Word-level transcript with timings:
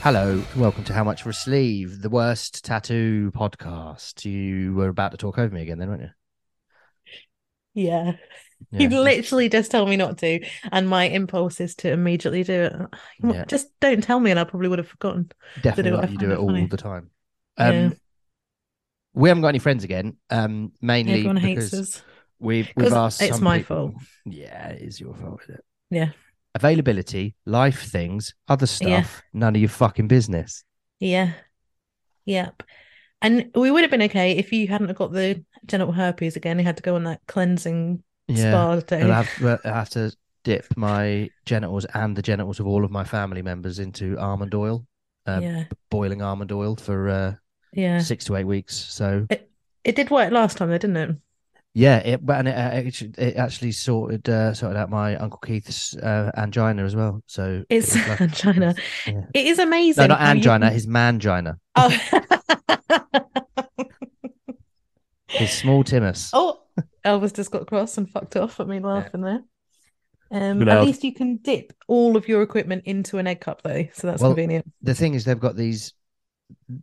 Hello, 0.00 0.42
welcome 0.56 0.84
to 0.84 0.94
How 0.94 1.04
Much 1.04 1.22
for 1.22 1.30
a 1.30 1.34
Sleeve, 1.34 2.00
the 2.00 2.08
worst 2.08 2.64
tattoo 2.64 3.30
podcast. 3.34 4.24
You 4.24 4.72
were 4.72 4.88
about 4.88 5.10
to 5.10 5.16
talk 5.18 5.38
over 5.38 5.52
me 5.54 5.60
again, 5.60 5.78
then, 5.78 5.88
weren't 5.88 6.02
you? 6.02 6.08
Yeah. 7.74 8.12
Yeah. 8.70 8.78
You'd 8.80 8.92
literally 8.92 9.48
just 9.48 9.70
told 9.70 9.88
me 9.88 9.96
not 9.96 10.18
to, 10.18 10.40
and 10.72 10.88
my 10.88 11.04
impulse 11.08 11.60
is 11.60 11.74
to 11.76 11.90
immediately 11.90 12.42
do 12.44 12.62
it. 12.62 12.72
Yeah. 13.22 13.44
Just 13.46 13.68
don't 13.80 14.02
tell 14.02 14.18
me, 14.20 14.30
and 14.30 14.40
I 14.40 14.44
probably 14.44 14.68
would 14.68 14.78
have 14.78 14.88
forgotten. 14.88 15.30
Definitely, 15.60 15.90
do 15.90 15.96
not. 16.00 16.10
you 16.12 16.18
do 16.18 16.30
it 16.30 16.34
it 16.34 16.38
all 16.38 16.46
funny. 16.48 16.66
the 16.66 16.76
time. 16.76 17.10
Um, 17.58 17.74
Yeah. 17.74 17.90
We 19.18 19.28
haven't 19.28 19.42
got 19.42 19.48
any 19.48 19.58
friends 19.58 19.82
again, 19.82 20.16
um, 20.30 20.72
mainly 20.80 21.14
Everyone 21.14 21.36
hates 21.36 21.74
us 21.74 22.02
we've 22.38 22.70
we've 22.76 22.92
asked. 22.92 23.20
it's 23.20 23.40
my 23.40 23.58
people- 23.58 23.90
fault. 23.90 23.94
Yeah, 24.24 24.68
it 24.68 24.82
is 24.82 25.00
your 25.00 25.14
fault. 25.14 25.40
Isn't 25.42 25.56
it? 25.56 25.64
Yeah. 25.90 26.10
Availability, 26.54 27.34
life 27.44 27.82
things, 27.90 28.34
other 28.46 28.66
stuff. 28.66 28.88
Yeah. 28.88 29.04
None 29.32 29.56
of 29.56 29.60
your 29.60 29.70
fucking 29.70 30.06
business. 30.08 30.64
Yeah. 31.00 31.32
Yep. 32.26 32.62
And 33.20 33.50
we 33.54 33.70
would 33.70 33.82
have 33.82 33.90
been 33.90 34.02
okay 34.02 34.32
if 34.36 34.52
you 34.52 34.68
hadn't 34.68 34.96
got 34.96 35.12
the 35.12 35.44
genital 35.66 35.92
herpes 35.92 36.36
again. 36.36 36.58
You 36.58 36.64
had 36.64 36.76
to 36.76 36.82
go 36.82 36.94
on 36.94 37.04
that 37.04 37.20
cleansing 37.26 38.02
Yeah, 38.28 38.50
spa 38.52 38.76
day. 38.80 39.00
and 39.00 39.12
I 39.12 39.22
have, 39.22 39.60
I 39.64 39.68
have 39.68 39.90
to 39.90 40.12
dip 40.44 40.64
my 40.76 41.28
genitals 41.44 41.84
and 41.86 42.14
the 42.16 42.22
genitals 42.22 42.60
of 42.60 42.66
all 42.68 42.84
of 42.84 42.90
my 42.92 43.02
family 43.04 43.42
members 43.42 43.80
into 43.80 44.16
almond 44.18 44.54
oil, 44.54 44.86
um, 45.26 45.42
yeah. 45.42 45.64
boiling 45.90 46.22
almond 46.22 46.52
oil 46.52 46.76
for 46.76 47.08
uh, 47.08 47.34
Yeah. 47.72 47.98
six 48.00 48.24
to 48.26 48.36
eight 48.36 48.44
weeks. 48.44 48.74
So 48.76 49.26
It 49.30 49.50
it 49.84 49.96
did 49.96 50.10
work 50.10 50.32
last 50.32 50.56
time 50.58 50.70
though, 50.70 50.78
didn't 50.78 50.96
it? 50.96 51.16
yeah, 51.74 51.98
it 51.98 52.24
but 52.26 52.38
and 52.38 52.48
it, 52.48 52.52
uh, 52.56 52.70
it, 52.88 53.18
it 53.18 53.36
actually 53.36 53.72
sorted 53.72 54.28
uh, 54.28 54.52
sorted 54.54 54.76
out 54.76 54.90
my 54.90 55.16
uncle 55.16 55.38
Keith's 55.38 55.96
uh, 55.96 56.30
angina 56.36 56.84
as 56.84 56.96
well. 56.96 57.22
So 57.26 57.64
it 57.68 57.76
It's 57.76 57.94
was 57.94 58.08
like- 58.08 58.20
angina. 58.22 58.74
yeah. 59.06 59.20
It 59.34 59.46
is 59.46 59.58
amazing. 59.58 60.02
No, 60.02 60.06
not 60.08 60.18
how 60.20 60.26
you 60.26 60.30
angina, 60.38 60.66
can- 60.66 60.72
his 60.74 60.86
mangina, 60.86 61.58
Oh. 61.76 61.90
his 65.28 65.50
small 65.52 65.84
timus. 65.84 66.30
Oh, 66.32 66.62
Elvis 67.04 67.34
just 67.34 67.50
got 67.50 67.66
cross 67.66 67.98
and 67.98 68.08
fucked 68.10 68.36
off 68.36 68.60
at 68.60 68.68
me 68.68 68.80
laughing 68.80 69.20
there. 69.20 69.42
Um, 70.30 70.66
at 70.68 70.84
least 70.84 71.04
you 71.04 71.14
can 71.14 71.36
dip 71.38 71.72
all 71.86 72.16
of 72.16 72.28
your 72.28 72.42
equipment 72.42 72.82
into 72.84 73.16
an 73.18 73.26
egg 73.26 73.40
cup 73.40 73.62
though, 73.62 73.88
so 73.94 74.06
that's 74.08 74.20
Well, 74.20 74.32
convenient. 74.32 74.70
The 74.82 74.94
thing 74.94 75.14
is, 75.14 75.24
they've 75.24 75.38
got 75.40 75.56
these. 75.56 75.94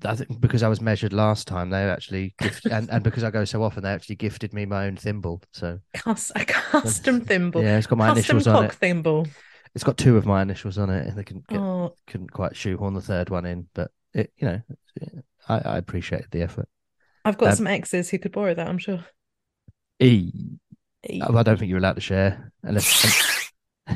I 0.04 0.16
think 0.16 0.40
because 0.42 0.64
I 0.64 0.68
was 0.68 0.82
measured 0.82 1.14
last 1.14 1.48
time, 1.48 1.70
they 1.70 1.84
actually 1.84 2.34
gift 2.40 2.66
and, 2.72 2.90
and 2.90 3.04
because 3.04 3.24
I 3.24 3.32
go 3.32 3.46
so 3.46 3.64
often, 3.64 3.84
they 3.84 3.92
actually 3.92 4.16
gifted 4.16 4.54
me 4.54 4.66
my 4.66 4.86
own 4.88 4.96
thimble. 4.96 5.42
So 5.52 5.80
Cus- 5.96 6.32
a 6.36 6.46
custom 6.46 7.22
thimble, 7.26 7.64
yeah, 7.64 7.78
it's 7.78 7.88
got 7.88 7.98
my 7.98 8.08
custom 8.14 8.38
initials 8.38 8.48
on 8.48 8.66
it. 8.66 8.74
thimble. 8.74 9.28
It's 9.74 9.84
got 9.84 9.98
two 9.98 10.16
of 10.18 10.26
my 10.26 10.42
initials 10.42 10.78
on 10.78 10.90
it, 10.90 11.08
and 11.08 11.18
they 11.18 11.24
couldn't 11.24 11.48
get, 11.48 11.60
Oh, 11.60 11.96
couldn't 12.08 12.32
quite 12.32 12.56
shoehorn 12.56 12.94
the 12.94 13.02
third 13.02 13.30
one 13.30 13.46
in. 13.46 13.68
But 13.74 13.92
it, 14.14 14.32
you 14.38 14.48
know, 14.48 14.62
I, 15.50 15.58
I 15.60 15.78
appreciated 15.78 16.28
the 16.32 16.44
effort. 16.44 16.70
I've 17.26 17.38
got 17.38 17.50
Um, 17.50 17.56
some 17.56 17.68
exes 17.68 18.10
who 18.10 18.20
could 18.20 18.32
borrow 18.32 18.54
that. 18.54 18.68
I'm 18.68 18.78
sure. 18.78 19.04
E. 20.00 20.32
Oh, 21.22 21.36
I 21.38 21.44
don't 21.44 21.58
think 21.58 21.70
you're 21.70 21.80
allowed 21.80 21.96
to 21.96 22.02
share 22.02 22.52
unless. 22.64 23.52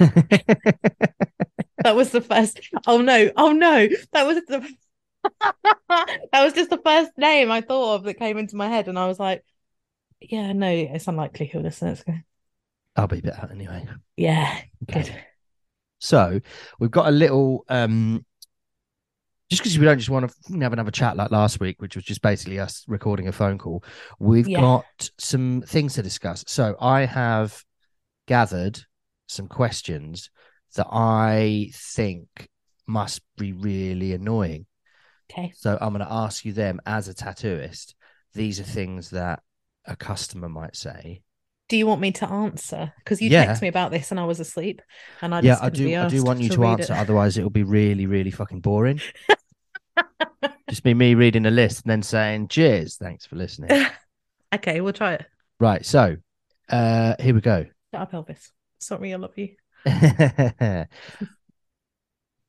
That 1.84 1.96
was 1.96 2.12
the 2.12 2.22
first. 2.22 2.60
Oh 2.88 3.02
no! 3.02 3.32
Oh 3.38 3.52
no! 3.54 3.88
That 4.12 4.28
was 4.28 4.38
the. 4.48 4.68
that 5.44 6.44
was 6.44 6.54
just 6.54 6.70
the 6.70 6.82
first 6.84 7.12
name 7.18 7.52
I 7.52 7.62
thought 7.62 7.96
of 7.96 8.04
that 8.04 8.16
came 8.16 8.38
into 8.38 8.56
my 8.56 8.68
head, 8.68 8.88
and 8.88 8.98
I 8.98 9.08
was 9.08 9.20
like, 9.20 9.44
"Yeah, 10.22 10.54
no, 10.54 10.70
it's 10.70 11.08
unlikely 11.08 11.48
he'll 11.48 11.62
listen." 11.62 11.90
Let's 11.90 12.04
go. 12.04 12.14
I'll 12.96 13.08
be 13.08 13.22
out 13.32 13.52
anyway. 13.52 13.88
Yeah, 14.18 14.62
Okay. 14.90 15.02
good. 15.02 15.24
So 16.00 16.40
we've 16.80 16.92
got 16.92 17.08
a 17.08 17.12
little 17.12 17.66
um 17.70 18.26
just 19.50 19.64
because 19.64 19.80
we 19.80 19.86
don't 19.86 19.98
just 19.98 20.10
want 20.12 20.32
to 20.32 20.60
have 20.60 20.74
another 20.74 20.92
chat 20.92 21.18
like 21.18 21.32
last 21.32 21.60
week, 21.60 21.82
which 21.82 21.96
was 21.96 22.06
just 22.06 22.22
basically 22.22 22.60
us 22.60 22.86
recording 22.88 23.28
a 23.28 23.32
phone 23.32 23.58
call, 23.58 23.84
we've 24.20 24.48
Yeah. 24.48 24.60
got 24.62 25.10
some 25.18 25.64
things 25.66 25.96
to 25.96 26.04
discuss. 26.04 26.44
So 26.48 26.76
I 26.80 27.06
have 27.06 27.64
gathered 28.28 28.80
some 29.28 29.48
questions 29.48 30.30
that 30.76 30.88
I 30.92 31.72
think 31.74 32.48
must 32.86 33.22
be 33.38 33.54
really 33.54 34.14
annoying. 34.14 34.68
Okay. 35.32 35.54
So 35.56 35.78
I'm 35.80 35.94
going 35.94 36.06
to 36.06 36.12
ask 36.12 36.44
you 36.46 36.54
them 36.54 36.80
as 36.86 37.08
a 37.08 37.14
tattooist. 37.14 37.94
These 38.34 38.60
are 38.60 38.64
things 38.64 39.12
that 39.12 39.42
a 39.86 39.96
customer 39.96 40.50
might 40.50 40.76
say. 40.76 41.22
Do 41.68 41.78
you 41.78 41.86
want 41.86 42.02
me 42.02 42.12
to 42.14 42.28
answer? 42.28 42.94
Because 42.98 43.22
you 43.22 43.30
Yeah. 43.30 43.46
texted 43.46 43.62
me 43.62 43.68
about 43.68 43.92
this 43.92 44.10
and 44.12 44.20
I 44.20 44.26
was 44.26 44.40
asleep, 44.40 44.82
and 45.22 45.36
I 45.36 45.42
yeah, 45.42 45.60
I 45.62 45.70
do. 45.70 45.96
I 45.96 46.08
do 46.08 46.24
want 46.24 46.42
you 46.42 46.50
to, 46.50 46.60
read 46.60 46.80
answer. 46.82 46.94
it. 46.94 46.98
Otherwise, 47.00 47.38
it'll 47.38 47.52
be 47.52 47.64
really, 47.64 48.08
really 48.08 48.32
fucking 48.32 48.62
boring. 48.62 49.00
Just 50.70 50.84
be 50.84 50.94
me 50.96 51.14
reading 51.16 51.46
a 51.46 51.52
list 51.52 51.84
and 51.84 51.92
then 51.92 52.02
saying, 52.02 52.48
"Cheers, 52.48 52.98
thanks 52.98 53.26
for 53.26 53.36
listening." 53.36 53.86
okay, 54.56 54.82
we'll 54.82 54.94
try 54.94 55.14
it. 55.14 55.26
right. 55.60 55.86
So, 55.86 56.18
uh, 56.70 57.16
here 57.20 57.36
we 57.36 57.42
go. 57.42 57.66
Shut 57.94 58.02
up, 58.02 58.12
Elvis. 58.14 58.50
Sorry, 58.80 59.14
I 59.14 59.18
love 59.18 59.38
you. 59.38 59.56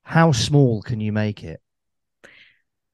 How 0.03 0.31
small 0.31 0.81
can 0.81 0.99
you 0.99 1.11
make 1.11 1.43
it? 1.43 1.61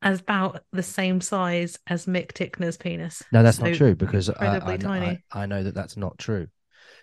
As 0.02 0.20
about 0.20 0.64
the 0.72 0.84
same 0.84 1.22
size 1.22 1.80
as 1.88 2.06
Mick 2.06 2.34
Tickner's 2.34 2.78
penis. 2.78 3.24
No, 3.32 3.42
that's 3.42 3.60
not 3.60 3.74
true 3.74 3.96
because 3.96 4.30
I, 4.30 4.34
incredibly 4.34 4.74
I, 4.74 4.78
tiny. 4.78 5.24
I, 5.32 5.44
I 5.44 5.46
know 5.48 5.64
that 5.64 5.74
that's 5.74 5.98
not 5.98 6.18
true. 6.18 6.48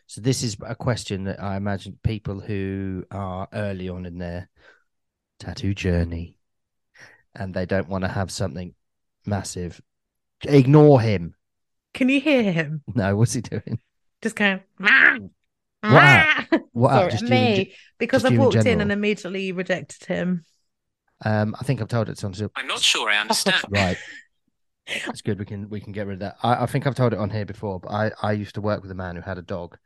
So 0.06 0.20
this 0.20 0.42
is 0.42 0.56
a 0.64 0.74
question 0.74 1.24
that 1.24 1.42
I 1.42 1.56
imagine 1.56 1.98
people 2.02 2.40
who 2.40 3.04
are 3.10 3.48
early 3.52 3.88
on 3.88 4.06
in 4.06 4.18
their 4.18 4.48
tattoo 5.40 5.74
journey 5.74 6.38
and 7.34 7.52
they 7.52 7.66
don't 7.66 7.88
want 7.88 8.02
to 8.02 8.08
have 8.08 8.30
something 8.30 8.74
massive. 9.26 9.80
Ignore 10.42 11.00
him. 11.00 11.34
Can 11.94 12.08
you 12.08 12.20
hear 12.20 12.52
him? 12.52 12.82
No, 12.94 13.16
what's 13.16 13.32
he 13.32 13.40
doing? 13.40 13.80
Just 14.22 14.36
going. 14.36 14.60
What? 14.78 15.22
What? 16.72 16.90
Sorry, 16.90 17.10
just 17.12 17.24
me. 17.24 17.72
because 17.98 18.22
just 18.22 18.32
I've 18.32 18.32
you 18.32 18.38
in 18.38 18.44
walked 18.44 18.66
in 18.66 18.80
and 18.80 18.90
immediately 18.90 19.52
rejected 19.52 20.06
him. 20.06 20.44
Um, 21.24 21.54
I 21.58 21.64
think 21.64 21.80
I've 21.80 21.88
told 21.88 22.08
it 22.08 22.22
on. 22.24 22.34
I'm 22.56 22.66
not 22.66 22.80
sure 22.80 23.08
I 23.10 23.18
understand. 23.18 23.64
Right. 23.70 23.98
That's 24.86 25.22
good. 25.22 25.38
We 25.38 25.44
can 25.44 25.68
we 25.70 25.80
can 25.80 25.92
get 25.92 26.06
rid 26.06 26.14
of 26.14 26.20
that. 26.20 26.36
I, 26.42 26.64
I 26.64 26.66
think 26.66 26.86
I've 26.86 26.94
told 26.94 27.12
it 27.12 27.18
on 27.18 27.30
here 27.30 27.46
before, 27.46 27.80
but 27.80 27.90
I, 27.90 28.10
I 28.22 28.32
used 28.32 28.54
to 28.56 28.60
work 28.60 28.82
with 28.82 28.90
a 28.90 28.94
man 28.94 29.16
who 29.16 29.22
had 29.22 29.38
a 29.38 29.42
dog, 29.42 29.76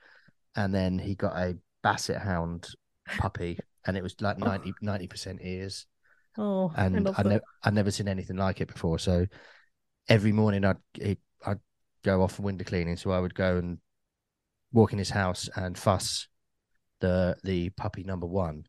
and 0.56 0.74
then 0.74 0.98
he 0.98 1.14
got 1.14 1.36
a 1.36 1.56
basset 1.82 2.22
hound 2.22 2.68
puppy, 3.16 3.58
and 3.86 3.96
it 3.96 4.02
was 4.02 4.16
like 4.20 4.38
90 4.38 5.06
percent 5.06 5.40
ears, 5.42 5.86
Oh, 6.38 6.72
I 6.92 6.98
and 6.98 7.00
love 7.00 7.16
I 7.16 7.22
that. 7.22 7.36
ne- 7.36 7.40
I'd 7.64 7.74
never 7.74 7.90
seen 7.90 8.08
anything 8.08 8.36
like 8.36 8.60
it 8.60 8.68
before. 8.68 8.98
So 8.98 9.26
every 10.08 10.32
morning 10.32 10.64
I'd 10.64 10.78
he, 10.94 11.18
I'd 11.46 11.60
go 12.04 12.22
off 12.22 12.34
for 12.36 12.42
window 12.42 12.64
cleaning, 12.64 12.96
so 12.96 13.10
I 13.12 13.20
would 13.20 13.34
go 13.34 13.58
and 13.58 13.78
walk 14.72 14.92
in 14.92 14.98
his 14.98 15.10
house 15.10 15.48
and 15.56 15.78
fuss 15.78 16.28
the 17.00 17.36
the 17.44 17.70
puppy 17.70 18.04
number 18.04 18.26
one 18.26 18.66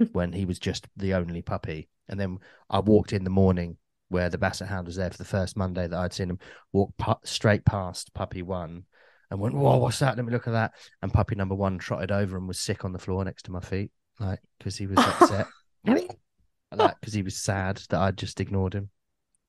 when 0.12 0.32
he 0.32 0.44
was 0.44 0.58
just 0.58 0.88
the 0.96 1.14
only 1.14 1.42
puppy, 1.42 1.88
and 2.08 2.18
then 2.18 2.38
I 2.70 2.80
walked 2.80 3.12
in 3.12 3.24
the 3.24 3.30
morning 3.30 3.76
where 4.08 4.28
the 4.30 4.38
basset 4.38 4.68
hound 4.68 4.86
was 4.86 4.96
there 4.96 5.10
for 5.10 5.18
the 5.18 5.24
first 5.24 5.56
Monday 5.56 5.86
that 5.86 5.98
I'd 5.98 6.12
seen 6.12 6.30
him 6.30 6.38
walk 6.72 6.92
pu- 6.96 7.14
straight 7.24 7.64
past 7.64 8.14
puppy 8.14 8.42
one. 8.42 8.84
And 9.30 9.40
went, 9.40 9.56
whoa, 9.56 9.78
what's 9.78 9.98
that? 9.98 10.16
Let 10.16 10.24
me 10.24 10.30
look 10.32 10.46
at 10.46 10.52
that. 10.52 10.70
And 11.02 11.12
puppy 11.12 11.34
number 11.34 11.56
one 11.56 11.78
trotted 11.78 12.12
over 12.12 12.36
and 12.36 12.46
was 12.46 12.60
sick 12.60 12.84
on 12.84 12.92
the 12.92 12.98
floor 13.00 13.24
next 13.24 13.42
to 13.46 13.50
my 13.50 13.58
feet, 13.58 13.90
like 14.20 14.38
because 14.58 14.76
he 14.76 14.86
was 14.86 14.98
upset, 15.20 15.48
like 15.84 17.00
because 17.00 17.12
he 17.12 17.22
was 17.22 17.36
sad 17.36 17.78
that 17.90 17.98
I'd 18.00 18.16
just 18.16 18.40
ignored 18.40 18.74
him. 18.74 18.90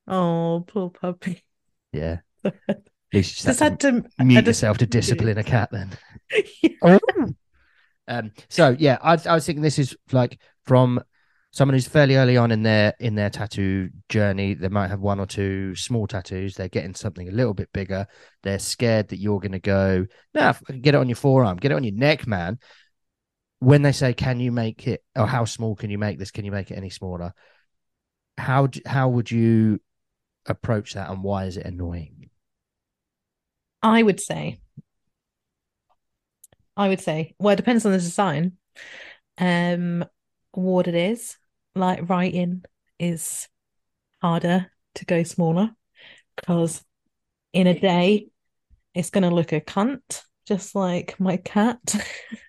Oh, 0.08 0.64
poor 0.66 0.90
puppy. 0.90 1.44
Yeah. 1.94 2.22
At 2.44 2.82
least 3.14 3.14
you 3.14 3.22
Just 3.22 3.46
just 3.46 3.60
had 3.60 3.80
to 3.82 4.02
to 4.02 4.26
mute 4.26 4.42
to- 4.42 4.50
yourself 4.50 4.80
to 4.80 4.88
discipline 4.88 5.38
a 5.38 5.44
cat 5.44 5.70
then. 5.72 5.92
Um, 8.10 8.32
so 8.48 8.76
yeah, 8.80 8.98
I, 9.02 9.18
I 9.26 9.34
was 9.34 9.46
thinking 9.46 9.62
this 9.62 9.80
is 9.80 9.96
like 10.14 10.40
from 10.66 11.02
someone 11.58 11.74
who's 11.74 11.88
fairly 11.88 12.18
early 12.18 12.38
on 12.38 12.52
in 12.52 12.62
their 12.62 12.94
in 13.00 13.16
their 13.16 13.32
tattoo 13.32 13.90
journey. 14.10 14.54
They 14.54 14.68
might 14.68 14.90
have 14.90 15.00
one 15.00 15.20
or 15.20 15.26
two 15.26 15.76
small 15.76 16.06
tattoos. 16.06 16.54
They're 16.54 16.70
getting 16.70 16.94
something 16.94 17.28
a 17.28 17.32
little 17.32 17.56
bit 17.56 17.74
bigger. 17.74 18.06
They're 18.44 18.60
scared 18.60 19.08
that 19.08 19.18
you're 19.18 19.40
going 19.40 19.54
to 19.54 19.60
go, 19.60 20.06
nah, 20.36 20.54
get 20.82 20.94
it 20.94 21.00
on 21.00 21.10
your 21.10 21.16
forearm, 21.16 21.58
get 21.58 21.72
it 21.72 21.76
on 21.76 21.84
your 21.84 21.96
neck, 21.96 22.28
man. 22.28 22.60
When 23.58 23.82
they 23.82 23.92
say, 23.92 24.14
"Can 24.14 24.40
you 24.40 24.52
make 24.52 24.88
it?" 24.88 25.04
or 25.16 25.26
"How 25.26 25.46
small 25.46 25.76
can 25.76 25.90
you 25.90 25.98
make 25.98 26.20
this? 26.20 26.30
Can 26.30 26.46
you 26.46 26.52
make 26.52 26.70
it 26.70 26.76
any 26.76 26.92
smaller?" 26.92 27.34
How 28.38 28.70
how 28.86 29.10
would 29.10 29.32
you 29.32 29.82
approach 30.46 30.94
that, 30.94 31.10
and 31.10 31.24
why 31.24 31.46
is 31.46 31.58
it 31.58 31.66
annoying? 31.66 32.30
I 33.82 34.04
would 34.04 34.20
say, 34.20 34.60
I 36.76 36.88
would 36.88 37.02
say, 37.02 37.34
well, 37.40 37.54
it 37.54 37.56
depends 37.56 37.84
on 37.84 37.94
the 37.94 37.98
design, 37.98 38.58
um, 39.40 40.06
what 40.52 40.88
it 40.88 40.94
is. 40.94 41.36
Like 41.78 42.10
writing 42.10 42.64
is 43.00 43.48
harder 44.22 44.72
to 44.96 45.06
go 45.06 45.24
smaller 45.24 45.72
because 46.36 46.84
in 47.54 47.68
a 47.68 47.80
day 47.80 48.28
It's 48.96 49.12
gonna 49.12 49.32
look 49.32 49.54
a 49.54 49.62
cunt, 49.62 50.24
just 50.48 50.76
like 50.76 51.20
my 51.20 51.38
cat 51.38 51.80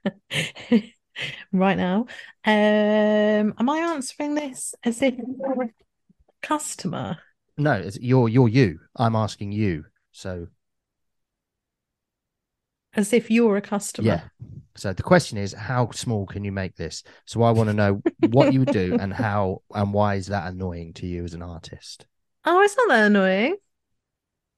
right 1.52 1.76
now. 1.76 2.06
Um, 2.44 3.54
am 3.58 3.69
I 3.69 3.78
answering 3.94 4.34
this 4.34 4.75
as 4.84 5.02
if 5.02 5.14
a 5.19 5.69
customer? 6.42 7.19
No, 7.56 7.72
it's, 7.72 7.98
you're 8.00 8.28
you're 8.28 8.48
you. 8.48 8.78
I'm 8.96 9.16
asking 9.16 9.52
you. 9.52 9.84
So 10.12 10.48
As 12.99 13.12
if 13.12 13.31
you're 13.31 13.56
a 13.56 13.62
customer. 13.62 14.09
yeah. 14.09 14.21
So 14.77 14.93
the 14.93 15.05
question 15.05 15.39
is, 15.39 15.53
how 15.53 15.91
small 15.91 16.27
can 16.27 16.45
you 16.45 16.53
make 16.53 16.75
this? 16.75 17.05
So 17.27 17.43
I 17.43 17.53
want 17.53 17.69
to 17.69 17.75
know 17.75 18.03
what 18.29 18.53
you 18.53 18.61
would 18.61 18.73
do 18.73 18.97
and 19.00 19.12
how 19.12 19.62
and 19.73 19.93
why 19.93 20.17
is 20.17 20.27
that 20.27 20.49
annoying 20.53 20.95
to 20.95 21.06
you 21.06 21.23
as 21.23 21.35
an 21.35 21.43
artist? 21.43 22.06
Oh, 22.45 22.61
it's 22.62 22.77
not 22.77 22.89
that 22.89 23.06
annoying. 23.06 23.56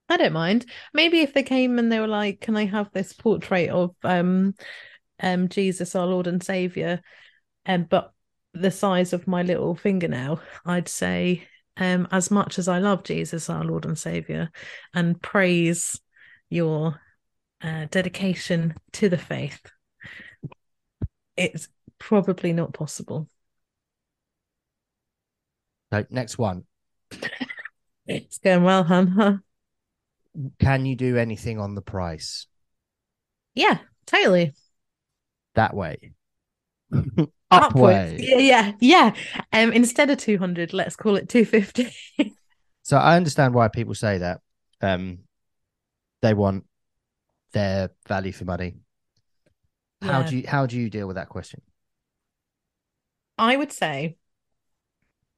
I 0.08 0.16
don't 0.16 0.32
mind. 0.32 0.66
Maybe 0.94 1.20
if 1.20 1.34
they 1.34 1.42
came 1.42 1.78
and 1.78 1.92
they 1.92 2.00
were 2.00 2.08
like, 2.08 2.40
"Can 2.40 2.56
I 2.56 2.64
have 2.64 2.90
this 2.92 3.12
portrait 3.12 3.68
of 3.68 3.94
um, 4.02 4.54
um, 5.20 5.48
Jesus, 5.48 5.94
our 5.94 6.06
Lord 6.06 6.26
and 6.26 6.42
Savior," 6.42 7.00
and 7.66 7.88
but 7.88 8.12
the 8.54 8.70
size 8.70 9.12
of 9.12 9.28
my 9.28 9.42
little 9.42 9.74
fingernail, 9.74 10.40
I'd 10.64 10.88
say, 10.88 11.46
um, 11.76 12.08
as 12.10 12.30
much 12.30 12.58
as 12.58 12.68
I 12.68 12.78
love 12.78 13.04
Jesus, 13.04 13.50
our 13.50 13.64
Lord 13.64 13.84
and 13.84 13.98
Savior, 13.98 14.50
and 14.94 15.20
praise 15.20 16.00
your 16.48 17.00
uh, 17.62 17.86
dedication 17.90 18.74
to 18.92 19.08
the 19.08 19.18
faith, 19.18 19.60
it's 21.36 21.68
probably 21.98 22.52
not 22.52 22.72
possible. 22.72 23.28
So 25.92 26.04
next 26.10 26.38
one. 26.38 26.64
It's 28.06 28.38
going 28.38 28.64
well, 28.64 28.82
huh? 28.82 29.36
Can 30.58 30.86
you 30.86 30.96
do 30.96 31.16
anything 31.16 31.60
on 31.60 31.74
the 31.74 31.82
price 31.82 32.46
Yeah, 33.54 33.78
totally. 34.06 34.52
that 35.54 35.74
way? 35.74 36.12
Upwards. 36.92 37.32
Upway. 37.52 38.16
Yeah, 38.18 38.38
yeah, 38.38 38.72
yeah. 38.80 39.14
Um, 39.52 39.72
instead 39.72 40.10
of 40.10 40.18
200, 40.18 40.72
let's 40.72 40.96
call 40.96 41.16
it 41.16 41.28
250. 41.28 41.92
So 42.82 42.96
I 42.96 43.16
understand 43.16 43.54
why 43.54 43.68
people 43.68 43.94
say 43.94 44.18
that. 44.18 44.40
Um, 44.80 45.20
they 46.22 46.34
want 46.34 46.64
their 47.52 47.90
value 48.06 48.32
for 48.32 48.44
money. 48.44 48.76
How 50.02 50.22
Yeah. 50.22 50.30
do 50.30 50.36
you 50.36 50.44
how 50.46 50.66
do 50.66 50.76
you 50.78 50.90
deal 50.90 51.06
with 51.06 51.16
that 51.16 51.28
question? 51.28 51.62
I 53.38 53.56
would 53.56 53.72
say 53.72 54.16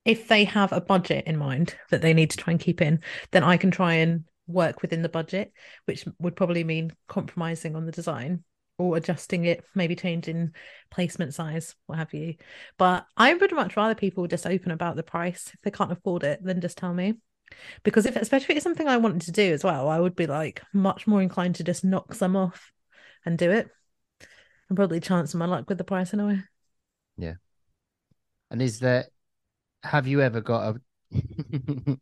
if 0.05 0.26
they 0.29 0.44
have 0.44 0.73
a 0.73 0.81
budget 0.81 1.26
in 1.26 1.37
mind 1.37 1.76
that 1.91 2.03
they 2.03 2.14
need 2.14 2.31
to 2.31 2.37
try 2.37 2.53
and 2.53 2.61
keep 2.61 2.81
in, 2.81 3.00
then 3.31 3.44
I 3.44 3.56
can 3.56 3.70
try 3.70 3.94
and 3.94 4.25
work 4.49 4.82
within 4.82 5.03
the 5.03 5.09
budget, 5.09 5.53
which 5.85 6.05
would 6.19 6.35
probably 6.35 6.64
mean 6.64 6.93
compromising 7.09 7.76
on 7.76 7.87
the 7.87 7.93
design 7.93 8.43
or 8.79 8.97
adjusting 8.97 9.44
it, 9.44 9.65
maybe 9.75 9.94
changing 9.94 10.55
placement 10.91 11.35
size, 11.35 11.76
what 11.87 11.99
have 11.99 12.12
you. 12.12 12.35
But 12.79 13.06
I 13.17 13.32
would 13.32 13.53
much 13.55 13.76
rather 13.76 13.94
people 13.94 14.26
just 14.26 14.47
open 14.47 14.73
about 14.73 14.97
the 14.97 15.05
price 15.05 15.50
if 15.55 15.61
they 15.62 15.70
can't 15.70 15.93
afford 15.93 16.25
it 16.25 16.43
than 16.43 16.61
just 16.61 16.79
tell 16.79 16.93
me. 16.93 17.15
Because 17.83 18.07
if 18.07 18.17
especially 18.17 18.53
if 18.53 18.57
it's 18.57 18.65
something 18.65 18.89
I 18.89 18.97
wanted 18.97 19.23
to 19.23 19.33
do 19.33 19.53
as 19.53 19.65
well, 19.65 19.89
I 19.89 19.99
would 19.99 20.17
be 20.17 20.27
like 20.27 20.63
much 20.73 21.07
more 21.07 21.23
inclined 21.23 21.57
to 21.57 21.65
just 21.65 21.85
knock 21.85 22.15
some 22.15 22.37
off 22.37 22.73
and 23.25 23.39
do 23.39 23.51
it. 23.51 23.69
And 24.69 24.77
probably 24.77 25.01
chance 25.01 25.35
my 25.35 25.47
luck 25.47 25.69
with 25.69 25.79
the 25.79 25.85
price 25.85 26.15
anyway. 26.15 26.43
Yeah. 27.17 27.35
And 28.51 28.63
is 28.63 28.79
there 28.81 29.07
have 29.83 30.07
you 30.07 30.21
ever 30.21 30.41
got 30.41 30.77
a 30.77 30.81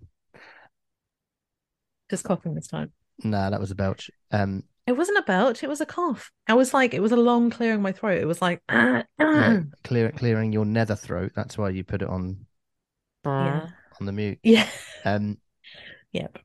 Just 2.11 2.25
coughing 2.25 2.55
this 2.55 2.67
time. 2.67 2.93
no, 3.23 3.51
that 3.51 3.61
was 3.61 3.71
a 3.71 3.75
belch. 3.75 4.11
Um 4.31 4.65
It 4.87 4.97
wasn't 4.97 5.19
a 5.19 5.23
belch, 5.23 5.63
it 5.63 5.69
was 5.69 5.81
a 5.81 5.87
cough. 5.87 6.31
I 6.49 6.55
was 6.55 6.75
like, 6.75 6.95
it 6.95 7.01
was 7.01 7.13
a 7.13 7.17
long 7.17 7.51
clearing 7.51 7.83
my 7.83 7.93
throat. 7.93 8.21
It 8.21 8.27
was 8.27 8.43
like, 8.43 8.63
ah, 8.69 9.05
clear, 9.85 10.11
clearing 10.13 10.53
your 10.53 10.65
nether 10.65 10.97
throat. 10.97 11.33
That's 11.35 11.57
why 11.57 11.71
you 11.71 11.85
put 11.85 12.03
it 12.03 12.09
on 12.09 12.47
yeah. 13.25 13.69
on 14.01 14.07
the 14.07 14.13
mute. 14.13 14.39
Yeah. 14.43 14.67
Um 15.05 15.39
Yep. 16.13 16.39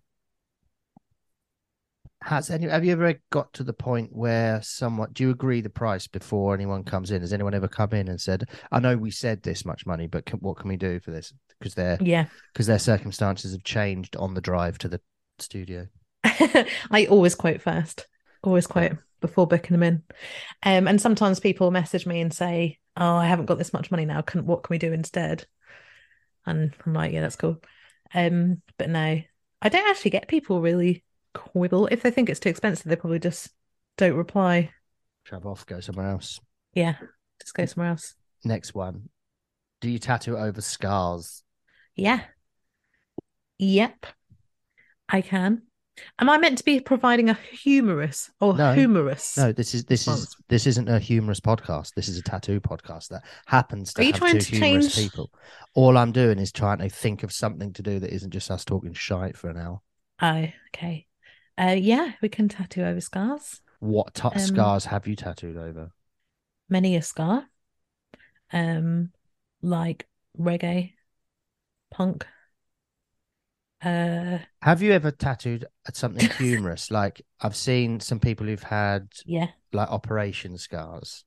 has 2.25 2.49
any 2.49 2.67
have 2.67 2.83
you 2.83 2.91
ever 2.91 3.13
got 3.29 3.53
to 3.53 3.63
the 3.63 3.73
point 3.73 4.09
where 4.11 4.59
someone 4.63 5.09
do 5.13 5.23
you 5.23 5.29
agree 5.29 5.61
the 5.61 5.69
price 5.69 6.07
before 6.07 6.55
anyone 6.55 6.83
comes 6.83 7.11
in? 7.11 7.21
Has 7.21 7.31
anyone 7.33 7.53
ever 7.53 7.67
come 7.67 7.93
in 7.93 8.07
and 8.07 8.19
said, 8.19 8.45
I 8.71 8.79
know 8.79 8.97
we 8.97 9.11
said 9.11 9.43
this 9.43 9.63
much 9.63 9.85
money, 9.85 10.07
but 10.07 10.25
can, 10.25 10.39
what 10.39 10.57
can 10.57 10.69
we 10.69 10.75
do 10.75 10.99
for 10.99 11.11
this? 11.11 11.31
Because 11.59 11.75
their 11.75 11.99
Yeah. 12.01 12.25
because 12.51 12.65
their 12.65 12.79
circumstances 12.79 13.51
have 13.51 13.63
changed 13.63 14.15
on 14.15 14.33
the 14.33 14.41
drive 14.41 14.79
to 14.79 14.87
the 14.87 15.01
studio. 15.37 15.87
I 16.23 17.07
always 17.09 17.35
quote 17.35 17.61
first, 17.61 18.07
always 18.43 18.65
quote 18.65 18.93
before 19.21 19.45
booking 19.45 19.73
them 19.73 19.83
in. 19.83 20.03
Um, 20.63 20.87
and 20.87 20.99
sometimes 20.99 21.39
people 21.39 21.69
message 21.69 22.07
me 22.07 22.21
and 22.21 22.33
say, 22.33 22.79
Oh, 22.97 23.15
I 23.15 23.27
haven't 23.27 23.45
got 23.45 23.59
this 23.59 23.73
much 23.73 23.91
money 23.91 24.05
now. 24.05 24.21
Can 24.21 24.47
what 24.47 24.63
can 24.63 24.73
we 24.73 24.79
do 24.79 24.93
instead? 24.93 25.45
And 26.47 26.73
I'm 26.85 26.93
like, 26.93 27.13
Yeah, 27.13 27.21
that's 27.21 27.35
cool. 27.35 27.61
Um, 28.13 28.61
but 28.77 28.89
no, 28.89 29.21
I 29.61 29.69
don't 29.69 29.89
actually 29.89 30.11
get 30.11 30.27
people 30.27 30.61
really 30.61 31.03
quibble. 31.33 31.87
If 31.87 32.01
they 32.01 32.11
think 32.11 32.29
it's 32.29 32.39
too 32.39 32.49
expensive, 32.49 32.85
they 32.85 32.95
probably 32.95 33.19
just 33.19 33.49
don't 33.97 34.15
reply. 34.15 34.71
Shove 35.23 35.45
off, 35.45 35.65
go 35.65 35.79
somewhere 35.79 36.09
else. 36.09 36.39
Yeah, 36.73 36.95
just 37.41 37.53
go 37.53 37.65
somewhere 37.65 37.91
else. 37.91 38.15
Next 38.43 38.75
one. 38.75 39.09
Do 39.81 39.89
you 39.89 39.99
tattoo 39.99 40.37
over 40.37 40.61
scars? 40.61 41.43
Yeah. 41.95 42.21
Yep. 43.59 44.05
I 45.09 45.21
can. 45.21 45.63
Am 46.19 46.29
I 46.29 46.37
meant 46.37 46.57
to 46.57 46.63
be 46.65 46.79
providing 46.79 47.29
a 47.29 47.33
humorous 47.33 48.29
or 48.41 48.53
No. 48.55 48.73
humorous? 48.73 49.37
No, 49.37 49.51
this 49.51 49.73
is 49.73 49.85
this 49.85 50.07
is 50.07 50.35
this 50.49 50.67
isn't 50.67 50.89
a 50.89 50.99
humorous 50.99 51.39
podcast. 51.39 51.93
This 51.95 52.09
is 52.09 52.17
a 52.17 52.21
tattoo 52.21 52.59
podcast 52.59 53.07
that 53.09 53.23
happens 53.45 53.93
to 53.93 54.01
Are 54.01 54.05
you 54.05 54.11
have 54.11 54.19
trying 54.19 54.33
two 54.33 54.39
to 54.41 54.55
humorous 54.65 54.95
change- 54.95 55.11
people. 55.11 55.31
All 55.73 55.97
I'm 55.97 56.11
doing 56.11 56.37
is 56.39 56.51
trying 56.51 56.79
to 56.79 56.89
think 56.89 57.23
of 57.23 57.31
something 57.31 57.71
to 57.73 57.81
do 57.81 57.99
that 57.99 58.11
isn't 58.13 58.31
just 58.31 58.51
us 58.51 58.65
talking 58.65 58.93
shite 58.93 59.37
for 59.37 59.49
an 59.49 59.57
hour. 59.57 59.81
Oh, 60.21 60.47
okay. 60.73 61.07
Uh, 61.57 61.75
yeah, 61.77 62.13
we 62.21 62.27
can 62.29 62.49
tattoo 62.49 62.83
over 62.83 62.99
scars. 63.01 63.61
What 63.79 64.23
Um, 64.25 64.37
scars 64.39 64.85
have 64.85 65.07
you 65.07 65.15
tattooed 65.15 65.57
over? 65.57 65.91
Many 66.69 66.95
a 66.95 67.01
scar. 67.01 67.47
Um, 68.51 69.11
like 69.61 70.07
reggae, 70.37 70.93
punk. 71.91 72.25
Uh, 73.85 74.39
Have 74.63 74.81
you 74.81 74.91
ever 74.91 75.11
tattooed 75.11 75.65
at 75.87 75.95
something 75.95 76.27
humorous? 76.37 76.89
Like 76.89 77.21
I've 77.39 77.55
seen 77.55 77.99
some 77.99 78.19
people 78.19 78.47
who've 78.47 78.63
had 78.63 79.09
yeah. 79.25 79.49
like 79.71 79.89
operation 79.89 80.57
scars, 80.57 81.23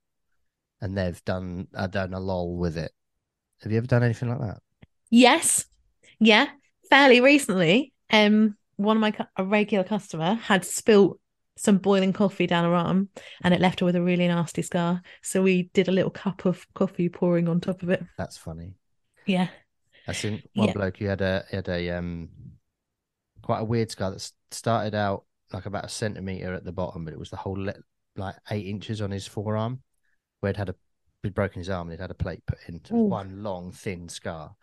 and 0.81 0.99
they've 0.99 1.25
done 1.25 1.69
uh, 1.75 1.87
done 1.87 2.15
a 2.15 2.21
lol 2.21 2.57
with 2.57 2.77
it. 2.77 2.91
Have 3.63 3.71
you 3.71 3.79
ever 3.79 3.87
done 3.87 4.03
anything 4.03 4.29
like 4.29 4.41
that? 4.41 4.59
Yes. 5.09 5.67
Yeah. 6.19 6.49
Fairly 6.91 7.21
recently, 7.21 7.93
um, 8.11 8.57
one 8.77 8.97
of 8.97 9.01
my 9.01 9.15
a 9.37 9.45
regular 9.45 9.85
customer 9.85 10.35
had 10.35 10.65
spilt 10.65 11.21
some 11.57 11.79
boiling 11.79 12.13
coffee 12.13 12.47
down 12.47 12.65
her 12.65 12.75
arm, 12.75 13.09
and 13.43 13.55
it 13.55 13.61
left 13.61 13.81
her 13.81 13.87
with 13.87 13.97
a 13.97 14.03
really 14.03 14.27
nasty 14.27 14.63
scar. 14.63 15.03
So 15.23 15.43
we 15.43 15.71
did 15.75 15.89
a 15.89 15.93
little 15.93 16.11
cup 16.11 16.45
of 16.45 16.67
coffee 16.75 17.09
pouring 17.09 17.49
on 17.49 17.61
top 17.61 17.83
of 17.83 17.91
it. 17.91 18.05
That's 18.17 18.37
funny. 18.37 18.75
Yeah. 19.27 19.49
I 20.09 20.13
seen 20.13 20.43
one 20.55 20.69
Yeah. 20.69 20.73
bloke 20.73 20.99
who 20.99 21.07
had 21.07 21.21
a 21.21 21.45
had 21.51 21.69
a 21.69 21.91
um 21.91 22.29
quite 23.43 23.61
a 23.61 23.65
weird 23.65 23.91
scar 23.91 24.11
that 24.11 24.33
started 24.51 24.95
out 24.95 25.25
like 25.53 25.67
about 25.67 25.85
a 25.85 25.89
centimeter 25.89 26.53
at 26.55 26.65
the 26.65 26.73
bottom, 26.73 27.05
but 27.05 27.15
it 27.15 27.19
was 27.19 27.31
the 27.31 27.37
whole 27.37 27.57
le- 27.59 27.75
like 28.17 28.37
eight 28.51 28.67
inches 28.67 29.01
on 29.01 29.11
his 29.11 29.27
forearm, 29.27 29.83
where 30.41 30.51
he'd 30.53 30.59
had 30.59 30.69
a 30.69 30.75
he'd 31.23 31.35
broken 31.35 31.61
his 31.61 31.71
arm 31.71 31.89
and 31.89 31.93
he'd 31.99 32.03
had 32.03 32.11
a 32.11 32.15
plate 32.15 32.45
put 32.47 32.59
in. 32.69 32.81
So 32.85 32.95
it 32.95 32.99
was 32.99 33.03
Ooh. 33.03 33.09
one 33.09 33.43
long 33.43 33.73
thin 33.73 34.09
scar, 34.09 34.55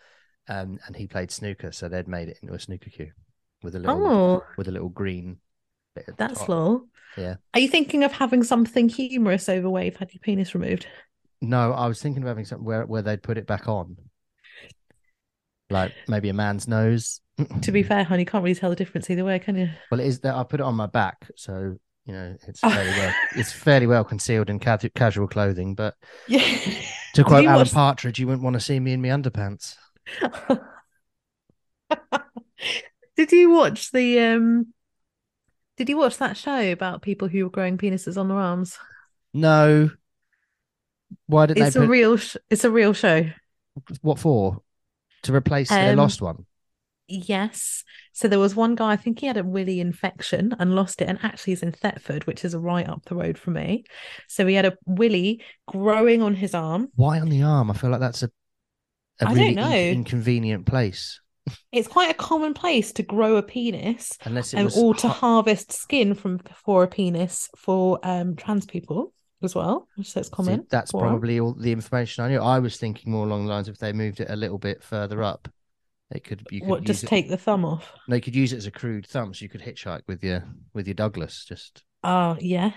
um, 0.47 0.79
and 0.85 0.95
he 0.95 1.07
played 1.07 1.31
snooker, 1.31 1.71
so 1.71 1.89
they'd 1.89 2.07
made 2.07 2.29
it 2.29 2.39
into 2.41 2.53
a 2.53 2.59
snooker 2.59 2.89
cue 2.89 3.11
with 3.63 3.75
a 3.75 3.79
little 3.79 3.97
Oh, 3.97 4.43
with 4.57 4.67
a 4.67 4.71
little 4.71 4.89
green. 4.89 5.37
That's 6.17 6.39
top. 6.39 6.49
lol. 6.49 6.87
Yeah. 7.17 7.35
Are 7.53 7.59
you 7.59 7.69
thinking 7.69 8.03
of 8.03 8.11
having 8.11 8.43
something 8.43 8.89
humorous 8.89 9.47
over 9.49 9.69
where 9.69 9.85
you've 9.85 9.95
had 9.97 10.13
your 10.13 10.19
penis 10.19 10.53
removed? 10.53 10.87
No, 11.41 11.73
I 11.73 11.87
was 11.87 12.01
thinking 12.01 12.23
of 12.23 12.27
having 12.27 12.45
something 12.45 12.65
where 12.65 12.85
where 12.85 13.01
they'd 13.01 13.23
put 13.23 13.37
it 13.37 13.47
back 13.47 13.67
on, 13.67 13.97
like 15.75 15.93
maybe 16.07 16.29
a 16.29 16.33
man's 16.33 16.67
nose. 16.67 17.21
To 17.63 17.71
be 17.71 17.83
fair, 17.83 18.03
honey, 18.05 18.21
you 18.23 18.25
can't 18.25 18.43
really 18.43 18.55
tell 18.55 18.69
the 18.69 18.75
difference 18.77 19.09
either 19.09 19.25
way, 19.25 19.37
can 19.39 19.55
you? 19.57 19.69
Well, 19.91 19.99
it 19.99 20.07
is 20.07 20.21
that 20.21 20.35
I 20.35 20.43
put 20.43 20.59
it 20.61 20.63
on 20.63 20.73
my 20.75 20.85
back, 20.87 21.29
so 21.35 21.77
you 22.05 22.13
know 22.13 22.35
it's 22.47 22.59
Oh. 22.63 22.69
fairly 22.69 22.91
well 22.91 23.13
it's 23.35 23.51
fairly 23.51 23.87
well 23.87 24.03
concealed 24.03 24.49
in 24.49 24.59
ca- 24.59 24.77
casual 24.95 25.27
clothing. 25.27 25.75
But 25.75 25.95
Yeah. 26.27 26.39
to 27.15 27.23
quote 27.25 27.45
Alan 27.45 27.59
watch- 27.59 27.73
Partridge, 27.73 28.19
you 28.19 28.27
wouldn't 28.27 28.43
want 28.43 28.53
to 28.55 28.59
see 28.59 28.79
me 28.79 28.93
in 28.93 29.01
my 29.01 29.09
underpants. 29.09 29.75
Did 33.17 33.31
you 33.31 33.49
watch 33.51 33.91
the 33.91 34.19
um 34.19 34.67
did 35.77 35.89
you 35.89 35.97
watch 35.97 36.17
that 36.17 36.37
show 36.37 36.71
about 36.71 37.01
people 37.01 37.27
who 37.27 37.43
were 37.43 37.49
growing 37.49 37.77
penises 37.77 38.17
on 38.17 38.27
their 38.29 38.37
arms? 38.37 38.77
No. 39.33 39.89
Why 41.27 41.45
did 41.47 41.57
It's 41.57 41.73
they 41.73 41.79
a 41.79 41.83
put 41.83 41.89
real 41.89 42.17
sh- 42.17 42.37
it's 42.49 42.63
a 42.63 42.71
real 42.71 42.93
show. 42.93 43.29
what 44.01 44.19
for? 44.19 44.61
To 45.25 45.33
replace 45.35 45.69
their 45.69 45.91
Um, 45.91 45.97
lost 45.97 46.21
one. 46.21 46.45
Yes. 47.07 47.83
So 48.13 48.27
there 48.27 48.39
was 48.39 48.55
one 48.55 48.73
guy, 48.73 48.93
I 48.93 48.95
think 48.95 49.19
he 49.19 49.27
had 49.27 49.37
a 49.37 49.43
willy 49.43 49.79
infection 49.79 50.55
and 50.57 50.73
lost 50.75 51.01
it, 51.01 51.07
and 51.07 51.19
actually 51.21 51.51
he's 51.51 51.61
in 51.61 51.71
Thetford, 51.71 52.25
which 52.25 52.43
is 52.43 52.55
right 52.55 52.87
up 52.87 53.05
the 53.05 53.15
road 53.15 53.37
from 53.37 53.53
me. 53.53 53.83
So 54.27 54.47
he 54.47 54.55
had 54.55 54.65
a 54.65 54.77
willy 54.85 55.43
growing 55.67 56.23
on 56.23 56.33
his 56.33 56.55
arm. 56.55 56.87
Why 56.95 57.19
on 57.19 57.29
the 57.29 57.43
arm? 57.43 57.69
I 57.69 57.73
feel 57.75 57.91
like 57.91 57.99
that's 57.99 58.23
a 58.23 58.31
a 59.21 59.25
I 59.25 59.25
don't 59.29 59.35
really 59.35 59.49
in- 59.49 59.55
know. 59.55 59.71
inconvenient 59.99 60.65
place. 60.65 61.21
It's 61.71 61.87
quite 61.87 62.09
a 62.09 62.15
common 62.15 62.53
place 62.55 62.91
to 62.93 63.03
grow 63.03 63.35
a 63.35 63.43
penis 63.43 64.17
Unless 64.23 64.53
it 64.53 64.57
and 64.57 64.65
was 64.65 64.77
or 64.77 64.95
to 64.95 65.07
harvest 65.07 65.71
skin 65.71 66.15
from 66.15 66.39
for 66.65 66.83
a 66.83 66.87
penis 66.87 67.49
for 67.55 67.99
um 68.03 68.35
trans 68.35 68.65
people 68.65 69.13
as 69.45 69.55
well, 69.55 69.87
which 69.95 70.11
so 70.11 70.19
it's 70.21 70.29
See, 70.29 70.33
common. 70.35 70.67
that's 70.69 70.91
probably 70.93 71.39
all 71.39 71.53
the 71.53 71.71
information 71.71 72.23
I 72.25 72.29
knew. 72.29 72.41
I 72.41 72.59
was 72.59 72.77
thinking 72.77 73.11
more 73.11 73.25
along 73.25 73.45
the 73.45 73.51
lines 73.51 73.67
of 73.67 73.73
if 73.75 73.79
they 73.79 73.93
moved 73.93 74.19
it 74.19 74.29
a 74.29 74.35
little 74.35 74.57
bit 74.57 74.83
further 74.83 75.23
up, 75.23 75.47
it 76.11 76.23
could 76.23 76.45
you 76.51 76.61
could 76.61 76.69
what 76.69 76.83
just 76.83 77.03
it, 77.03 77.07
take 77.07 77.29
the 77.29 77.37
thumb 77.37 77.65
off. 77.65 77.93
No, 78.07 78.15
you 78.15 78.21
could 78.21 78.35
use 78.35 78.53
it 78.53 78.57
as 78.57 78.65
a 78.67 78.71
crude 78.71 79.07
thumb, 79.07 79.33
so 79.33 79.43
you 79.43 79.49
could 79.49 79.61
hitchhike 79.61 80.01
with 80.07 80.23
your 80.23 80.43
with 80.73 80.87
your 80.87 80.95
Douglas. 80.95 81.45
Just 81.45 81.83
Oh 82.03 82.37
yeah, 82.39 82.71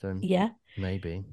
so 0.00 0.18
yeah. 0.20 0.50
maybe. 0.76 1.24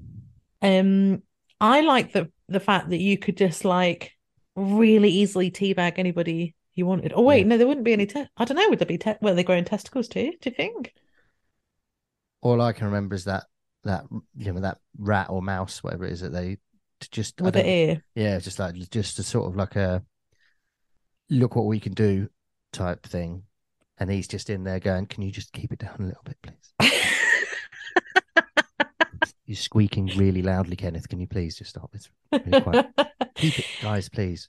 Um, 0.61 1.23
I 1.59 1.81
like 1.81 2.13
the 2.13 2.31
the 2.47 2.59
fact 2.59 2.89
that 2.89 2.99
you 2.99 3.17
could 3.17 3.37
just 3.37 3.65
like 3.65 4.13
really 4.55 5.09
easily 5.09 5.51
teabag 5.51 5.93
anybody 5.97 6.55
you 6.73 6.85
wanted. 6.85 7.13
Oh 7.15 7.23
wait, 7.23 7.39
Yeah. 7.39 7.47
no, 7.47 7.57
there 7.57 7.67
wouldn't 7.67 7.85
be 7.85 7.93
any. 7.93 8.05
Te- 8.05 8.27
I 8.37 8.45
don't 8.45 8.57
know. 8.57 8.69
Would 8.69 8.79
there 8.79 8.85
be? 8.85 8.97
Te- 8.97 9.15
well, 9.21 9.35
they 9.35 9.43
grow 9.43 9.57
in 9.57 9.65
testicles 9.65 10.07
too. 10.07 10.31
Do 10.41 10.49
you 10.49 10.55
think? 10.55 10.93
All 12.41 12.61
I 12.61 12.73
can 12.73 12.85
remember 12.87 13.15
is 13.15 13.25
that 13.25 13.45
that 13.83 14.05
you 14.35 14.51
know 14.51 14.59
that 14.61 14.77
rat 14.97 15.29
or 15.29 15.41
mouse, 15.41 15.83
whatever 15.83 16.05
it 16.05 16.13
is 16.13 16.21
that 16.21 16.31
they 16.31 16.57
to 16.99 17.09
just 17.09 17.41
With 17.41 17.55
the 17.55 17.67
ear. 17.67 18.03
yeah, 18.15 18.39
just 18.39 18.59
like 18.59 18.75
just 18.89 19.19
a 19.19 19.23
sort 19.23 19.47
of 19.47 19.55
like 19.55 19.75
a 19.75 20.03
look 21.29 21.55
what 21.55 21.65
we 21.65 21.79
can 21.79 21.93
do 21.93 22.29
type 22.71 23.03
thing, 23.05 23.43
and 23.97 24.09
he's 24.11 24.27
just 24.27 24.49
in 24.49 24.63
there 24.63 24.79
going, 24.79 25.07
"Can 25.07 25.23
you 25.23 25.31
just 25.31 25.51
keep 25.53 25.73
it 25.73 25.79
down 25.79 25.95
a 25.99 26.03
little 26.03 26.23
bit, 26.23 26.37
please?" 26.41 26.91
You're 29.45 29.57
squeaking 29.57 30.11
really 30.15 30.41
loudly, 30.41 30.77
Kenneth. 30.77 31.09
Can 31.09 31.19
you 31.19 31.27
please 31.27 31.57
just 31.57 31.71
stop? 31.71 31.89
It's 31.93 32.09
really 32.31 32.61
quite. 32.61 32.85
Keep 33.35 33.59
it, 33.59 33.65
guys, 33.81 34.07
please. 34.07 34.47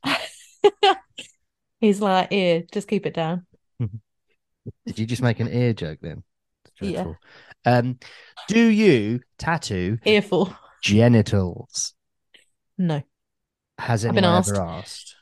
He's 1.80 2.00
like, 2.00 2.28
ear, 2.30 2.62
just 2.72 2.86
keep 2.86 3.06
it 3.06 3.14
down. 3.14 3.46
Did 4.86 4.98
you 4.98 5.06
just 5.06 5.22
make 5.22 5.40
an 5.40 5.48
ear 5.48 5.72
joke 5.72 5.98
then? 6.00 6.22
Yeah. 6.80 7.14
Um, 7.64 7.98
do 8.48 8.58
you 8.68 9.20
tattoo 9.38 9.98
Earful. 10.04 10.54
genitals? 10.82 11.94
No, 12.78 13.02
Has 13.78 14.04
I've 14.04 14.14
been 14.14 14.24
asked. 14.24 14.50
ever 14.50 14.62
asked? 14.62 15.16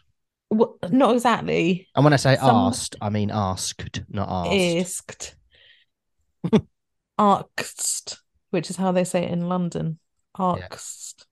Well, 0.49 0.78
not 0.90 1.14
exactly. 1.14 1.88
And 1.94 2.04
when 2.04 2.12
I 2.12 2.16
say 2.16 2.37
Some- 2.37 2.56
asked, 2.56 2.97
I 3.00 3.11
mean 3.11 3.30
asked, 3.30 4.00
not 4.09 4.28
asked. 4.30 5.35
Asked. 6.49 6.56
Asked, 7.18 8.18
which 8.50 8.70
is 8.70 8.76
how 8.76 8.92
they 8.92 9.04
say 9.04 9.25
it 9.25 9.30
in 9.32 9.49
London. 9.49 9.99
Asked. 10.38 11.26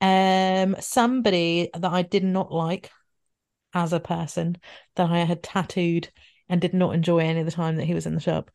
Um, 0.00 0.76
somebody 0.80 1.70
that 1.74 1.92
I 1.92 2.02
did 2.02 2.24
not 2.24 2.50
like 2.52 2.90
as 3.72 3.92
a 3.92 4.00
person 4.00 4.56
that 4.96 5.10
I 5.10 5.18
had 5.20 5.42
tattooed 5.42 6.08
and 6.48 6.60
did 6.60 6.74
not 6.74 6.94
enjoy 6.94 7.18
any 7.20 7.40
of 7.40 7.46
the 7.46 7.52
time 7.52 7.76
that 7.76 7.84
he 7.84 7.94
was 7.94 8.06
in 8.06 8.14
the 8.14 8.20
shop 8.20 8.50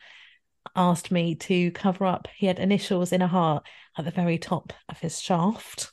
asked 0.76 1.12
me 1.12 1.36
to 1.36 1.72
cover 1.72 2.06
up. 2.06 2.28
He 2.36 2.46
had 2.48 2.60
initials 2.60 3.12
in 3.12 3.22
a 3.22 3.28
heart 3.28 3.64
at 3.98 4.06
the 4.06 4.12
very 4.12 4.38
top 4.38 4.74
of 4.88 5.00
his 5.00 5.20
shaft. 5.22 5.92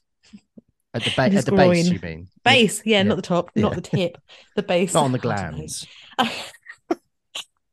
At 0.94 1.04
the, 1.04 1.10
ba- 1.16 1.22
at 1.36 1.44
the 1.44 1.52
base, 1.52 1.88
you 1.90 1.98
mean? 2.02 2.28
Base, 2.44 2.82
yeah, 2.84 2.98
Yeah. 2.98 3.02
not 3.04 3.16
the 3.16 3.22
top, 3.22 3.50
not 3.54 3.72
Yeah. 3.72 3.74
the 3.76 3.80
tip, 3.82 4.18
the 4.54 4.62
base. 4.62 4.94
Not 4.94 5.04
on 5.04 5.12
the 5.12 5.18
I 5.18 5.20
don't 5.22 5.52
know. 5.52 5.56
glands. 5.56 5.86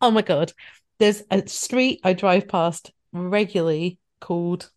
oh 0.01 0.11
my 0.11 0.21
god. 0.21 0.53
There's 0.99 1.23
a 1.31 1.45
street 1.47 1.99
I 2.03 2.13
drive 2.13 2.47
past 2.47 2.91
regularly 3.11 3.99
called 4.21 4.69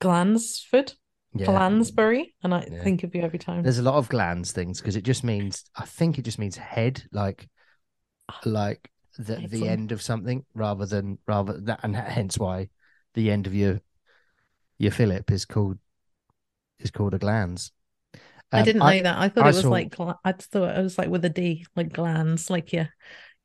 Glansford, 0.00 0.94
Yeah. 1.34 1.46
Glansbury, 1.46 2.34
and 2.42 2.54
I 2.54 2.66
Yeah. 2.70 2.82
think 2.82 3.04
of 3.04 3.14
you 3.14 3.22
every 3.22 3.38
time. 3.38 3.62
There's 3.62 3.78
a 3.78 3.82
lot 3.82 3.94
of 3.94 4.08
glands 4.08 4.52
things 4.52 4.80
because 4.80 4.96
it 4.96 5.02
just 5.04 5.24
means 5.24 5.64
I 5.76 5.86
think 5.86 6.18
it 6.18 6.22
just 6.22 6.38
means 6.38 6.56
head, 6.56 7.04
like 7.12 7.48
like 8.44 8.90
the 9.18 9.46
the 9.48 9.68
end 9.68 9.92
of 9.92 10.00
something 10.02 10.44
rather 10.54 10.86
than 10.86 11.18
rather 11.26 11.60
that 11.60 11.80
and 11.82 11.94
hence 11.94 12.38
why 12.38 12.68
the 13.14 13.30
end 13.30 13.46
of 13.46 13.54
your 13.54 13.80
your 14.78 14.90
Philip 14.92 15.30
is 15.30 15.44
called 15.44 15.78
is 16.78 16.90
called 16.90 17.14
a 17.14 17.18
glans. 17.18 17.70
I 18.50 18.60
Um, 18.60 18.64
didn't 18.64 18.80
know 18.80 19.02
that. 19.02 19.18
I 19.18 19.28
thought 19.28 19.44
I 19.44 19.48
it 19.48 19.54
was 19.54 19.60
saw- 19.62 19.68
like 19.70 19.94
I 20.24 20.32
thought 20.32 20.76
it 20.78 20.82
was 20.82 20.98
like 20.98 21.08
with 21.08 21.24
a 21.24 21.30
D, 21.30 21.66
like 21.76 21.92
glands, 21.92 22.50
like 22.50 22.72
your 22.72 22.88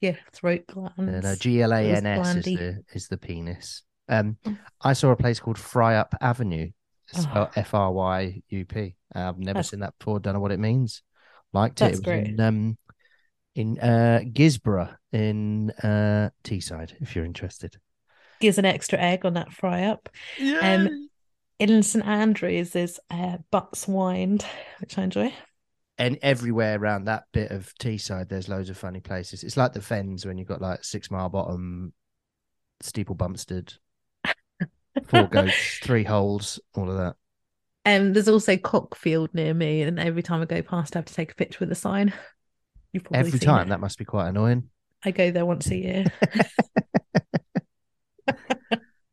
your 0.02 0.18
throat 0.32 0.68
glands. 0.68 0.96
No, 0.98 1.20
no, 1.20 1.36
G 1.36 1.62
L 1.62 1.74
A 1.74 1.82
N 1.82 2.06
S 2.06 2.36
is 2.36 2.44
the 2.46 2.84
is 2.94 3.08
the 3.08 3.18
penis. 3.18 3.84
Um, 4.10 4.38
Mm. 4.46 4.58
I 4.82 4.94
saw 4.94 5.12
a 5.12 5.16
place 5.18 5.40
called 5.40 5.58
Fry 5.60 5.96
Up 5.98 6.16
Avenue, 6.22 6.72
Oh. 7.18 7.50
F 7.56 7.74
R 7.74 7.92
Y 7.92 8.42
U 8.50 8.66
P. 8.66 8.96
I've 9.14 9.38
never 9.38 9.56
That's- 9.56 9.70
seen 9.70 9.80
that 9.82 9.98
before. 10.00 10.20
Don't 10.20 10.34
know 10.34 10.40
what 10.40 10.52
it 10.52 10.60
means. 10.60 11.04
Liked 11.54 11.82
it. 11.82 11.86
That's 11.86 12.00
it 12.00 12.06
was 12.06 12.06
great. 12.06 12.28
in 12.28 12.40
um 12.40 12.78
in 13.58 13.80
uh 13.80 14.22
Guisborough 14.24 14.96
in 15.12 15.72
uh 15.84 16.30
Teesside. 16.44 16.94
If 17.02 17.16
you're 17.16 17.26
interested. 17.26 17.78
Gives 18.40 18.58
an 18.60 18.66
extra 18.66 19.00
egg 19.00 19.26
on 19.26 19.34
that 19.34 19.52
fry 19.52 19.84
up. 19.86 20.10
Um, 20.62 21.10
in 21.60 21.82
St 21.82 22.06
Andrews 22.06 22.76
is 22.76 23.00
uh, 23.10 23.38
Butts 23.50 23.88
Wynd, 23.88 24.46
which 24.80 24.98
I 24.98 25.04
enjoy. 25.04 25.34
and 25.98 26.20
everywhere 26.22 26.78
around 26.80 27.06
that 27.06 27.24
bit 27.32 27.50
of 27.50 27.74
Teesside, 27.80 28.30
there's 28.30 28.48
loads 28.48 28.70
of 28.70 28.78
funny 28.78 29.00
places. 29.00 29.44
It's 29.44 29.58
like 29.58 29.74
the 29.74 29.82
Fens 29.82 30.24
when 30.24 30.38
you've 30.38 30.48
got 30.48 30.62
like 30.62 30.84
Six 30.84 31.10
Mile 31.10 31.30
Bottom, 31.30 31.94
Steeple 32.82 33.16
Bumpstead, 33.16 33.76
Four 35.08 35.28
Gotes, 35.28 35.80
Three 35.82 36.04
Holes, 36.04 36.60
all 36.76 36.92
of 36.92 36.98
that. 36.98 37.16
Um, 37.88 38.14
there's 38.14 38.28
also 38.28 38.56
Cockfield 38.58 39.34
near 39.34 39.56
me, 39.56 39.82
and 39.82 40.00
every 40.00 40.22
time 40.22 40.44
I 40.44 40.46
go 40.46 40.62
past, 40.62 40.96
I 40.96 41.00
have 41.00 41.06
to 41.06 41.14
take 41.16 41.32
a 41.32 41.36
picture 41.36 41.58
with 41.62 41.72
a 41.72 41.76
sign. 41.76 42.14
You've 42.94 43.08
Every 43.14 43.40
time, 43.40 43.68
it. 43.68 43.70
that 43.70 43.80
must 43.80 43.98
be 43.98 44.06
quite 44.06 44.30
annoying. 44.30 44.70
I 45.04 45.12
go 45.12 45.32
there 45.32 45.46
once 45.46 45.68
a 45.70 45.76
year. 45.76 46.06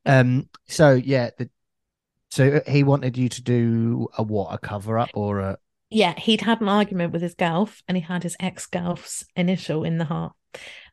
Um. 0.07 0.49
So 0.69 0.93
yeah, 0.93 1.31
the, 1.39 1.49
so 2.31 2.61
he 2.67 2.83
wanted 2.83 3.17
you 3.17 3.29
to 3.31 3.43
do 3.43 4.09
a 4.19 4.23
what? 4.23 4.53
A 4.53 4.59
cover 4.59 4.99
up 4.99 5.11
or 5.15 5.41
a? 5.41 5.59
yeah, 5.91 6.19
he'd 6.19 6.43
had 6.43 6.61
an 6.61 6.69
argument 6.69 7.13
with 7.13 7.23
his 7.23 7.35
galf, 7.35 7.81
and 7.89 7.97
he 7.97 8.03
had 8.03 8.23
his 8.23 8.37
ex 8.39 8.67
galf's 8.67 9.25
initial 9.35 9.83
in 9.85 9.97
the 9.99 10.05
heart, 10.05 10.35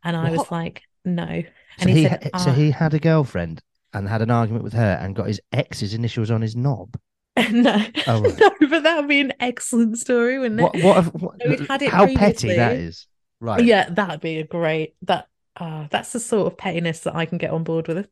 and 0.03 0.15
I 0.15 0.31
was 0.31 0.49
like, 0.49 0.83
no. 1.03 1.43
So 1.77 1.81
And 1.81 1.89
he, 1.89 1.95
he 2.03 2.03
said, 2.07 2.29
ha- 2.33 2.39
so 2.39 2.51
"Ah." 2.51 2.53
he 2.53 2.71
had 2.71 2.93
a 2.93 2.99
girlfriend 2.99 3.61
and 3.93 4.07
had 4.07 4.21
an 4.21 4.31
argument 4.31 4.63
with 4.63 4.73
her 4.73 4.97
and 5.01 5.15
got 5.15 5.27
his 5.27 5.41
ex's 5.51 5.93
initials 5.93 6.31
on 6.31 6.41
his 6.41 6.55
knob. 6.55 6.97
no, 7.51 7.77
Oh, 8.07 8.21
right. 8.21 8.39
no, 8.39 8.51
but 8.69 8.83
that 8.83 8.97
would 8.97 9.07
be 9.07 9.21
an 9.21 9.33
excellent 9.39 9.97
story, 9.97 10.37
wouldn't 10.39 10.59
What? 10.59 10.75
it? 10.75 10.83
What? 10.83 10.95
Have, 10.97 11.07
what 11.13 11.41
So 11.41 11.49
he'd 11.49 11.67
had 11.69 11.81
it 11.81 11.91
how 11.91 12.07
petty 12.07 12.55
that 12.55 12.73
is, 12.77 13.07
Right. 13.39 13.63
Yeah, 13.63 13.89
that'd 13.89 14.21
be 14.21 14.37
a 14.39 14.43
great 14.47 14.95
that 15.03 15.27
uh 15.57 15.87
that's 15.89 16.13
the 16.13 16.19
sort 16.19 16.47
of 16.47 16.57
pettiness 16.57 17.01
that 17.01 17.15
I 17.15 17.25
can 17.25 17.37
get 17.37 17.51
on 17.51 17.63
board 17.63 17.87
with. 17.87 18.07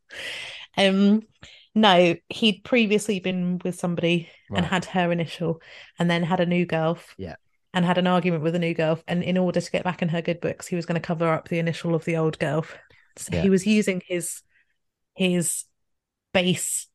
Um 0.77 1.23
no, 1.75 2.15
he'd 2.29 2.63
previously 2.63 3.19
been 3.19 3.59
with 3.63 3.75
somebody 3.79 4.29
and 4.53 4.65
had 4.65 4.85
her 4.85 5.11
initial 5.11 5.61
and 5.99 6.09
then 6.09 6.23
had 6.23 6.39
a 6.39 6.45
new 6.45 6.65
girl. 6.65 6.97
Yeah. 7.17 7.35
And 7.73 7.85
had 7.85 7.99
an 7.99 8.07
argument 8.07 8.41
with 8.43 8.55
a 8.55 8.59
new 8.59 8.73
girl. 8.73 8.99
And 9.07 9.23
in 9.23 9.37
order 9.37 9.61
to 9.61 9.71
get 9.71 9.83
back 9.83 10.01
in 10.01 10.09
her 10.09 10.21
good 10.23 10.41
books, 10.41 10.65
he 10.67 10.75
was 10.75 10.87
going 10.87 10.99
to 10.99 11.05
cover 11.07 11.31
up 11.31 11.47
the 11.47 11.59
initial 11.59 11.93
of 11.93 12.03
the 12.05 12.17
old 12.17 12.39
girl. 12.39 12.65
So 13.15 13.29
Yeah. 13.35 13.43
he 13.43 13.49
was 13.51 13.67
using 13.67 14.01
his 14.07 14.41
his 15.15 15.65
base 16.33 16.87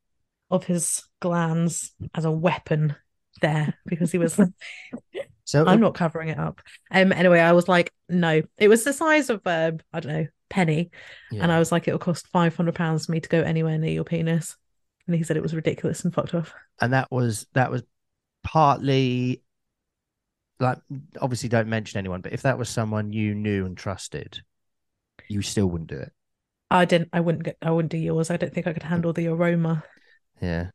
of 0.51 0.65
his 0.65 1.03
glands 1.19 1.93
as 2.13 2.25
a 2.25 2.31
weapon 2.31 2.95
there 3.41 3.73
because 3.85 4.11
he 4.11 4.17
was 4.17 4.39
So 5.47 5.63
I'm 5.65 5.79
not 5.79 5.93
covering 5.93 6.29
it 6.29 6.39
up. 6.39 6.59
Um. 6.89 7.11
Anyway, 7.11 7.39
I 7.39 7.51
was 7.51 7.67
like, 7.67 7.93
no. 8.09 8.41
It 8.57 8.67
was 8.67 8.83
the 8.83 8.93
size 8.93 9.29
of 9.29 9.41
um, 9.45 9.77
I 9.93 9.99
don't 9.99 10.11
know, 10.11 10.27
penny, 10.49 10.89
and. 11.31 11.51
I 11.51 11.59
was 11.59 11.71
like, 11.71 11.87
it'll 11.87 11.99
cost 11.99 12.27
five 12.29 12.55
hundred 12.55 12.73
pounds 12.73 13.05
for 13.05 13.11
me 13.11 13.19
to 13.19 13.29
go 13.29 13.41
anywhere 13.41 13.77
near 13.77 13.91
your 13.91 14.03
penis. 14.03 14.55
And 15.05 15.15
he 15.15 15.21
said 15.21 15.37
it 15.37 15.43
was 15.43 15.53
ridiculous 15.53 16.03
and 16.03 16.11
fucked 16.13 16.33
off. 16.33 16.53
and 16.81 16.93
that 16.93 17.11
was 17.11 17.45
that 17.53 17.69
was 17.69 17.83
partly 18.43 19.43
like 20.59 20.79
obviously 21.21 21.49
don't 21.49 21.67
mention 21.67 21.99
anyone, 21.99 22.21
but 22.21 22.33
if 22.33 22.41
that 22.41 22.57
was 22.57 22.67
someone 22.69 23.13
you 23.13 23.35
knew 23.35 23.65
and 23.67 23.77
trusted, 23.77 24.41
you 25.27 25.43
still 25.43 25.67
wouldn't 25.67 25.91
do 25.91 25.99
it. 25.99 26.11
I 26.71 26.85
didn't. 26.85 27.09
I 27.13 27.19
wouldn't 27.19 27.43
get. 27.43 27.57
I 27.61 27.69
wouldn't 27.69 27.91
do 27.91 27.99
yours. 27.99 28.31
I 28.31 28.37
don't 28.37 28.51
think 28.51 28.65
I 28.65 28.73
could 28.73 28.81
handle 28.81 29.13
the 29.13 29.27
aroma. 29.27 29.83
Yeah. 30.41 30.71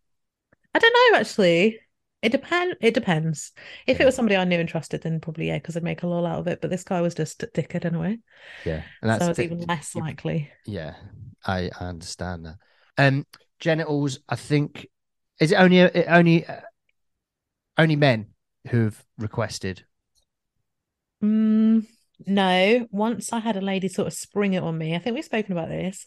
I 0.75 0.79
don't 0.79 1.13
know. 1.13 1.19
Actually, 1.21 1.81
it 2.23 2.31
depend. 2.33 2.77
It 2.81 2.95
depends. 2.95 3.53
If 3.87 3.99
Yeah. 3.99 4.03
it 4.03 4.05
was 4.05 4.15
somebody 4.15 4.37
I 4.37 4.45
knew 4.45 4.59
and 4.61 4.69
trusted, 4.69 5.03
then 5.03 5.21
probably 5.21 5.49
yeah, 5.49 5.59
because 5.59 5.77
I'd 5.77 5.83
make 5.83 6.03
a 6.03 6.07
lol 6.07 6.27
out 6.27 6.41
of 6.41 6.47
it. 6.49 6.61
But 6.61 6.71
this 6.71 6.85
guy 6.85 7.01
was 7.01 7.15
just 7.15 7.43
a 7.43 7.47
dickhead 7.49 7.85
anyway, 7.85 8.19
Yeah. 8.65 8.83
And 9.03 9.11
that's 9.11 9.21
so 9.21 9.27
I 9.27 9.29
was 9.29 9.39
even 9.39 9.61
less 9.61 9.95
likely. 9.95 10.51
Yeah, 10.67 10.95
I, 11.47 11.71
I 11.81 11.87
understand 11.87 12.47
that. 12.47 12.57
Um, 12.99 13.27
genitals. 13.59 14.21
I 14.29 14.37
think 14.37 14.89
is 15.41 15.53
it 15.53 15.57
only 15.57 15.79
it 15.81 16.07
only 16.09 16.47
uh, 16.47 16.61
only 17.79 17.97
men 17.97 18.27
who've 18.69 19.05
requested. 19.19 19.85
Mm, 21.23 21.87
No, 22.27 22.87
once 22.91 23.33
I 23.33 23.39
had 23.41 23.57
a 23.57 23.61
lady 23.61 23.89
sort 23.89 24.07
of 24.09 24.13
spring 24.15 24.53
it 24.55 24.63
on 24.63 24.77
me. 24.77 24.95
I 24.95 24.99
think 24.99 25.15
we've 25.15 25.25
spoken 25.25 25.53
about 25.53 25.69
this. 25.69 26.05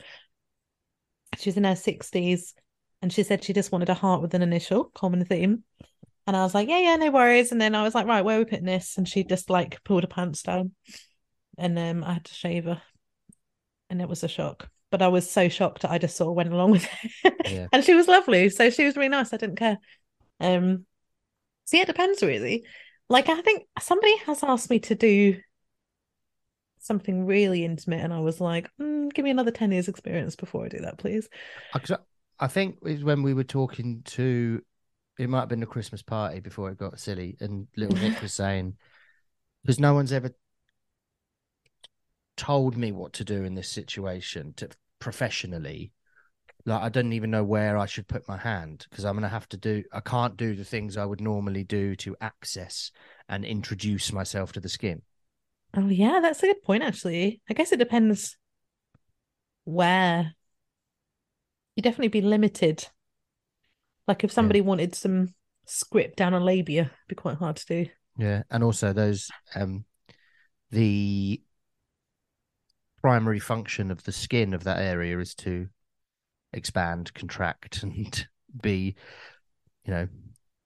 She 1.37 1.49
was 1.49 1.57
in 1.57 1.63
her 1.63 1.75
60s 1.75 2.53
and 3.03 3.11
she 3.11 3.21
said 3.21 3.43
she 3.43 3.51
just 3.51 3.73
wanted 3.73 3.89
a 3.89 3.93
heart 3.93 4.21
with 4.21 4.33
an 4.33 4.41
initial, 4.41 4.85
common 4.85 5.25
theme. 5.25 5.65
And 6.25 6.37
I 6.37 6.43
was 6.43 6.55
like, 6.55 6.69
yeah, 6.69 6.79
yeah, 6.79 6.95
no 6.95 7.11
worries. 7.11 7.51
And 7.51 7.59
then 7.59 7.75
I 7.75 7.83
was 7.83 7.93
like, 7.93 8.07
right, 8.07 8.23
where 8.23 8.37
are 8.37 8.39
we 8.39 8.45
putting 8.45 8.63
this? 8.63 8.97
And 8.97 9.05
she 9.05 9.25
just 9.25 9.49
like 9.49 9.83
pulled 9.83 10.03
her 10.03 10.07
pants 10.07 10.41
down. 10.41 10.71
And 11.57 11.77
um, 11.77 12.05
I 12.05 12.13
had 12.13 12.23
to 12.23 12.33
shave 12.33 12.63
her. 12.63 12.81
And 13.89 14.01
it 14.01 14.07
was 14.07 14.23
a 14.23 14.29
shock. 14.29 14.69
But 14.89 15.01
I 15.01 15.09
was 15.09 15.29
so 15.29 15.49
shocked 15.49 15.81
that 15.81 15.91
I 15.91 15.97
just 15.97 16.15
sort 16.15 16.29
of 16.29 16.35
went 16.35 16.53
along 16.53 16.71
with 16.71 16.87
it. 17.03 17.33
Yeah. 17.51 17.67
and 17.73 17.83
she 17.83 17.93
was 17.93 18.07
lovely. 18.07 18.47
So 18.47 18.69
she 18.69 18.85
was 18.85 18.95
really 18.95 19.09
nice. 19.09 19.33
I 19.33 19.37
didn't 19.37 19.57
care. 19.57 19.79
Um, 20.39 20.85
so 21.65 21.75
yeah, 21.75 21.83
it 21.83 21.87
depends 21.87 22.23
really. 22.23 22.63
Like 23.09 23.27
I 23.27 23.41
think 23.41 23.67
somebody 23.81 24.15
has 24.19 24.43
asked 24.43 24.69
me 24.69 24.79
to 24.79 24.95
do 24.95 25.41
something 26.79 27.25
really 27.25 27.65
intimate, 27.65 28.01
and 28.01 28.13
I 28.13 28.21
was 28.21 28.39
like, 28.39 28.69
mm, 28.79 29.13
give 29.13 29.23
me 29.25 29.31
another 29.31 29.51
10 29.51 29.73
years 29.73 29.89
experience 29.89 30.35
before 30.37 30.65
I 30.65 30.69
do 30.69 30.79
that, 30.79 30.97
please. 30.97 31.27
I 32.39 32.47
think 32.47 32.79
was 32.81 33.03
when 33.03 33.23
we 33.23 33.33
were 33.33 33.43
talking 33.43 34.01
to, 34.05 34.61
it 35.17 35.29
might 35.29 35.41
have 35.41 35.49
been 35.49 35.59
the 35.59 35.65
Christmas 35.65 36.01
party 36.01 36.39
before 36.39 36.69
it 36.69 36.77
got 36.77 36.99
silly, 36.99 37.37
and 37.39 37.67
little 37.77 37.97
Nick 37.97 38.21
was 38.21 38.33
saying, 38.33 38.75
because 39.61 39.79
no 39.79 39.93
one's 39.93 40.11
ever 40.11 40.31
told 42.35 42.75
me 42.75 42.91
what 42.91 43.13
to 43.13 43.23
do 43.23 43.43
in 43.43 43.55
this 43.55 43.69
situation 43.69 44.53
to 44.57 44.69
professionally. 44.99 45.91
Like 46.65 46.81
I 46.81 46.89
don't 46.89 47.13
even 47.13 47.29
know 47.29 47.43
where 47.43 47.77
I 47.77 47.85
should 47.85 48.07
put 48.07 48.27
my 48.27 48.37
hand 48.37 48.87
because 48.89 49.05
I'm 49.05 49.15
gonna 49.15 49.29
have 49.29 49.49
to 49.49 49.57
do. 49.57 49.83
I 49.91 49.99
can't 49.99 50.37
do 50.37 50.55
the 50.55 50.63
things 50.63 50.97
I 50.97 51.05
would 51.05 51.21
normally 51.21 51.63
do 51.63 51.95
to 51.97 52.15
access 52.21 52.91
and 53.27 53.43
introduce 53.43 54.13
myself 54.13 54.53
to 54.53 54.59
the 54.59 54.69
skin. 54.69 55.01
Oh 55.75 55.87
yeah, 55.87 56.19
that's 56.21 56.41
a 56.41 56.47
good 56.47 56.63
point 56.63 56.83
actually. 56.83 57.41
I 57.49 57.53
guess 57.53 57.71
it 57.71 57.79
depends 57.79 58.37
where. 59.65 60.33
You 61.75 61.83
definitely 61.83 62.09
be 62.09 62.21
limited. 62.21 62.87
Like 64.07 64.23
if 64.23 64.31
somebody 64.31 64.61
wanted 64.61 64.95
some 64.95 65.33
script 65.65 66.17
down 66.17 66.33
a 66.33 66.39
labia, 66.39 66.81
it'd 66.81 66.91
be 67.07 67.15
quite 67.15 67.37
hard 67.37 67.55
to 67.57 67.65
do. 67.65 67.89
Yeah, 68.17 68.43
and 68.51 68.63
also 68.63 68.93
those 68.93 69.31
um 69.55 69.85
the 70.69 71.41
primary 73.01 73.39
function 73.39 73.91
of 73.91 74.03
the 74.03 74.11
skin 74.11 74.53
of 74.53 74.63
that 74.63 74.79
area 74.79 75.19
is 75.19 75.35
to 75.35 75.67
expand, 76.53 77.13
contract, 77.13 77.83
and 77.83 78.27
be, 78.61 78.95
you 79.85 79.93
know, 79.93 80.07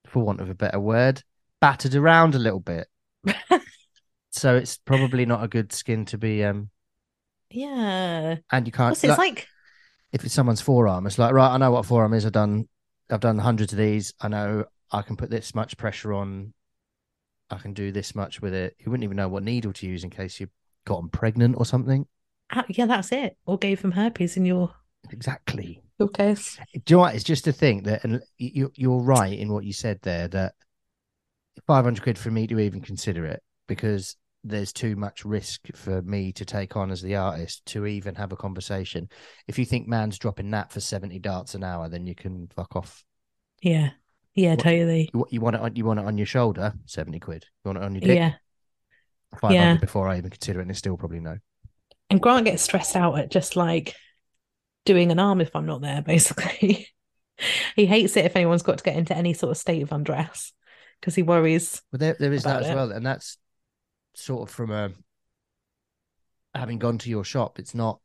for 0.05 0.23
want 0.23 0.41
of 0.41 0.49
a 0.49 0.55
better 0.55 0.79
word, 0.79 1.23
battered 1.61 1.95
around 1.95 2.35
a 2.35 2.39
little 2.39 2.59
bit. 2.59 2.87
so 4.31 4.55
it's 4.55 4.77
probably 4.77 5.25
not 5.25 5.43
a 5.43 5.47
good 5.47 5.71
skin 5.73 6.05
to 6.05 6.17
be 6.17 6.43
um 6.43 6.69
Yeah. 7.49 8.37
and 8.51 8.65
you 8.65 8.71
can't 8.71 8.91
Also, 8.91 9.09
it's 9.09 9.17
like, 9.17 9.35
like 9.35 9.47
if 10.11 10.23
it's 10.23 10.33
someone's 10.33 10.61
forearm, 10.61 11.05
it's 11.05 11.17
like, 11.19 11.33
right, 11.33 11.53
I 11.53 11.57
know 11.57 11.71
what 11.71 11.85
forearm 11.85 12.13
is. 12.13 12.25
I've 12.25 12.31
done 12.31 12.67
I've 13.09 13.19
done 13.19 13.37
hundreds 13.37 13.71
of 13.73 13.79
these. 13.79 14.13
I 14.19 14.27
know 14.27 14.65
I 14.91 15.01
can 15.01 15.15
put 15.17 15.29
this 15.29 15.55
much 15.55 15.77
pressure 15.77 16.13
on. 16.13 16.53
I 17.49 17.57
can 17.57 17.73
do 17.73 17.91
this 17.91 18.13
much 18.15 18.41
with 18.41 18.53
it. 18.53 18.75
You 18.79 18.91
wouldn't 18.91 19.05
even 19.05 19.15
know 19.17 19.29
what 19.29 19.43
needle 19.43 19.71
to 19.73 19.87
use 19.87 20.03
in 20.03 20.09
case 20.09 20.39
you 20.39 20.47
got 20.85 20.97
them 20.97 21.09
pregnant 21.09 21.55
or 21.57 21.65
something. 21.65 22.05
ah, 22.51 22.65
yeah, 22.67 22.85
that's 22.85 23.11
it. 23.11 23.37
Or 23.45 23.57
gave 23.57 23.81
them 23.81 23.91
herpes 23.91 24.35
in 24.35 24.45
your 24.45 24.73
Exactly. 25.11 25.81
your 25.99 26.09
case. 26.09 26.57
Do 26.73 26.79
you 26.93 26.95
know 26.97 27.01
what? 27.01 27.15
It's 27.15 27.23
just 27.23 27.45
to 27.45 27.53
think 27.53 27.85
that, 27.85 28.03
and 28.03 28.21
you, 28.37 28.71
you're 28.75 28.99
right 29.01 29.37
in 29.37 29.53
what 29.53 29.63
you 29.63 29.71
said 29.71 29.99
there 30.01 30.27
that 30.29 30.55
500 31.65 32.03
quid 32.03 32.17
for 32.17 32.29
me 32.31 32.45
to 32.47 32.59
even 32.59 32.81
consider 32.81 33.25
it 33.25 33.41
because 33.67 34.17
there's 34.47 34.73
too 34.73 34.95
much 34.95 35.25
risk 35.25 35.67
for 35.75 36.01
me 36.01 36.31
to 36.33 36.45
take 36.45 36.75
on 36.75 36.91
as 36.91 37.01
the 37.01 37.15
artist 37.15 37.65
to 37.67 37.85
even 37.85 38.15
have 38.15 38.31
a 38.31 38.35
conversation. 38.37 39.09
If 39.47 39.59
you 39.59 39.65
think 39.65 39.87
man's 39.87 40.17
dropping 40.17 40.51
that 40.51 40.71
for 40.71 40.79
70 40.79 41.19
darts 41.19 41.55
an 41.55 41.63
hour, 41.63 41.89
then 41.89 42.05
you 42.07 42.15
can 42.15 42.47
fuck 42.55 42.75
off. 42.75 43.03
Yeah. 43.61 43.89
Yeah, 44.35 44.51
What- 44.51 44.59
totally. 44.59 45.09
You, 45.13 45.25
you 45.29 45.41
want 45.41 45.55
it 45.55 45.61
on, 45.61 45.75
you 45.75 45.85
want 45.85 45.99
it 45.99 46.05
on 46.05 46.17
your 46.17 46.27
shoulder, 46.27 46.73
70 46.85 47.19
quid. 47.19 47.45
You 47.65 47.69
want 47.69 47.77
it 47.79 47.83
on 47.85 47.93
your 47.95 48.01
dick, 48.01 48.17
Yeah. 48.17 48.33
500 49.39 49.55
yeah. 49.55 49.77
before 49.77 50.07
I 50.07 50.17
even 50.17 50.29
consider 50.29 50.59
it, 50.59 50.63
and 50.63 50.71
it's 50.71 50.79
still 50.79 50.95
probably 50.97 51.19
no. 51.19 51.37
And 52.09 52.21
Grant 52.21 52.45
gets 52.45 52.61
stressed 52.63 52.95
out 52.95 53.17
at 53.19 53.29
just 53.31 53.55
like 53.55 53.93
doing 54.85 55.11
an 55.11 55.19
arm 55.19 55.41
if 55.41 55.55
I'm 55.55 55.65
not 55.65 55.81
there, 55.81 56.01
basically. 56.05 56.87
he 57.75 57.85
hates 57.85 58.15
it 58.15 58.25
if 58.25 58.35
anyone's 58.35 58.63
got 58.63 58.77
to 58.77 58.83
get 58.83 58.95
into 58.95 59.15
any 59.15 59.33
sort 59.33 59.51
of 59.51 59.57
state 59.57 59.81
of 59.83 59.91
undress 59.91 60.53
because 61.01 61.15
he 61.15 61.23
worries. 61.23 61.81
But 61.91 61.99
there, 61.99 62.15
there 62.19 62.33
is 62.33 62.43
that 62.43 62.63
as 62.63 62.69
it. 62.69 62.75
well, 62.75 62.91
and 62.91 63.05
that's 63.05 63.37
sort 64.17 64.49
of 64.49 64.53
from 64.55 64.71
a 64.71 64.91
having 66.55 66.79
gone 66.79 66.97
to 66.99 67.09
your 67.09 67.23
shop. 67.23 67.59
It's 67.59 67.75
not 67.75 67.99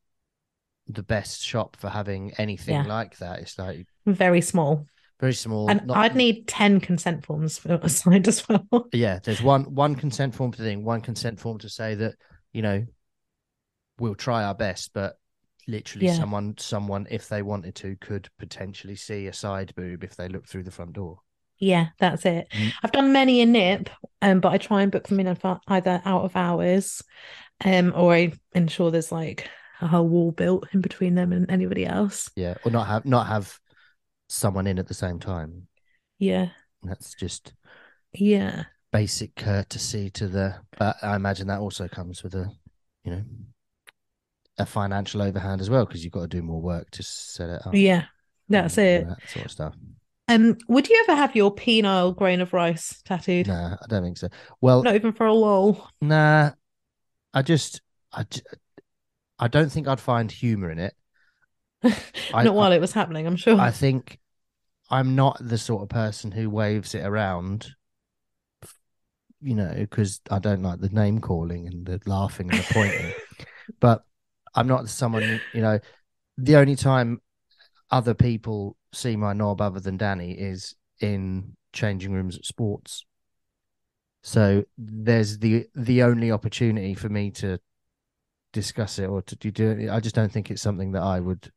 the 0.86 1.02
best 1.02 1.40
shop 1.42 1.76
for 1.76 1.88
having 1.88 2.32
anything 2.38 2.74
Yeah. 2.74 2.84
like 2.84 3.18
that. 3.18 3.40
It's 3.40 3.58
like 3.58 3.86
Very 4.06 4.40
small. 4.40 4.86
very 5.20 5.32
small. 5.34 5.70
And 5.70 5.86
not- 5.86 5.96
I'd 5.96 6.16
need 6.16 6.48
10 6.48 6.80
consent 6.80 7.24
forms 7.24 7.56
for 7.58 7.78
a 7.80 7.88
signed 7.88 8.28
as 8.28 8.46
well. 8.48 8.66
yeah. 8.92 9.20
There's 9.22 9.42
one 9.42 9.74
one 9.74 9.94
consent 9.94 10.34
form 10.34 10.52
thing, 10.52 10.84
one 10.84 11.00
consent 11.00 11.38
form 11.40 11.58
to 11.58 11.68
say 11.68 11.94
that 11.96 12.16
you 12.52 12.62
know 12.62 12.84
we'll 13.98 14.14
try 14.16 14.42
our 14.44 14.54
best, 14.54 14.92
but 14.92 15.16
literally 15.68 16.06
Yeah. 16.06 16.14
someone 16.16 16.56
someone 16.58 17.06
if 17.10 17.28
they 17.28 17.40
wanted 17.42 17.76
to 17.76 17.94
could 17.96 18.28
potentially 18.38 18.96
see 18.96 19.28
a 19.28 19.32
side 19.32 19.72
boob 19.76 20.02
if 20.02 20.16
they 20.16 20.28
look 20.28 20.46
through 20.48 20.64
the 20.64 20.70
front 20.72 20.92
door. 20.94 21.20
Yeah, 21.62 21.90
that's 22.00 22.26
it. 22.26 22.48
Mm. 22.50 22.72
I've 22.82 22.90
done 22.90 23.12
many 23.12 23.40
a 23.40 23.46
nip, 23.46 23.88
um, 24.20 24.40
but 24.40 24.52
I 24.52 24.58
try 24.58 24.82
and 24.82 24.90
book 24.90 25.06
them 25.06 25.20
in 25.20 25.38
either 25.68 26.02
out 26.04 26.24
of 26.24 26.34
hours, 26.34 27.04
um, 27.64 27.92
or 27.94 28.12
I 28.12 28.32
ensure 28.52 28.90
there's 28.90 29.12
like 29.12 29.48
a 29.80 29.86
whole 29.86 30.08
wall 30.08 30.32
built 30.32 30.66
in 30.72 30.80
between 30.80 31.14
them 31.14 31.32
and 31.32 31.48
anybody 31.48 31.86
else. 31.86 32.28
Yeah, 32.34 32.54
or 32.64 32.72
not 32.72 32.88
have 32.88 33.04
not 33.04 33.28
have 33.28 33.60
someone 34.28 34.66
in 34.66 34.80
at 34.80 34.88
the 34.88 34.94
same 34.94 35.20
time. 35.20 35.68
Yeah, 36.18 36.48
That's 36.82 37.14
just 37.14 37.52
yeah, 38.12 38.64
basic 38.90 39.36
courtesy 39.36 40.10
to 40.10 40.26
the 40.26 40.56
but 40.78 40.96
i 41.02 41.16
imagine 41.16 41.46
that 41.46 41.60
also 41.60 41.88
comes 41.88 42.22
with 42.22 42.34
a 42.34 42.50
you 43.04 43.12
know 43.12 43.22
a 44.58 44.66
financial 44.66 45.22
overhand 45.22 45.60
as 45.60 45.70
well 45.70 45.86
because 45.86 46.04
you've 46.04 46.12
got 46.12 46.22
to 46.22 46.26
do 46.28 46.42
more 46.42 46.60
work 46.60 46.90
to 46.90 47.02
set 47.02 47.48
it 47.48 47.66
up 47.66 47.72
yeah. 47.72 48.04
That's 48.48 48.76
it. 48.76 49.06
that 49.06 49.30
sort 49.30 49.46
of 49.46 49.50
stuff 49.50 49.74
Um, 50.28 50.56
would 50.68 50.88
you 50.88 51.04
ever 51.08 51.16
have 51.16 51.34
your 51.36 51.54
penile 51.54 52.16
grain 52.16 52.40
of 52.40 52.52
rice 52.52 53.02
tattooed? 53.04 53.48
nah 53.48 53.74
i 53.74 53.86
don't 53.88 54.02
think 54.02 54.16
so 54.18 54.28
well 54.60 54.82
Not 54.82 54.94
even 54.94 55.12
for 55.12 55.26
a 55.26 55.34
lol. 55.34 55.88
nah 56.00 56.52
i 57.34 57.42
just 57.42 57.80
I, 58.12 58.24
I 59.38 59.48
don't 59.48 59.70
think 59.70 59.88
i'd 59.88 60.00
find 60.00 60.30
humor 60.30 60.70
in 60.70 60.78
it 60.78 60.94
I- 62.34 62.44
Not 62.44 62.54
while 62.54 62.72
it 62.72 62.80
was 62.80 62.92
happening, 62.92 63.26
I'm 63.26 63.36
sure. 63.36 63.58
i 63.60 63.70
think 63.70 64.18
i'm 64.90 65.14
not 65.16 65.36
the 65.40 65.58
sort 65.58 65.82
of 65.82 65.88
person 65.88 66.30
who 66.30 66.48
waves 66.50 66.94
it 66.94 67.04
around 67.04 67.70
you 69.40 69.54
know 69.54 69.72
because 69.76 70.20
i 70.30 70.38
don't 70.38 70.62
like 70.62 70.80
the 70.80 70.88
name 70.90 71.20
calling 71.20 71.66
and 71.66 71.84
the 71.84 72.00
laughing 72.06 72.48
and 72.50 72.60
the 72.60 72.72
pointing 72.72 73.12
but 73.80 74.04
i'm 74.54 74.68
not 74.68 74.88
someone 74.88 75.40
you 75.52 75.60
know 75.60 75.78
the 76.38 76.56
only 76.56 76.76
time 76.76 77.20
other 77.90 78.14
people 78.14 78.76
see 78.92 79.16
my 79.16 79.32
knob 79.32 79.60
other 79.60 79.80
than 79.80 79.96
danny 79.96 80.32
is 80.32 80.74
in 81.00 81.56
changing 81.72 82.12
rooms 82.12 82.36
at 82.36 82.44
sports 82.44 83.04
so 84.22 84.62
there's 84.78 85.38
the 85.38 85.66
the 85.74 86.02
only 86.02 86.30
opportunity 86.30 86.94
for 86.94 87.08
me 87.08 87.30
to 87.30 87.58
discuss 88.52 88.98
it 88.98 89.06
or 89.06 89.22
to 89.22 89.34
do 89.36 89.70
it 89.70 89.90
i 89.90 89.98
just 89.98 90.14
don't 90.14 90.30
think 90.30 90.50
it's 90.50 90.62
something 90.62 90.92
that 90.92 91.02
i 91.02 91.18
would 91.18 91.50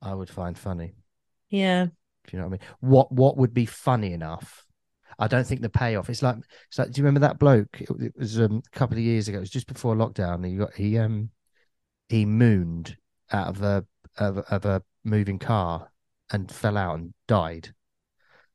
i 0.00 0.14
would 0.14 0.30
find 0.30 0.58
funny 0.58 0.94
yeah, 1.54 1.86
if 2.24 2.32
you 2.32 2.38
know 2.40 2.46
what 2.46 2.60
I 2.60 2.64
mean. 2.64 2.68
What 2.80 3.12
what 3.12 3.36
would 3.36 3.54
be 3.54 3.64
funny 3.64 4.12
enough? 4.12 4.66
I 5.20 5.28
don't 5.28 5.46
think 5.46 5.60
the 5.60 5.68
payoff. 5.68 6.10
It's 6.10 6.20
like 6.20 6.36
it's 6.68 6.78
like. 6.78 6.90
Do 6.90 6.98
you 6.98 7.04
remember 7.04 7.20
that 7.20 7.38
bloke? 7.38 7.80
It, 7.80 7.88
it 8.00 8.12
was 8.18 8.40
um, 8.40 8.60
a 8.66 8.76
couple 8.76 8.96
of 8.96 9.04
years 9.04 9.28
ago. 9.28 9.38
It 9.38 9.42
was 9.42 9.50
just 9.50 9.68
before 9.68 9.94
lockdown. 9.94 10.44
He 10.44 10.56
got 10.56 10.74
he 10.74 10.98
um 10.98 11.30
he 12.08 12.26
mooned 12.26 12.96
out 13.30 13.48
of 13.48 13.62
a 13.62 13.84
of, 14.18 14.38
of 14.38 14.64
a 14.64 14.82
moving 15.04 15.38
car 15.38 15.90
and 16.30 16.50
fell 16.50 16.76
out 16.76 16.96
and 16.96 17.14
died. 17.28 17.74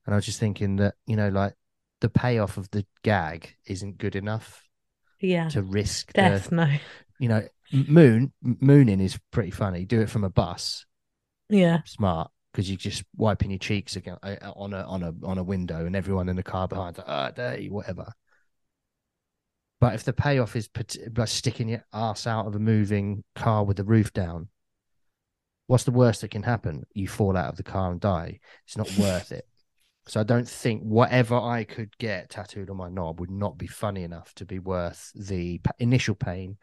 And 0.06 0.14
I 0.14 0.18
was 0.18 0.26
just 0.26 0.40
thinking 0.40 0.78
that 0.78 0.96
you 1.06 1.16
know 1.16 1.30
like 1.30 1.54
the 2.02 2.10
payoff 2.10 2.58
of 2.58 2.70
the 2.72 2.86
gag 3.04 3.56
isn't 3.66 3.98
good 3.98 4.16
enough 4.16 4.64
yeah. 5.20 5.50
to 5.50 5.62
risk 5.62 6.14
the 6.14 6.22
Death, 6.22 6.52
no. 6.52 6.70
you 7.20 7.30
know 7.30 7.48
moon 7.72 8.34
mooning 8.42 9.00
is 9.00 9.20
pretty 9.32 9.52
funny. 9.52 9.86
Do 9.86 10.02
it 10.02 10.10
from 10.10 10.24
a 10.24 10.30
bus 10.30 10.86
Yeah, 11.50 11.80
smart 11.86 12.32
because 12.52 12.70
you're 12.70 12.78
just 12.78 13.04
wiping 13.16 13.52
your 13.52 13.60
cheeks 13.60 13.96
again 13.96 14.18
uh, 14.24 14.36
on 14.56 14.74
a 14.74 14.82
on 14.84 15.04
a 15.04 15.14
on 15.24 15.38
a 15.38 15.44
window, 15.44 15.86
and 15.86 15.96
everyone 15.96 16.30
in 16.30 16.36
the 16.36 16.44
car 16.44 16.68
behind 16.68 16.98
like, 16.98 17.08
ah, 17.08 17.32
dirty, 17.32 17.70
whatever. 17.70 18.12
But 19.80 19.94
if 19.94 20.04
the 20.04 20.14
payoff 20.14 20.56
is 20.56 20.70
like 21.16 21.28
sticking 21.30 21.70
your 21.70 21.86
ass 21.94 22.28
out 22.28 22.48
of 22.48 22.56
a 22.56 22.60
moving 22.60 23.24
car 23.36 23.64
with 23.64 23.78
the 23.78 23.86
roof 23.86 24.12
down, 24.12 24.50
what's 25.70 25.84
the 25.84 25.92
worst 25.92 26.22
that 26.22 26.32
can 26.32 26.42
happen? 26.42 26.84
You 26.96 27.08
fall 27.08 27.38
out 27.38 27.50
of 27.50 27.56
the 27.56 27.62
car 27.62 27.92
and 27.92 28.02
die. 28.02 28.40
It's 28.66 28.76
not 28.76 28.92
worth 28.98 29.32
it. 29.32 29.48
So 30.08 30.20
I 30.20 30.24
don't 30.24 30.50
think 30.50 30.82
whatever 30.82 31.36
I 31.36 31.64
could 31.64 31.96
get 32.00 32.32
tattooed 32.32 32.72
on 32.72 32.78
my 32.78 32.90
knob 32.90 33.20
would 33.20 33.30
not 33.30 33.56
be 33.56 33.68
funny 33.68 34.02
enough 34.02 34.34
to 34.36 34.46
be 34.46 34.58
worth 34.58 35.12
the 35.14 35.62
initial 35.78 36.16
pain 36.16 36.58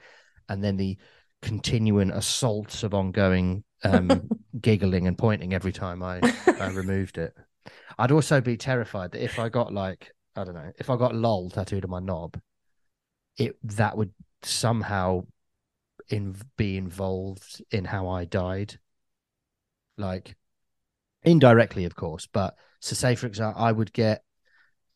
and 0.49 0.63
then 0.63 0.77
the 0.77 0.99
continuing 1.41 2.11
assaults 2.11 2.83
of 2.83 2.95
ongoing 2.95 3.63
um, 3.85 4.29
giggling 4.61 5.07
and 5.07 5.17
pointing 5.17 5.55
every 5.55 5.73
time 5.73 6.03
I, 6.03 6.21
I 6.59 6.67
removed 6.75 7.17
it. 7.17 7.33
I'd 7.97 8.11
also 8.11 8.41
be 8.41 8.57
terrified 8.57 9.13
that 9.13 9.23
if 9.23 9.39
I 9.39 9.49
got 9.49 9.73
like 9.73 10.11
I 10.35 10.43
don't 10.43 10.55
know 10.55 10.73
if 10.81 10.91
I 10.91 10.97
got 10.97 11.15
lol 11.15 11.49
tattooed 11.51 11.85
on 11.85 11.91
my 11.91 12.01
knob, 12.01 12.41
it 13.39 13.55
that 13.63 13.97
would 13.97 14.13
somehow 14.43 15.27
in 16.09 16.35
be 16.57 16.77
involved 16.77 17.63
in 17.71 17.85
how 17.85 18.09
I 18.09 18.25
died, 18.25 18.81
like 19.97 20.37
indirectly, 21.23 21.85
of 21.85 21.95
course. 21.97 22.27
But 22.31 22.55
so 22.81 22.95
say 22.95 23.15
for 23.15 23.27
example, 23.27 23.63
I 23.63 23.73
would 23.73 23.93
get 23.93 24.23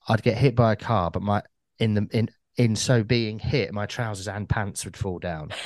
I'd 0.08 0.22
get 0.22 0.36
hit 0.36 0.54
by 0.54 0.72
a 0.72 0.76
car, 0.76 1.10
but 1.10 1.22
my 1.22 1.42
in 1.78 1.94
the 1.94 2.08
in 2.12 2.30
in 2.56 2.76
so 2.76 3.02
being 3.02 3.38
hit, 3.38 3.72
my 3.72 3.86
trousers 3.86 4.28
and 4.28 4.48
pants 4.48 4.84
would 4.84 4.96
fall 4.96 5.18
down. 5.18 5.50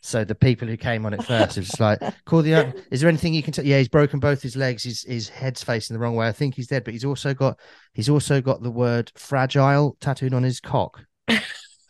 So 0.00 0.24
the 0.24 0.34
people 0.34 0.68
who 0.68 0.76
came 0.76 1.04
on 1.04 1.12
it 1.12 1.24
first 1.24 1.56
was 1.56 1.66
just 1.66 1.80
like, 1.80 2.00
call 2.24 2.42
the. 2.42 2.72
Is 2.90 3.00
there 3.00 3.08
anything 3.08 3.34
you 3.34 3.42
can 3.42 3.52
tell? 3.52 3.64
Yeah, 3.66 3.78
he's 3.78 3.88
broken 3.88 4.20
both 4.20 4.40
his 4.40 4.56
legs. 4.56 4.84
His 4.84 5.02
his 5.02 5.28
head's 5.28 5.62
facing 5.62 5.94
the 5.94 6.00
wrong 6.00 6.14
way. 6.14 6.28
I 6.28 6.32
think 6.32 6.54
he's 6.54 6.68
dead, 6.68 6.84
but 6.84 6.94
he's 6.94 7.04
also 7.04 7.34
got 7.34 7.58
he's 7.94 8.08
also 8.08 8.40
got 8.40 8.62
the 8.62 8.70
word 8.70 9.10
fragile 9.16 9.96
tattooed 10.00 10.34
on 10.34 10.42
his 10.42 10.60
cock. 10.60 11.04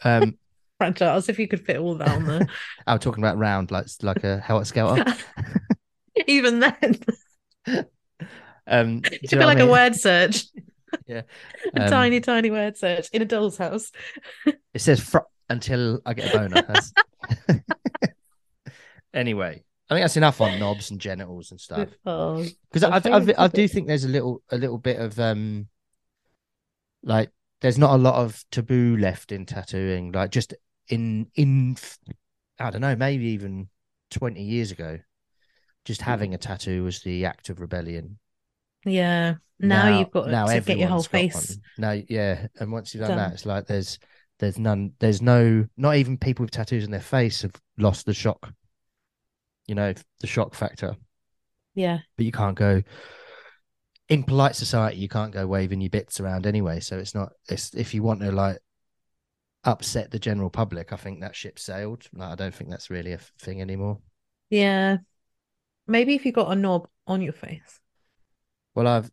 Um, 0.02 0.38
Fragile, 0.78 1.16
as 1.16 1.28
if 1.28 1.38
you 1.40 1.48
could 1.48 1.64
fit 1.64 1.78
all 1.78 1.96
that 1.96 2.08
on 2.08 2.24
there. 2.24 2.46
I'm 2.86 3.00
talking 3.00 3.22
about 3.22 3.36
round, 3.36 3.70
like 3.70 3.86
like 4.02 4.24
a 4.24 4.38
helter 4.38 4.64
skelter. 4.64 5.04
Even 6.26 6.60
then, 6.60 7.00
Um, 8.66 9.02
it 9.12 9.30
know 9.30 9.30
be 9.30 9.36
what 9.38 9.42
I 9.42 9.44
like 9.46 9.60
a 9.60 9.66
word 9.66 9.94
search. 9.94 10.44
Yeah. 11.06 11.22
a 11.74 11.82
Um, 11.82 11.90
tiny, 11.90 12.20
tiny 12.20 12.50
word 12.50 12.78
search 12.78 13.10
in 13.12 13.20
a 13.20 13.26
doll's 13.26 13.58
house. 13.58 13.92
It 14.46 14.80
says 14.80 15.00
fr- 15.00 15.18
until 15.50 16.00
I 16.06 16.14
get 16.14 16.34
a 16.34 16.38
boner. 16.38 16.66
Anyway, 19.12 19.64
I 19.90 19.94
think 19.94 20.02
that's 20.04 20.16
enough 20.16 20.40
on 20.40 20.58
knobs 20.58 20.90
and 20.90 20.98
genitals 20.98 21.50
and 21.50 21.60
stuff. 21.60 21.88
Oh, 22.06 22.44
because 22.70 22.82
My 22.82 22.88
I, 22.88 22.96
I, 22.96 23.00
favourite 23.00 23.38
I 23.38 23.48
do 23.48 23.68
think 23.68 23.86
there's 23.86 24.04
a 24.04 24.08
little 24.08 24.42
a 24.50 24.56
little 24.56 24.78
bit 24.78 24.98
of 24.98 25.18
um 25.18 25.68
like 27.02 27.30
there's 27.60 27.78
not 27.78 27.94
a 27.94 28.02
lot 28.02 28.14
of 28.16 28.44
taboo 28.50 28.96
left 28.96 29.32
in 29.32 29.46
tattooing 29.46 30.12
like 30.12 30.30
just 30.30 30.54
in 30.88 31.30
in 31.34 31.76
i 32.58 32.70
don't 32.70 32.80
know 32.80 32.96
maybe 32.96 33.26
even 33.26 33.68
20 34.10 34.42
years 34.42 34.70
ago 34.70 34.98
just 35.88 36.02
mm. 36.02 36.04
having 36.04 36.34
a 36.34 36.38
tattoo 36.38 36.84
was 36.84 37.00
the 37.00 37.24
act 37.24 37.48
of 37.48 37.60
rebellion 37.60 38.18
yeah. 38.84 39.34
Now, 39.58 39.98
you've 39.98 40.12
got 40.12 40.28
now 40.28 40.46
to 40.46 40.60
get 40.60 40.78
your 40.78 40.88
whole 40.88 41.02
face. 41.02 41.34
one. 41.34 41.58
now 41.78 42.02
yeah 42.08 42.46
and 42.60 42.70
once 42.70 42.94
you've 42.94 43.00
done 43.00 43.10
done. 43.10 43.18
that 43.18 43.32
it's 43.32 43.44
like 43.44 43.66
there's 43.66 43.98
there's 44.38 44.56
none 44.56 44.92
there's 45.00 45.20
no 45.20 45.66
not 45.76 45.96
even 45.96 46.16
people 46.16 46.44
with 46.44 46.52
tattoos 46.52 46.84
on 46.84 46.92
their 46.92 47.00
face 47.00 47.42
have 47.42 47.54
lost 47.76 48.06
the 48.06 48.14
shock 48.14 48.52
you 49.66 49.74
know 49.74 49.92
the 50.20 50.26
shock 50.28 50.54
factor 50.54 50.94
Yeah. 51.74 51.98
but 52.16 52.24
you 52.24 52.30
can't 52.30 52.56
go 52.56 52.82
in 54.08 54.22
polite 54.22 54.54
society 54.54 54.98
you 54.98 55.08
can't 55.08 55.32
go 55.32 55.44
waving 55.46 55.80
your 55.80 55.90
bits 55.90 56.20
around 56.20 56.46
anyway 56.46 56.78
so 56.78 56.96
it's 56.96 57.14
not 57.14 57.32
it's 57.48 57.74
if 57.74 57.94
you 57.94 58.04
want 58.04 58.20
to 58.20 58.30
like 58.30 58.58
upset 59.64 60.12
the 60.12 60.20
general 60.20 60.50
public 60.50 60.92
i 60.92 60.96
think 60.96 61.20
that 61.20 61.34
ship 61.34 61.58
sailed 61.58 62.06
like, 62.14 62.30
i 62.30 62.34
don't 62.36 62.54
think 62.54 62.70
that's 62.70 62.90
really 62.90 63.12
a 63.12 63.18
thing 63.40 63.60
anymore 63.60 63.98
Yeah. 64.50 64.98
Maybe 65.88 66.14
if 66.14 66.24
you 66.24 66.32
got 66.32 66.52
a 66.52 66.54
knob 66.54 66.86
on 67.06 67.22
your 67.22 67.32
face. 67.32 67.80
well 68.74 68.86
i've 68.86 69.10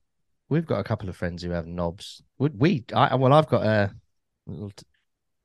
we've 0.50 0.66
got 0.66 0.80
a 0.80 0.84
couple 0.84 1.10
of 1.10 1.16
friends 1.16 1.42
who 1.42 1.50
have 1.52 1.66
knobs 1.66 2.22
would 2.38 2.60
we 2.60 2.84
i 2.94 3.16
well 3.16 3.34
i've 3.34 3.48
got 3.48 3.66
a 3.66 3.92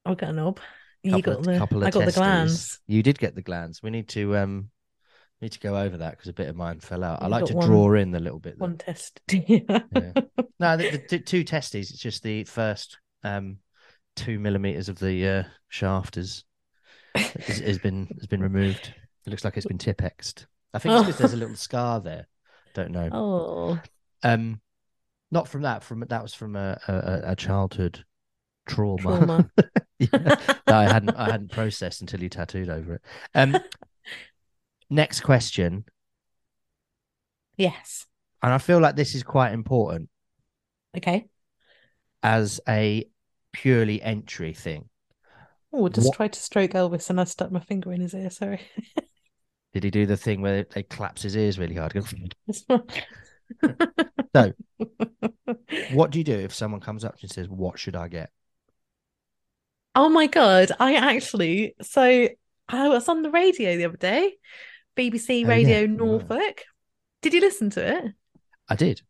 I've 0.05 0.19
got 0.19 0.31
a 0.31 0.33
knob. 0.33 0.61
You 1.03 1.23
got 1.23 1.39
of, 1.39 1.45
the 1.45 1.55
I 1.87 1.91
got 1.91 2.05
the 2.05 2.13
glands. 2.13 2.81
you 2.87 3.03
did 3.03 3.19
get 3.19 3.35
the 3.35 3.41
glands 3.43 3.83
we 3.83 3.91
need 3.91 4.09
to 4.11 4.37
um 4.37 4.71
need 5.41 5.53
to 5.53 5.61
go 5.61 5.77
over 5.79 5.97
that 5.99 6.11
because 6.11 6.29
a 6.29 6.35
bit 6.35 6.49
of 6.49 6.57
mine 6.57 6.81
fell 6.81 7.03
out 7.03 7.23
i 7.23 7.25
You've 7.25 7.31
like 7.31 7.45
to 7.47 7.55
one- 7.55 7.67
draw 7.67 7.95
in 7.95 8.11
the 8.11 8.21
little 8.21 8.41
bit 8.41 8.59
One 8.59 8.77
test. 8.77 9.21
yeah. 9.31 9.79
No, 10.59 10.77
the, 10.77 11.03
the 11.09 11.19
two 11.19 11.45
testes. 11.45 11.91
It's 11.91 11.99
just 11.99 12.23
the 12.23 12.45
first 12.45 12.99
um 13.25 13.59
two 14.17 14.39
millimeters 14.39 14.91
of 14.91 14.99
the 14.99 15.27
uh, 15.27 15.43
shaft 15.69 16.19
is 16.19 16.45
has, 17.15 17.61
has 17.61 17.79
been 17.79 18.07
has 18.19 18.27
been 18.27 18.43
removed. 18.43 18.93
It 19.27 19.31
looks 19.31 19.45
like 19.45 19.57
it's 19.57 19.67
been 19.67 19.79
tipexed. 19.79 20.45
I 20.73 20.79
think 20.79 20.95
it's 20.95 21.07
because 21.07 21.19
there's 21.19 21.33
a 21.33 21.37
little 21.45 21.57
scar 21.57 22.01
there. 22.01 22.27
Don't 22.75 22.93
know. 22.93 23.09
Oh. 23.13 23.81
Um, 24.23 24.61
not 25.31 25.49
from 25.49 25.63
that. 25.63 25.83
From 25.83 26.05
that 26.09 26.23
was 26.23 26.35
from 26.35 26.57
a 26.57 26.79
a, 26.87 27.33
a 27.33 27.37
childhood 27.37 28.05
trauma, 28.67 29.03
Trauma. 29.03 29.51
Yeah, 29.99 30.09
that 30.13 30.61
I 30.69 30.85
hadn't 30.91 31.11
I 31.11 31.31
hadn't 31.31 31.53
processed 31.53 32.01
until 32.01 32.23
you 32.23 32.31
tattooed 32.31 32.71
over 32.71 32.95
it. 32.95 33.03
Um, 33.35 33.59
next 34.91 35.21
question, 35.21 35.85
yes. 37.59 38.07
and 38.43 38.51
I 38.51 38.57
feel 38.57 38.79
like 38.81 38.97
this 38.97 39.15
is 39.15 39.23
quite 39.23 39.53
important 39.53 40.09
Okay. 40.97 41.29
as 42.23 42.61
a 42.67 43.05
purely 43.53 44.01
entry 44.01 44.55
thing. 44.55 44.89
Oh, 45.71 45.89
just 45.91 46.07
What- 46.09 46.17
tried 46.17 46.33
to 46.33 46.41
stroke 46.41 46.71
Elvis 46.71 47.11
and 47.11 47.21
I 47.21 47.25
stuck 47.25 47.53
my 47.53 47.61
finger 47.61 47.93
in 47.93 48.01
his 48.01 48.15
ear. 48.15 48.31
Sorry. 48.31 48.61
Did 49.73 49.85
he 49.85 49.91
do 49.91 50.07
the 50.07 50.17
thing 50.17 50.41
where 50.41 50.65
they 50.65 50.83
claps 50.83 51.23
his 51.23 51.37
ears 51.37 51.59
really 51.59 51.77
hard? 51.77 51.93
So- 54.35 54.53
what 55.93 56.11
do 56.13 56.19
you 56.19 56.25
do 56.25 56.39
if 56.39 56.55
someone 56.55 56.81
comes 56.81 57.05
up 57.05 57.17
to 57.17 57.23
you 57.23 57.27
and 57.27 57.33
says, 57.33 57.49
"What 57.49 57.79
should 57.79 57.97
I 57.97 58.07
get?" 58.09 58.31
Oh 59.97 60.09
my 60.09 60.29
God. 60.29 60.71
I 60.79 60.95
actually, 60.95 61.75
so 61.83 62.29
I 62.69 62.89
was 62.89 63.09
on 63.09 63.23
the 63.23 63.31
radio 63.31 63.77
the 63.77 63.87
other 63.87 63.97
day, 63.97 64.35
BBC 64.97 65.45
Oh, 65.45 65.49
Radio 65.49 65.71
yeah, 65.71 65.81
you 65.81 65.97
were. 65.97 66.07
Norfolk. 66.07 66.63
Did 67.23 67.35
you 67.35 67.41
listen 67.41 67.71
to 67.71 67.97
it? 67.97 68.05
I 68.69 68.77
did. 68.77 69.03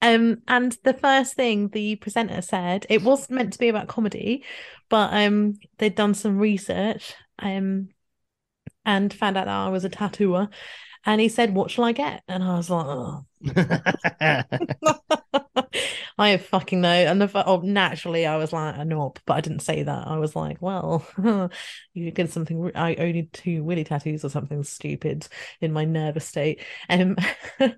Um, 0.00 0.38
and 0.48 0.76
the 0.84 0.94
first 0.94 1.34
thing 1.34 1.68
the 1.68 1.96
presenter 1.96 2.40
said, 2.40 2.86
it 2.88 3.02
was 3.02 3.28
meant 3.28 3.52
to 3.54 3.58
be 3.58 3.68
about 3.68 3.88
comedy, 3.88 4.44
but 4.88 5.12
um, 5.12 5.58
they'd 5.78 5.94
done 5.94 6.14
some 6.14 6.38
research 6.38 7.12
um, 7.38 7.88
and 8.86 9.12
found 9.12 9.36
out 9.36 9.44
that 9.46 9.54
I 9.54 9.68
was 9.68 9.84
a 9.84 9.90
tattooer. 9.90 10.48
And 11.04 11.20
he 11.20 11.28
said, 11.28 11.54
"What 11.54 11.70
shall 11.70 11.84
I 11.84 11.92
get?" 11.92 12.22
And 12.26 12.42
I 12.42 12.56
was 12.56 12.68
like, 12.68 12.86
"Oh, 12.86 13.26
I 16.18 16.30
have 16.30 16.44
fucking 16.46 16.80
no." 16.80 16.88
And 16.88 17.20
the, 17.20 17.44
oh, 17.46 17.60
naturally, 17.60 18.26
I 18.26 18.36
was 18.36 18.52
like 18.52 18.76
a 18.76 18.84
knob, 18.84 19.18
but 19.26 19.34
I 19.34 19.40
didn't 19.40 19.60
say 19.60 19.82
that. 19.84 20.06
I 20.08 20.18
was 20.18 20.34
like, 20.34 20.60
"Well, 20.60 21.06
you 21.94 22.10
get 22.10 22.30
something. 22.30 22.72
I 22.74 22.94
only 22.96 23.28
two 23.32 23.62
willy 23.62 23.84
tattoos 23.84 24.24
or 24.24 24.30
something 24.30 24.62
stupid 24.64 25.28
in 25.60 25.72
my 25.72 25.84
nervous 25.84 26.26
state." 26.26 26.62
Um, 26.88 27.16
I 27.60 27.74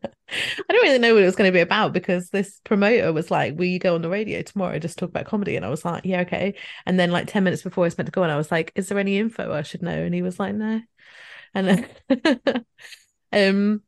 don't 0.69 0.83
really 0.83 0.99
know 0.99 1.15
what 1.15 1.23
it 1.23 1.27
was 1.27 1.37
going 1.37 1.49
to 1.49 1.57
be 1.57 1.61
about 1.61 1.93
because 1.93 2.31
this 2.31 2.61
promoter 2.65 3.13
was 3.13 3.31
like, 3.31 3.59
"Will 3.59 3.67
you 3.67 3.79
go 3.79 3.95
on 3.95 4.03
the 4.03 4.09
radio 4.09 4.43
tomorrow? 4.43 4.79
Just 4.79 4.99
talk 4.99 5.11
about 5.11 5.27
comedy?" 5.27 5.57
And 5.57 5.65
I 5.67 5.71
was 5.71 5.85
like, 5.85 6.05
"Yeah, 6.05 6.21
okay." 6.23 6.55
And 6.87 6.99
then, 6.99 7.11
like 7.11 7.27
ten 7.27 7.45
minutes 7.45 7.63
before 7.63 7.85
I 7.85 7.89
was 7.89 7.99
meant 7.99 8.07
to 8.07 8.13
go 8.13 8.23
on, 8.23 8.31
I 8.31 8.37
was 8.37 8.51
like, 8.51 8.73
"Is 8.75 8.89
there 8.89 8.99
any 8.99 9.19
info 9.19 9.53
I 9.53 9.63
should 9.63 9.83
know?" 9.83 9.91
And 10.03 10.15
he 10.15 10.23
was 10.23 10.39
like, 10.39 10.55
"No." 10.55 10.81
And 11.55 11.89
um, 13.33 13.83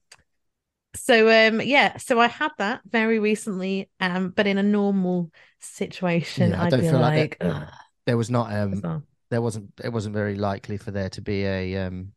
so 0.95 1.29
um, 1.49 1.61
yeah, 1.61 1.97
so 1.99 2.19
I 2.21 2.27
had 2.29 2.51
that 2.59 2.81
very 2.89 3.19
recently, 3.19 3.91
um, 4.01 4.31
but 4.31 4.47
in 4.47 4.59
a 4.59 4.63
normal 4.63 5.31
situation, 5.61 6.55
Yeah, 6.55 6.61
I 6.61 6.67
don't 6.67 6.87
feel 6.87 7.01
like 7.01 7.01
like, 7.01 7.39
"Ugh, 7.41 7.69
there 8.07 8.17
was 8.17 8.31
not 8.31 8.53
um 8.53 8.87
there 9.31 9.43
wasn't 9.43 9.73
it 9.83 9.91
wasn't 9.93 10.15
very 10.15 10.35
likely 10.37 10.77
for 10.77 10.91
there 10.91 11.11
to 11.11 11.21
be 11.23 11.45
a 11.45 11.77
um 11.87 12.13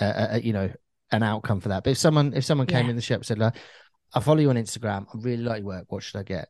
a, 0.00 0.28
a, 0.36 0.40
you 0.40 0.52
know 0.52 0.72
an 1.12 1.22
outcome 1.22 1.60
for 1.60 1.68
that. 1.70 1.84
But 1.84 1.90
if 1.90 1.98
someone 1.98 2.32
if 2.34 2.44
someone 2.44 2.66
came 2.66 2.88
Yeah. 2.88 2.90
in 2.90 2.96
the 2.96 3.02
shop 3.02 3.16
and 3.16 3.26
said, 3.26 3.38
like, 3.38 3.56
"I 4.14 4.20
follow 4.20 4.40
you 4.40 4.50
on 4.50 4.56
Instagram. 4.56 5.06
I 5.14 5.18
really 5.18 5.42
like 5.42 5.58
your 5.58 5.66
work. 5.68 5.86
What 5.88 6.02
should 6.02 6.18
I 6.18 6.22
get?" 6.22 6.48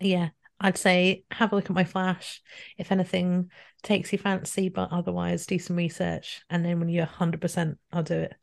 Yeah, 0.00 0.30
I'd 0.60 0.76
say 0.76 1.24
have 1.30 1.52
a 1.52 1.56
look 1.56 1.70
at 1.70 1.74
my 1.76 1.84
flash. 1.84 2.42
If 2.76 2.92
anything 2.92 3.50
takes 3.82 4.12
your 4.12 4.18
fancy, 4.18 4.68
but 4.68 4.92
otherwise 4.92 5.46
do 5.46 5.58
some 5.58 5.76
research. 5.76 6.42
And 6.50 6.64
then 6.64 6.78
when 6.78 6.90
you're 6.90 7.06
100%, 7.06 7.76
I'll 7.92 8.02
do 8.02 8.14
it. 8.14 8.34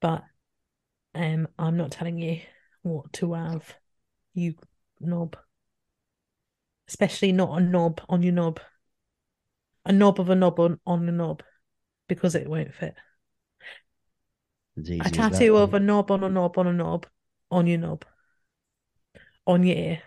But 0.00 0.24
um, 1.14 1.46
I'm 1.56 1.76
not 1.76 1.92
telling 1.92 2.18
you 2.18 2.40
what 2.82 3.12
to 3.14 3.34
have, 3.34 3.74
you 4.34 4.54
knob. 5.00 5.36
Especially 6.88 7.32
not 7.32 7.60
a 7.60 7.64
knob 7.64 8.00
on 8.08 8.22
your 8.22 8.32
knob. 8.32 8.60
A 9.84 9.92
knob 9.92 10.18
of 10.18 10.30
a 10.30 10.34
knob 10.34 10.58
on, 10.58 10.80
on 10.84 11.08
a 11.08 11.12
knob 11.12 11.44
because 12.08 12.34
it 12.34 12.48
won't 12.48 12.74
fit. 12.74 12.94
A 15.00 15.10
tattoo 15.10 15.56
of 15.56 15.74
a 15.74 15.80
knob 15.80 16.10
on 16.10 16.24
a 16.24 16.28
knob 16.28 16.58
on 16.58 16.66
a 16.66 16.72
knob 16.72 17.06
on 17.50 17.66
your 17.68 17.78
knob. 17.78 18.04
On 19.46 19.62
your 19.62 19.76
ear. 19.76 20.02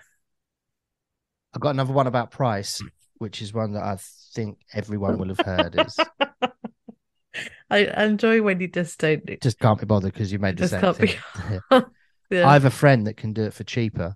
I've 1.54 1.62
got 1.62 1.72
another 1.72 1.94
one 1.94 2.08
about 2.08 2.32
price, 2.32 2.82
which 3.18 3.42
is 3.42 3.54
one 3.54 3.74
that 3.74 3.84
I 3.84 3.98
think 4.34 4.60
everyone 4.74 5.18
will 5.18 5.30
have 5.36 5.40
heard. 5.46 5.76
Is 5.80 5.98
I 7.70 7.80
enjoy 8.04 8.42
when 8.42 8.60
you 8.60 8.68
just 8.68 9.00
don't 9.00 9.42
just 9.42 9.60
can't 9.60 9.80
be 9.80 9.86
bothered 9.86 10.14
because 10.14 10.32
you 10.32 10.40
made 10.40 10.58
the 10.58 10.62
Just 10.68 10.72
same 10.72 10.82
can't 10.82 11.00
be- 11.00 11.08
thing. 11.08 11.84
Yeah. 12.32 12.48
I 12.48 12.54
have 12.54 12.66
a 12.66 12.70
friend 12.70 13.08
that 13.08 13.18
can 13.18 13.34
do 13.34 13.42
it 13.46 13.56
for 13.56 13.64
cheaper. 13.64 14.16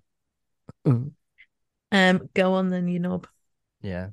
Um, 0.85 1.15
go 2.35 2.53
on 2.53 2.69
then, 2.69 2.87
you 2.87 2.99
knob. 2.99 3.25
Yeah. 3.81 4.09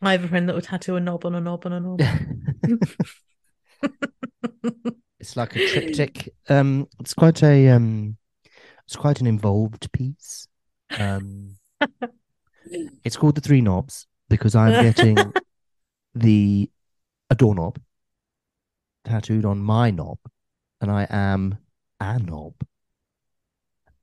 I 0.00 0.12
have 0.12 0.22
a 0.22 0.28
friend 0.28 0.48
that 0.48 0.54
would 0.54 0.62
tattoo 0.62 0.94
a 0.94 1.00
knob 1.00 1.24
on 1.26 1.34
a 1.34 1.40
knob 1.40 1.66
on 1.66 1.72
a 1.72 1.80
knob. 1.80 2.00
it's 5.18 5.36
like 5.36 5.56
a 5.56 5.66
triptych. 5.68 6.28
Um, 6.48 6.86
it's 7.00 7.14
quite 7.14 7.42
a 7.42 7.68
um, 7.70 8.16
it's 8.86 8.94
quite 8.94 9.20
an 9.20 9.26
involved 9.26 9.90
piece. 9.90 10.46
Um, 10.96 11.56
it's 13.04 13.16
called 13.16 13.34
the 13.34 13.40
three 13.40 13.60
knobs 13.60 14.06
because 14.28 14.54
I'm 14.54 14.82
getting 14.82 15.32
the 16.14 16.70
a 17.30 17.34
doorknob 17.34 17.78
tattooed 19.04 19.44
on 19.44 19.58
my 19.58 19.90
knob, 19.90 20.18
and 20.80 20.90
I 20.90 21.06
am 21.10 21.58
a 22.00 22.18
knob. 22.18 22.54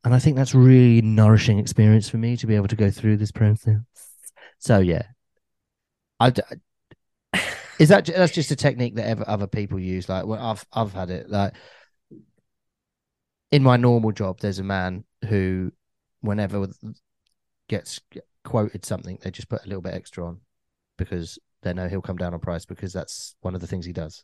And 0.03 0.13
I 0.13 0.19
think 0.19 0.35
that's 0.35 0.53
really 0.53 1.01
nourishing 1.01 1.59
experience 1.59 2.09
for 2.09 2.17
me 2.17 2.35
to 2.37 2.47
be 2.47 2.55
able 2.55 2.67
to 2.67 2.75
go 2.75 2.91
through 2.91 3.17
this 3.17 3.31
process. 3.31 3.79
So 4.59 4.79
yeah, 4.79 5.03
I 6.19 6.29
d- 6.31 6.41
is 7.79 7.89
that 7.89 8.05
that's 8.05 8.33
just 8.33 8.51
a 8.51 8.55
technique 8.55 8.95
that 8.95 9.07
ever 9.07 9.23
other 9.27 9.47
people 9.47 9.79
use. 9.79 10.09
Like 10.09 10.25
well, 10.25 10.41
I've 10.41 10.65
I've 10.73 10.93
had 10.93 11.09
it 11.09 11.29
like 11.29 11.53
in 13.51 13.63
my 13.63 13.77
normal 13.77 14.11
job. 14.11 14.39
There's 14.39 14.59
a 14.59 14.63
man 14.63 15.05
who, 15.29 15.71
whenever 16.21 16.67
gets 17.69 18.01
quoted 18.43 18.85
something, 18.85 19.17
they 19.21 19.31
just 19.31 19.49
put 19.49 19.63
a 19.65 19.67
little 19.67 19.81
bit 19.81 19.93
extra 19.93 20.25
on 20.25 20.39
because 20.97 21.39
they 21.61 21.73
know 21.73 21.87
he'll 21.87 22.01
come 22.01 22.17
down 22.17 22.33
on 22.33 22.39
price 22.39 22.65
because 22.65 22.93
that's 22.93 23.35
one 23.41 23.55
of 23.55 23.61
the 23.61 23.67
things 23.67 23.85
he 23.85 23.93
does. 23.93 24.23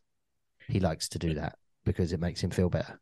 He 0.67 0.79
likes 0.79 1.09
to 1.09 1.19
do 1.19 1.33
that 1.35 1.55
because 1.85 2.11
it 2.13 2.19
makes 2.19 2.41
him 2.41 2.49
feel 2.51 2.69
better. 2.69 2.99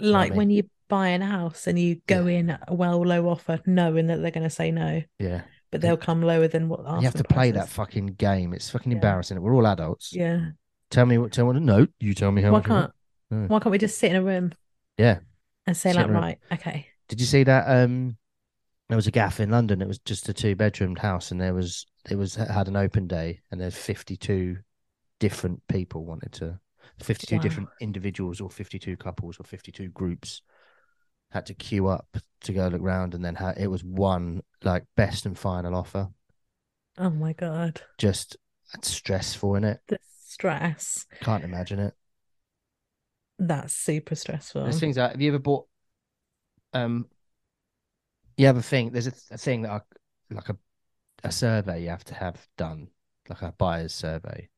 know 0.00 0.08
what 0.12 0.16
I 0.16 0.20
like 0.20 0.30
mean? 0.30 0.36
when 0.38 0.50
you 0.50 0.68
buy 0.88 1.08
an 1.08 1.20
house 1.20 1.66
and 1.66 1.78
you 1.78 2.00
go 2.06 2.26
in 2.26 2.50
a 2.50 2.60
well 2.74 3.00
low 3.02 3.28
offer, 3.28 3.60
knowing 3.66 4.06
that 4.08 4.20
they're 4.22 4.30
going 4.30 4.44
to 4.44 4.50
say 4.50 4.70
no, 4.70 5.02
Yeah, 5.18 5.42
but 5.70 5.80
they'll 5.82 5.96
come 5.96 6.22
lower 6.22 6.48
than 6.48 6.68
what. 6.68 6.80
you 6.80 7.02
have 7.02 7.14
to 7.14 7.24
play 7.24 7.50
that 7.52 7.68
fucking 7.68 8.06
game. 8.06 8.52
It's 8.54 8.70
fucking 8.70 8.90
Yeah. 8.92 8.96
embarrassing. 8.96 9.40
We're 9.40 9.54
all 9.54 9.66
adults. 9.66 10.12
Yeah. 10.14 10.50
Tell 10.90 11.04
me 11.06 11.18
what. 11.18 11.32
Tell 11.32 11.52
me. 11.52 11.60
No, 11.60 11.86
you 12.00 12.14
tell 12.14 12.32
me 12.32 12.40
how 12.42 12.52
Why 12.52 12.58
you 12.58 12.64
can't? 12.64 12.92
No. 13.30 13.46
Why 13.48 13.58
can't 13.60 13.70
we 13.72 13.78
just 13.78 13.98
sit 13.98 14.10
in 14.10 14.16
a 14.16 14.22
room 14.22 14.52
Yeah. 14.96 15.18
and 15.66 15.76
say 15.76 15.90
Sit 15.90 15.96
like, 15.96 16.04
in 16.06 16.10
a 16.10 16.14
room. 16.14 16.22
right, 16.22 16.38
okay, 16.52 16.86
Did 17.08 17.20
you 17.20 17.26
see 17.26 17.44
that? 17.44 17.64
Um, 17.68 18.16
there 18.88 18.96
was 18.96 19.06
a 19.06 19.10
gaff 19.12 19.40
in 19.40 19.50
London. 19.50 19.82
It 19.82 19.88
was 19.88 19.98
just 19.98 20.28
a 20.28 20.32
two 20.34 20.56
bedroomed 20.56 20.98
house, 20.98 21.30
and 21.30 21.40
there 21.40 21.54
was 21.54 21.86
it 22.10 22.16
was 22.16 22.34
had 22.36 22.68
an 22.68 22.76
open 22.76 23.06
day, 23.06 23.40
and 23.50 23.60
there's 23.60 23.76
fifty 23.76 24.16
two 24.16 24.58
different 25.20 25.66
people 25.68 26.04
wanted 26.04 26.32
to, 26.34 26.58
fifty 27.02 27.26
two 27.26 27.36
Wow. 27.36 27.42
different 27.42 27.68
individuals 27.80 28.40
or 28.40 28.50
fifty 28.50 28.78
two 28.78 28.96
couples 28.96 29.38
or 29.38 29.44
fifty 29.44 29.72
two 29.72 29.88
groups 29.88 30.42
had 31.30 31.44
to 31.46 31.54
queue 31.54 31.86
up 31.88 32.16
to 32.40 32.52
go 32.52 32.68
look 32.68 32.80
round, 32.82 33.14
and 33.14 33.24
then 33.24 33.34
ha- 33.34 33.54
it 33.56 33.66
was 33.66 33.84
one 33.84 34.42
like 34.62 34.84
best 34.96 35.26
and 35.26 35.38
final 35.38 35.74
offer. 35.74 36.08
oh 36.98 37.10
my 37.10 37.32
god, 37.32 37.82
Just 37.98 38.36
stressful 38.82 39.56
in 39.56 39.64
it. 39.64 39.80
the 39.88 39.98
stress. 40.02 41.06
Can't 41.20 41.44
imagine 41.44 41.78
it. 41.78 41.94
That's 43.38 43.74
super 43.74 44.14
stressful. 44.14 44.62
There's 44.64 44.80
things 44.80 44.96
like 44.96 45.12
have 45.12 45.20
you 45.20 45.28
ever 45.28 45.38
bought 45.38 45.66
um 46.72 47.06
you 48.38 48.46
have 48.46 48.56
a 48.56 48.62
thing 48.62 48.90
there's 48.90 49.06
a, 49.06 49.10
th- 49.10 49.22
a 49.30 49.38
thing 49.38 49.62
that 49.62 49.70
I, 49.70 49.80
like 50.30 50.48
a 50.48 50.56
a 51.24 51.32
survey 51.32 51.82
you 51.82 51.88
have 51.88 52.04
to 52.04 52.14
have 52.14 52.46
done 52.56 52.88
like 53.28 53.42
a 53.42 53.52
buyer's 53.58 53.92
survey 53.92 54.48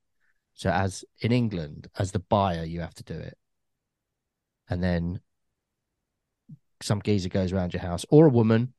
so 0.54 0.70
as 0.70 1.04
in 1.20 1.32
England 1.32 1.88
as 1.98 2.12
the 2.12 2.18
buyer 2.18 2.64
you 2.64 2.80
have 2.80 2.94
to 2.94 3.04
do 3.04 3.14
it 3.14 3.36
and 4.68 4.82
then 4.82 5.20
some 6.82 7.02
geezer 7.02 7.28
goes 7.28 7.52
around 7.52 7.72
your 7.72 7.82
house 7.82 8.04
or 8.10 8.26
a 8.26 8.30
woman 8.30 8.74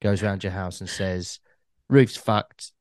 goes 0.00 0.22
around 0.22 0.42
your 0.42 0.52
house 0.52 0.80
and 0.80 0.88
says 0.88 1.40
roof's 1.88 2.16
fucked 2.16 2.72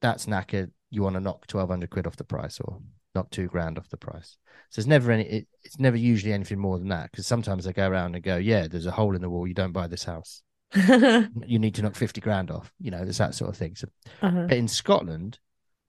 that's 0.00 0.26
knackered 0.26 0.70
you 0.90 1.02
want 1.02 1.14
to 1.14 1.20
knock 1.20 1.44
1200 1.50 1.90
quid 1.90 2.06
off 2.06 2.16
the 2.16 2.24
price 2.24 2.60
or 2.60 2.80
knock 3.14 3.30
two 3.30 3.46
grand 3.46 3.78
off 3.78 3.88
the 3.88 3.96
price 3.96 4.36
so 4.72 4.80
it's 4.80 4.88
never 4.88 5.12
any. 5.12 5.24
It, 5.24 5.48
it's 5.62 5.78
never 5.78 5.98
usually 5.98 6.32
anything 6.32 6.58
more 6.58 6.78
than 6.78 6.88
that 6.88 7.10
because 7.10 7.26
sometimes 7.26 7.64
they 7.64 7.74
go 7.74 7.86
around 7.86 8.14
and 8.14 8.24
go, 8.24 8.38
"Yeah, 8.38 8.68
there's 8.68 8.86
a 8.86 8.90
hole 8.90 9.14
in 9.14 9.20
the 9.20 9.28
wall. 9.28 9.46
You 9.46 9.52
don't 9.52 9.72
buy 9.72 9.86
this 9.86 10.04
house. 10.04 10.42
You 11.46 11.58
need 11.58 11.74
to 11.76 11.82
knock 11.82 11.94
fifty 11.96 12.20
grand 12.20 12.50
off." 12.50 12.72
You 12.80 12.90
know, 12.90 13.04
there's 13.04 13.18
that 13.18 13.34
sort 13.34 13.50
of 13.50 13.56
thing. 13.56 13.74
So, 13.76 13.88
Uh-huh. 14.22 14.46
but 14.48 14.56
in 14.56 14.68
Scotland, 14.68 15.38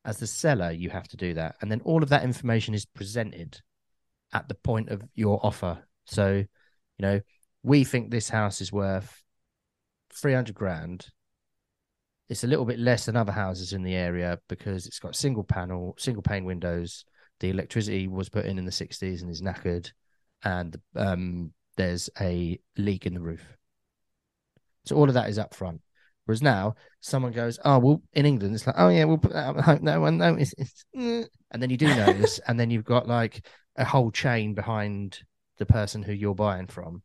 as 0.05 0.17
the 0.17 0.27
seller, 0.27 0.71
you 0.71 0.89
have 0.89 1.07
to 1.09 1.17
do 1.17 1.33
that, 1.35 1.55
and 1.61 1.71
then 1.71 1.81
all 1.85 2.03
of 2.03 2.09
that 2.09 2.23
information 2.23 2.73
is 2.73 2.85
presented 2.85 3.59
at 4.33 4.47
the 4.47 4.55
point 4.55 4.89
of 4.89 5.03
your 5.13 5.39
offer. 5.45 5.83
So, 6.05 6.33
you 6.35 6.45
know, 6.99 7.21
we 7.61 7.83
think 7.83 8.09
this 8.11 8.29
house 8.29 8.61
is 8.61 8.71
worth 8.71 9.23
three 10.13 10.33
hundred 10.33 10.55
grand. 10.55 11.07
It's 12.29 12.43
a 12.43 12.47
little 12.47 12.65
bit 12.65 12.79
less 12.79 13.05
than 13.05 13.15
other 13.15 13.31
houses 13.31 13.73
in 13.73 13.83
the 13.83 13.93
area 13.95 14.39
because 14.49 14.87
it's 14.87 14.99
got 14.99 15.15
single 15.15 15.43
panel, 15.43 15.95
single 15.99 16.23
pane 16.23 16.45
windows. 16.45 17.05
The 17.41 17.49
electricity 17.49 18.07
was 18.07 18.29
put 18.29 18.45
in 18.45 18.57
in 18.57 18.65
the 18.65 18.71
60s 18.71 19.21
and 19.21 19.29
is 19.29 19.41
knackered, 19.41 19.91
and 20.43 20.75
um, 20.95 21.51
there's 21.75 22.09
a 22.19 22.59
leak 22.77 23.05
in 23.05 23.13
the 23.13 23.19
roof. 23.21 23.45
So 24.85 24.95
all 24.95 25.07
of 25.07 25.13
that 25.13 25.29
is 25.29 25.37
up 25.37 25.53
front. 25.53 25.81
Whereas 26.25 26.41
now, 26.41 26.75
someone 27.01 27.33
goes, 27.33 27.59
"Oh, 27.65 27.79
well, 27.79 28.01
in 28.13 28.25
England, 28.25 28.55
it's 28.55 28.65
like, 28.65 28.77
oh 28.77 28.89
yeah, 28.89 29.03
we'll 29.03 29.17
put 29.17 29.33
that. 29.33 29.57
Up. 29.57 29.81
No 29.81 30.01
one 30.01 30.17
notice." 30.17 30.53
It's, 30.57 30.85
mm," 30.95 31.25
and 31.51 31.61
then 31.61 31.69
you 31.69 31.77
do 31.77 31.87
notice, 31.87 32.39
and 32.47 32.59
then 32.59 32.69
you've 32.69 32.85
got 32.85 33.07
like 33.07 33.45
a 33.75 33.83
whole 33.83 34.11
chain 34.11 34.53
behind 34.53 35.19
the 35.57 35.65
person 35.65 36.01
who 36.01 36.13
you're 36.13 36.35
buying 36.35 36.67
from, 36.67 37.03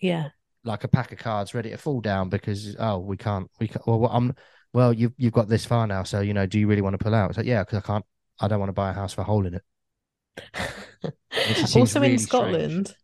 yeah. 0.00 0.28
like 0.64 0.84
a 0.84 0.88
pack 0.88 1.12
of 1.12 1.18
cards 1.18 1.54
ready 1.54 1.70
to 1.70 1.78
fall 1.78 2.00
down 2.00 2.28
because 2.28 2.74
oh, 2.78 2.98
we 2.98 3.16
can't, 3.16 3.48
we 3.60 3.68
can't. 3.68 3.86
Well, 3.86 4.06
I'm 4.06 4.34
well, 4.72 4.92
you've 4.92 5.12
you've 5.16 5.32
got 5.32 5.48
this 5.48 5.64
far 5.64 5.86
now, 5.86 6.02
so 6.02 6.20
you 6.20 6.34
know, 6.34 6.46
do 6.46 6.58
you 6.58 6.66
really 6.66 6.82
want 6.82 6.94
to 6.94 7.02
pull 7.02 7.14
out? 7.14 7.30
It's 7.30 7.36
like, 7.36 7.46
yeah, 7.46 7.62
because 7.62 7.78
I 7.78 7.86
can't. 7.86 8.04
I 8.40 8.48
don't 8.48 8.58
want 8.60 8.68
to 8.68 8.74
buy 8.74 8.90
a 8.90 8.94
house 8.94 9.16
with 9.16 9.24
a 9.26 9.30
hole 9.30 9.46
in 9.46 9.54
it. 9.54 9.62
also 11.76 12.00
really 12.00 12.14
in 12.14 12.18
strange. 12.18 12.26
Scotland, 12.26 12.94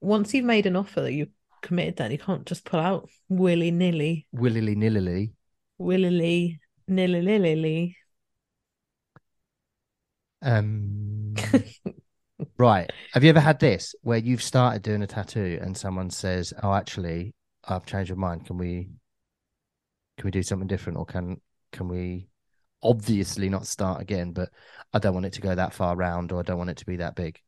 once 0.00 0.32
you've 0.34 0.44
made 0.44 0.66
an 0.66 0.76
offer 0.76 1.02
that 1.02 1.12
you've 1.12 1.28
committed, 1.64 1.96
then 1.96 2.12
you 2.12 2.18
can't 2.18 2.46
just 2.46 2.64
pull 2.64 2.80
out 2.80 3.08
willy 3.28 3.70
nilly, 3.72 4.26
Willy 4.32 4.74
nilly. 4.76 5.32
willy 5.78 6.60
nilly 6.86 7.20
nilly. 7.22 7.96
Um, 10.42 11.34
right. 12.58 12.90
Have 13.12 13.24
you 13.24 13.30
ever 13.30 13.40
had 13.40 13.58
this 13.60 13.94
where 14.02 14.18
you've 14.18 14.42
started 14.42 14.82
doing 14.82 15.02
a 15.02 15.06
tattoo 15.06 15.58
and 15.62 15.76
someone 15.76 16.10
says, 16.10 16.52
"Oh, 16.62 16.72
actually, 16.74 17.34
I've 17.64 17.86
changed 17.86 18.14
my 18.14 18.28
mind. 18.28 18.46
Can 18.46 18.58
we, 18.58 18.90
can 20.18 20.26
we 20.26 20.30
do 20.30 20.42
something 20.42 20.68
different, 20.68 20.98
or 20.98 21.06
can 21.06 21.40
can 21.72 21.88
we, 21.88 22.28
obviously 22.82 23.48
not 23.48 23.66
start 23.66 24.00
again? 24.02 24.32
But 24.32 24.50
I 24.92 24.98
don't 24.98 25.14
want 25.14 25.26
it 25.26 25.32
to 25.34 25.40
go 25.40 25.54
that 25.54 25.74
far 25.74 25.96
round, 25.96 26.32
or 26.32 26.40
I 26.40 26.42
don't 26.42 26.58
want 26.58 26.70
it 26.70 26.78
to 26.78 26.86
be 26.86 26.96
that 26.96 27.14
big." 27.16 27.40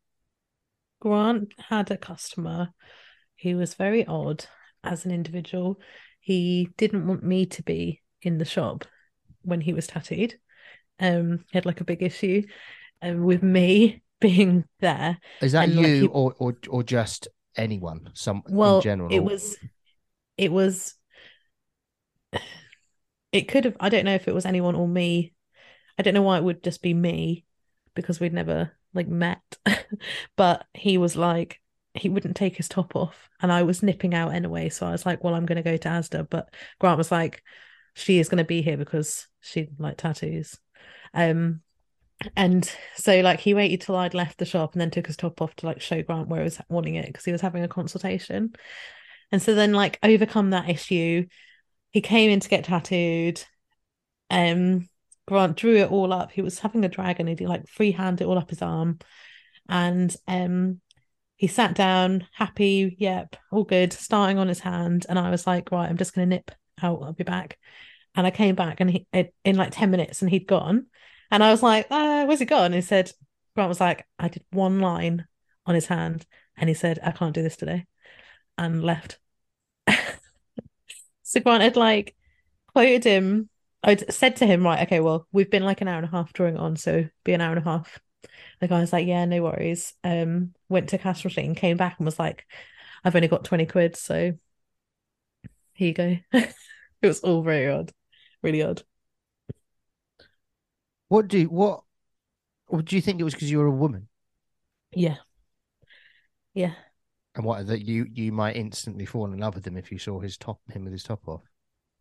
Grant 1.01 1.53
had 1.69 1.91
a 1.91 1.97
customer 1.99 2.71
who 3.47 3.57
was 3.59 3.75
very 3.75 4.05
odd 4.07 4.47
as 4.85 5.05
an 5.05 5.11
individual. 5.13 5.79
He 6.21 6.71
didn't 6.77 7.07
want 7.07 7.23
me 7.23 7.47
to 7.47 7.63
be 7.63 8.03
in 8.23 8.39
the 8.39 8.45
shop 8.45 8.85
when 9.43 9.61
he 9.61 9.73
was 9.73 9.87
tattooed. 9.87 10.39
Um, 11.01 11.45
he 11.53 11.59
had 11.59 11.67
like 11.67 11.81
a 11.81 11.85
big 11.85 12.03
issue 12.03 12.43
um, 13.03 13.25
with 13.25 13.43
me 13.43 14.03
being 14.21 14.65
there. 14.81 15.19
Is 15.41 15.53
that 15.53 15.63
And, 15.65 15.77
like, 15.77 15.97
you, 15.99 16.09
he- 16.09 16.09
or 16.09 16.35
or 16.39 16.57
or 16.69 16.83
just 16.83 17.29
anyone? 17.57 18.11
Some 18.15 18.43
Well, 18.49 18.79
in 18.79 18.81
general. 18.81 19.17
it 19.17 19.25
was, 19.25 19.57
it 20.39 20.53
was, 20.53 20.97
it 23.33 23.49
could 23.49 23.65
have, 23.65 23.77
I 23.81 23.89
don't 23.89 24.05
know 24.05 24.15
if 24.15 24.29
it 24.29 24.35
was 24.35 24.47
anyone 24.47 24.75
or 24.75 24.89
me. 24.89 25.33
I 25.99 26.03
don't 26.03 26.15
know 26.15 26.23
why 26.23 26.39
it 26.39 26.45
would 26.45 26.63
just 26.63 26.83
be 26.83 26.95
me 26.95 27.45
because 27.95 28.21
we'd 28.21 28.33
never 28.33 28.73
like 28.95 29.09
met. 29.09 29.41
but 30.37 30.67
he 30.75 30.99
was 30.99 31.17
like, 31.17 31.61
he 31.99 32.09
wouldn't 32.09 32.37
take 32.37 32.57
his 32.57 32.69
top 32.69 32.97
off. 32.97 33.29
And 33.41 33.53
I 33.53 33.63
was 33.63 33.83
nipping 33.83 34.15
out 34.15 34.35
anyway. 34.35 34.69
So 34.69 34.87
I 34.87 34.93
was 34.93 35.07
like, 35.07 35.23
well, 35.23 35.35
I'm 35.35 35.47
going 35.47 35.57
to 35.57 35.63
go 35.63 35.77
to 35.77 35.89
Asda. 35.89 36.29
But 36.29 36.53
Grant 36.79 36.99
was 36.99 37.13
like, 37.13 37.43
she 37.95 38.19
is 38.19 38.29
going 38.29 38.39
to 38.39 38.45
be 38.45 38.63
here 38.63 38.77
because 38.77 39.27
she 39.41 39.69
like 39.79 39.97
tattoos. 39.97 40.59
Um, 41.15 41.63
and 42.35 42.71
so 42.95 43.21
like 43.21 43.41
he 43.41 43.55
waited 43.55 43.81
till 43.81 43.97
I'd 43.97 44.15
left 44.15 44.39
the 44.39 44.45
shop 44.45 44.73
and 44.73 44.81
then 44.81 44.91
took 44.91 45.07
his 45.07 45.17
top 45.17 45.41
off 45.43 45.55
to 45.57 45.67
like 45.67 45.81
show 45.81 46.03
Grant 46.03 46.29
where 46.29 46.41
he 46.41 46.45
was 46.45 46.61
wanting 46.69 46.95
it 46.95 47.07
because 47.07 47.25
he 47.25 47.33
was 47.33 47.41
having 47.41 47.63
a 47.63 47.69
consultation. 47.69 48.55
And 49.33 49.43
so 49.43 49.55
then 49.55 49.73
like 49.73 49.99
overcome 50.03 50.51
that 50.51 50.69
issue, 50.69 51.27
he 51.91 52.01
came 52.01 52.31
in 52.31 52.41
to 52.41 52.49
get 52.49 52.65
tattooed. 52.65 53.43
Um 54.31 54.89
Grant 55.27 55.57
drew 55.57 55.77
it 55.77 55.91
all 55.91 56.13
up. 56.13 56.33
He 56.33 56.43
was 56.43 56.59
having 56.61 56.85
a 56.85 56.89
dragon, 56.89 57.27
he'd 57.27 57.41
like 57.41 57.69
freehand 57.69 58.21
it 58.21 58.27
all 58.27 58.39
up 58.39 58.51
his 58.51 58.63
arm. 58.63 58.99
And 59.69 60.15
um 60.27 60.81
he 61.37 61.47
sat 61.47 61.75
down, 61.75 62.27
happy, 62.33 62.97
yep, 62.99 63.37
all 63.51 63.65
good, 63.65 63.93
starting 63.93 64.39
on 64.39 64.49
his 64.49 64.61
hand. 64.61 65.07
And 65.09 65.19
I 65.19 65.31
was 65.31 65.47
like, 65.47 65.71
right, 65.71 65.89
I'm 65.89 65.97
just 65.99 66.15
gonna 66.15 66.27
nip 66.27 66.51
out, 66.83 67.03
I'll 67.03 67.13
be 67.13 67.25
back. 67.25 67.59
And 68.15 68.27
I 68.27 68.31
came 68.31 68.55
back 68.55 68.81
and 68.81 68.91
he 68.91 69.07
in 69.45 69.57
like 69.57 69.73
10 69.73 69.91
minutes 69.91 70.23
and 70.23 70.31
he'd 70.31 70.47
gone. 70.47 70.87
And 71.31 71.43
I 71.45 71.51
was 71.51 71.63
like, 71.63 71.87
uh, 71.91 72.25
where's 72.25 72.39
he 72.41 72.47
gone? 72.47 72.67
And 72.67 72.75
he 72.77 72.81
said, 72.81 73.13
Grant 73.55 73.69
was 73.69 73.81
like, 73.81 74.07
I 74.19 74.29
did 74.29 74.45
one 74.53 74.81
line 74.81 75.27
on 75.67 75.75
his 75.75 75.87
hand 75.87 76.25
and 76.57 76.69
he 76.69 76.75
said, 76.75 76.99
I 77.03 77.11
can't 77.13 77.35
do 77.35 77.43
this 77.43 77.57
today. 77.57 77.87
and 78.59 78.83
left. 78.85 79.19
so 81.23 81.41
Grant 81.41 81.63
had 81.63 81.77
like 81.77 82.15
quoted 82.69 83.05
him. 83.05 83.49
I'd 83.83 84.13
said 84.13 84.37
to 84.37 84.47
him, 84.47 84.65
right, 84.65 84.83
okay, 84.87 85.01
well, 85.01 85.27
we've 85.33 85.51
been 85.51 85.65
like 85.65 85.81
an 85.81 85.89
hour 85.89 85.99
and 85.99 86.07
a 86.07 86.11
half 86.11 86.33
drawing 86.33 86.57
on, 86.57 86.77
so 86.77 87.09
be 87.25 87.33
an 87.33 87.41
hour 87.41 87.53
and 87.53 87.61
a 87.61 87.71
half. 87.71 88.01
The 88.61 88.69
guy 88.69 88.81
was 88.81 88.93
like, 88.93 89.07
yeah, 89.07 89.25
no 89.25 89.43
worries. 89.43 89.95
Um, 90.03 90.55
went 90.69 90.89
to 90.91 91.15
Street 91.15 91.39
and 91.39 91.57
came 91.57 91.77
back 91.77 91.97
and 91.99 92.07
was 92.07 92.19
like, 92.19 92.47
I've 93.05 93.15
only 93.15 93.29
got 93.29 93.45
20 93.45 93.67
quid, 93.67 93.97
so 93.97 94.33
here 95.75 95.89
you 95.89 95.95
go. 95.95 96.17
it 96.33 96.55
was 97.03 97.21
all 97.21 97.43
very 97.43 97.71
odd, 97.71 97.93
really 98.43 98.63
odd. 98.63 98.83
What 101.09 101.29
do 101.29 101.39
you, 101.39 101.47
what, 101.47 101.83
what 102.67 102.85
do 102.85 102.97
you 102.97 103.03
think 103.03 103.21
it 103.21 103.25
was 103.25 103.35
because 103.35 103.51
you 103.51 103.59
were 103.59 103.67
a 103.67 103.71
woman? 103.71 104.09
Yeah. 104.93 105.17
Yeah. 106.55 106.73
And 107.35 107.45
what 107.45 107.67
that 107.67 107.83
you 107.83 108.07
you 108.11 108.33
might 108.33 108.57
instantly 108.57 109.05
fall 109.05 109.31
in 109.31 109.39
love 109.39 109.55
with 109.55 109.67
him 109.67 109.77
if 109.77 109.93
you 109.93 109.99
saw 109.99 110.21
his 110.21 110.39
top 110.39 110.59
him 110.73 110.85
with 110.85 110.93
his 110.93 111.03
top 111.03 111.29
off. 111.29 111.43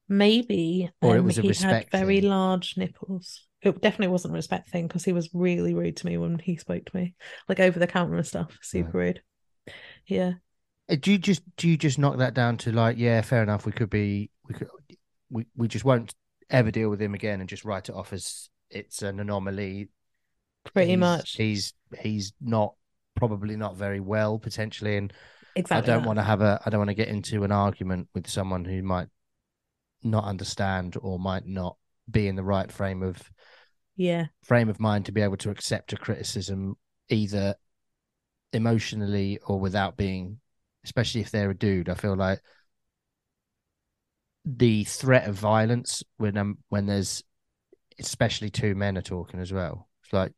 Maybe. 0.07 0.89
Or 1.01 1.15
it 1.15 1.19
um, 1.19 1.25
was 1.25 1.37
a 1.37 1.41
he 1.41 1.47
respect 1.49 1.93
had 1.93 1.99
very 1.99 2.21
thing. 2.21 2.29
large 2.29 2.75
nipples. 2.77 3.41
It 3.61 3.81
definitely 3.81 4.09
wasn't 4.09 4.33
a 4.33 4.35
respect 4.35 4.69
thing 4.69 4.87
because 4.87 5.03
he 5.03 5.13
was 5.13 5.29
really 5.33 5.73
rude 5.73 5.97
to 5.97 6.05
me 6.05 6.17
when 6.17 6.37
he 6.37 6.55
spoke 6.57 6.85
to 6.85 6.95
me, 6.95 7.15
like 7.49 7.59
over 7.59 7.79
the 7.79 7.87
counter 7.87 8.15
and 8.15 8.25
stuff. 8.27 8.55
Super 8.61 8.97
rude. 8.97 9.21
Yeah. 10.05 10.33
Uh, 10.89 10.95
Do 10.99 11.11
you 11.11 11.17
just 11.17 11.41
do 11.57 11.67
you 11.67 11.77
just 11.77 11.97
knock 11.97 12.17
that 12.17 12.35
down 12.35 12.57
to 12.57 12.71
like, 12.71 12.97
yeah, 12.99 13.21
fair 13.21 13.41
enough, 13.41 13.65
we 13.65 13.71
could 13.71 13.89
be 13.89 14.29
we 14.47 14.53
could 14.53 14.67
we, 15.31 15.45
we 15.55 15.67
just 15.67 15.83
won't 15.85 16.13
ever 16.51 16.69
deal 16.69 16.89
with 16.89 17.01
him 17.01 17.15
again 17.15 17.39
and 17.39 17.49
just 17.49 17.65
write 17.65 17.89
it 17.89 17.95
off 17.95 18.13
as 18.13 18.49
it's 18.69 19.01
an 19.01 19.19
anomaly. 19.19 19.89
Pretty 20.73 20.89
He's- 20.89 20.99
much. 20.99 21.31
He's 21.35 21.73
he's 21.99 22.33
not 22.39 22.75
probably 23.15 23.55
not 23.55 23.77
very 23.77 23.99
well 23.99 24.37
potentially 24.37 24.97
and 24.97 25.11
Exactly. 25.55 25.91
I 25.91 25.95
don't 25.95 26.03
that. 26.03 26.07
want 26.07 26.19
to 26.19 26.23
have 26.23 26.41
a 26.41 26.59
I 26.65 26.69
don't 26.69 26.79
want 26.81 26.89
to 26.89 26.95
get 26.95 27.07
into 27.07 27.43
an 27.45 27.51
argument 27.51 28.09
with 28.13 28.27
someone 28.27 28.65
who 28.65 28.83
might 28.83 29.07
not 30.05 30.25
understand 30.25 30.95
or 31.01 31.19
might 31.19 31.45
not 31.45 31.77
be 32.09 32.27
in 32.27 32.35
the 32.35 32.43
right 32.43 32.71
frame 32.71 33.03
of 33.03 33.21
Yeah. 33.95 34.27
frame 34.43 34.69
of 34.69 34.79
mind 34.79 35.05
to 35.05 35.11
be 35.11 35.21
able 35.21 35.37
to 35.37 35.49
accept 35.49 35.93
a 35.93 35.97
criticism 35.97 36.77
either 37.09 37.55
emotionally 38.53 39.39
or 39.45 39.59
without 39.59 39.97
being 39.97 40.39
especially 40.83 41.21
if 41.21 41.31
they're 41.31 41.49
a 41.49 41.57
dude 41.57 41.89
i 41.89 41.93
feel 41.95 42.15
like 42.15 42.39
the 44.45 44.83
threat 44.83 45.27
of 45.27 45.35
violence 45.35 46.03
when 46.17 46.37
um 46.37 46.57
when 46.69 46.85
there's 46.85 47.23
especially 47.99 48.49
two 48.49 48.75
men 48.75 48.97
are 48.97 49.01
talking 49.01 49.39
as 49.39 49.51
well 49.51 49.89
it's 50.03 50.13
like 50.13 50.31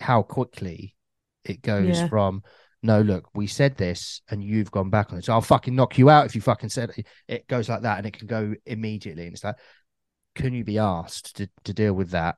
how 0.00 0.22
quickly 0.22 0.96
it 1.44 1.60
goes 1.62 1.98
Yeah. 1.98 2.08
from 2.08 2.42
no 2.82 3.00
look 3.00 3.28
we 3.34 3.46
said 3.46 3.76
this 3.76 4.22
and 4.30 4.42
you've 4.42 4.70
gone 4.70 4.90
back 4.90 5.12
on 5.12 5.18
it 5.18 5.24
so 5.24 5.32
i'll 5.32 5.40
fucking 5.40 5.74
knock 5.74 5.98
you 5.98 6.08
out 6.10 6.26
if 6.26 6.34
you 6.34 6.40
fucking 6.40 6.68
said 6.68 6.90
it 6.96 7.06
it 7.26 7.48
goes 7.48 7.68
like 7.68 7.82
that 7.82 7.98
and 7.98 8.06
it 8.06 8.12
can 8.16 8.26
go 8.26 8.54
immediately 8.66 9.24
and 9.24 9.34
it's 9.34 9.42
like 9.44 9.56
can 10.34 10.54
you 10.54 10.62
be 10.64 10.78
asked 10.78 11.36
to, 11.36 11.48
to 11.64 11.72
deal 11.74 11.92
with 11.92 12.10
that 12.10 12.36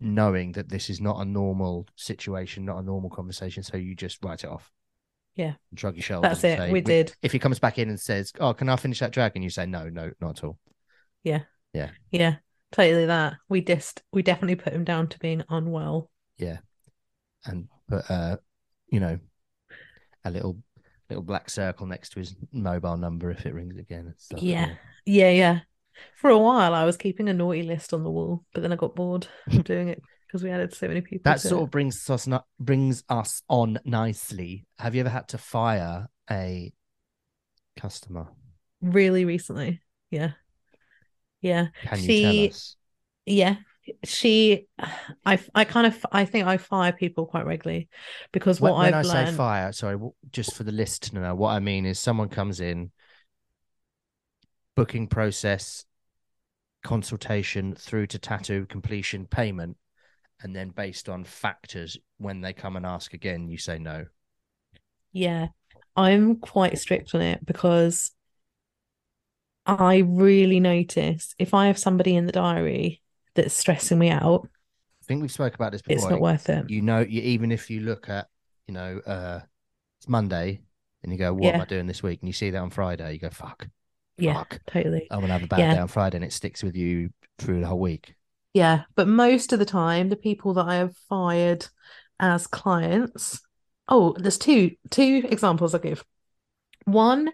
knowing 0.00 0.52
that 0.52 0.68
this 0.68 0.90
is 0.90 1.00
not 1.00 1.20
a 1.20 1.24
normal 1.24 1.86
situation 1.94 2.64
not 2.64 2.78
a 2.78 2.82
normal 2.82 3.10
conversation 3.10 3.62
so 3.62 3.76
you 3.76 3.94
just 3.94 4.18
write 4.24 4.42
it 4.44 4.50
off 4.50 4.72
Yeah. 5.36 5.54
shrug 5.76 5.94
your 5.94 6.02
shoulders 6.02 6.40
That's 6.40 6.44
it. 6.44 6.58
say, 6.58 6.72
we 6.72 6.80
did. 6.80 7.14
if 7.22 7.30
he 7.32 7.38
comes 7.38 7.58
back 7.60 7.78
in 7.78 7.88
and 7.88 7.98
says 8.00 8.32
oh 8.40 8.52
can 8.54 8.68
i 8.68 8.76
finish 8.76 8.98
that 8.98 9.12
drag 9.12 9.32
and 9.36 9.44
you 9.44 9.50
say 9.50 9.66
no 9.66 9.88
no 9.88 10.10
not 10.20 10.38
at 10.38 10.44
all 10.44 10.58
Yeah. 11.22 11.42
Yeah. 11.72 11.90
Yeah. 12.10 12.36
Totally 12.72 13.06
that. 13.06 13.34
We 13.48 13.60
just 13.60 14.02
we 14.12 14.22
definitely 14.22 14.56
put 14.56 14.72
him 14.72 14.82
down 14.84 15.08
to 15.08 15.18
being 15.18 15.44
unwell. 15.48 16.10
Yeah. 16.38 16.58
And 17.44 17.68
but 17.88 18.10
uh 18.10 18.36
you 18.90 18.98
know 19.00 19.18
a 20.26 20.30
little 20.30 20.58
little 21.08 21.22
black 21.22 21.48
circle 21.48 21.86
next 21.86 22.10
to 22.10 22.18
his 22.18 22.34
mobile 22.52 22.96
number 22.96 23.30
if 23.30 23.46
it 23.46 23.54
rings 23.54 23.78
again 23.78 24.06
and 24.06 24.14
stuff 24.18 24.42
Yeah. 24.42 24.70
Oh. 24.72 24.76
Yeah, 25.06 25.30
yeah. 25.30 25.60
For 26.16 26.30
a 26.30 26.38
while 26.38 26.74
I 26.74 26.84
was 26.84 26.96
keeping 26.96 27.28
a 27.28 27.32
naughty 27.34 27.62
list 27.62 27.94
on 27.94 28.02
the 28.02 28.10
wall, 28.10 28.44
but 28.52 28.60
then 28.62 28.72
I 28.72 28.76
got 28.76 28.96
bored 28.96 29.28
of 29.52 29.62
doing 29.64 29.88
it 29.88 30.02
because 30.26 30.42
we 30.42 30.50
added 30.50 30.74
so 30.74 30.88
many 30.88 31.00
people. 31.00 31.22
that 31.30 31.40
sort 31.40 31.60
it. 31.60 31.64
of 31.64 31.70
brings 31.70 32.10
us 32.10 32.26
not 32.26 32.44
brings 32.58 33.04
us 33.08 33.40
on 33.48 33.78
nicely 33.84 34.66
have 34.80 34.94
you 34.96 35.00
ever 35.00 35.08
had 35.08 35.28
to 35.28 35.38
fire 35.38 36.08
a 36.30 36.72
customer 37.78 38.26
really 38.82 39.24
recently. 39.24 39.80
Yeah. 40.10 40.32
Yeah. 41.40 41.68
can 41.84 41.98
you 42.00 42.04
She- 42.06 42.22
tell 42.22 42.48
us 42.50 42.76
Yeah. 43.26 43.56
She 44.04 44.66
I 45.24 45.38
I 45.54 45.64
kind 45.64 45.86
of 45.86 46.04
I 46.10 46.24
think 46.24 46.46
I 46.46 46.56
fire 46.56 46.92
people 46.92 47.26
quite 47.26 47.46
regularly 47.46 47.88
because 48.32 48.60
what 48.60 48.76
when 48.78 48.94
I've 48.94 49.06
i 49.06 49.08
learned 49.08 49.28
say 49.28 49.36
fire 49.36 49.72
sorry 49.72 49.98
just 50.32 50.54
for 50.54 50.64
the 50.64 50.72
listener 50.72 51.34
what 51.34 51.50
i 51.50 51.60
mean 51.60 51.86
is 51.86 51.98
someone 51.98 52.28
comes 52.28 52.60
in 52.60 52.90
booking 54.74 55.06
process 55.06 55.84
consultation 56.82 57.74
through 57.74 58.06
to 58.06 58.18
tattoo 58.18 58.66
completion 58.66 59.26
payment 59.26 59.76
and 60.42 60.54
then 60.54 60.70
based 60.70 61.08
on 61.08 61.24
factors 61.24 61.98
when 62.18 62.40
they 62.40 62.52
come 62.52 62.76
and 62.76 62.86
ask 62.86 63.14
again 63.14 63.48
you 63.48 63.58
say 63.58 63.78
no. 63.78 64.04
Yeah, 65.12 65.48
I'm 65.96 66.36
quite 66.36 66.78
strict 66.78 67.14
on 67.14 67.22
it 67.22 67.44
because 67.44 68.10
I 69.64 69.98
really 70.06 70.60
notice 70.60 71.34
if 71.38 71.54
I 71.54 71.66
have 71.66 71.78
somebody 71.78 72.14
in 72.14 72.26
the 72.26 72.32
diary 72.32 73.02
that's 73.36 73.54
stressing 73.54 73.98
me 73.98 74.10
out, 74.10 74.48
i 75.02 75.04
think 75.06 75.22
we've 75.22 75.30
spoke 75.32 75.54
about 75.54 75.72
this 75.72 75.82
before 75.82 75.94
it's 75.96 76.10
not 76.10 76.20
worth 76.20 76.48
it. 76.48 76.68
you 76.68 76.82
know 76.82 77.00
you 77.00 77.22
even 77.22 77.52
if 77.52 77.70
you 77.70 77.80
look 77.80 78.08
at 78.08 78.26
you 78.66 78.74
know 78.74 79.00
uh 79.06 79.40
it's 80.00 80.08
monday 80.08 80.60
and 81.02 81.12
you 81.12 81.18
go 81.18 81.32
what 81.32 81.54
am 81.54 81.56
Yeah. 81.56 81.62
i 81.62 81.66
doing 81.66 81.86
this 81.86 82.02
week 82.02 82.20
and 82.20 82.28
you 82.28 82.32
see 82.32 82.50
that 82.50 82.58
on 82.58 82.70
friday 82.70 83.12
you 83.12 83.18
go 83.18 83.30
fuck 83.30 83.68
Yeah, 84.18 84.34
fuck 84.34 84.58
totally. 84.66 85.06
i'm 85.10 85.20
gonna 85.20 85.32
have 85.32 85.44
a 85.44 85.46
bad 85.46 85.60
Yeah. 85.60 85.74
day 85.74 85.80
on 85.80 85.88
friday 85.88 86.16
and 86.16 86.24
it 86.24 86.32
sticks 86.32 86.62
with 86.62 86.74
you 86.76 87.10
through 87.38 87.60
the 87.60 87.66
whole 87.66 87.78
week 87.80 88.14
Yeah, 88.54 88.84
but 88.94 89.06
most 89.06 89.52
of 89.52 89.58
the 89.58 89.66
time, 89.66 90.08
the 90.08 90.16
people 90.16 90.54
that 90.54 90.66
I 90.66 90.76
have 90.76 90.96
fired 91.08 91.68
as 92.18 92.46
clients, 92.46 93.40
oh, 93.86 94.14
there's 94.18 94.38
two 94.38 94.70
two 94.90 95.22
examples 95.28 95.74
I'll 95.74 95.80
give. 95.80 96.02
One 96.86 97.30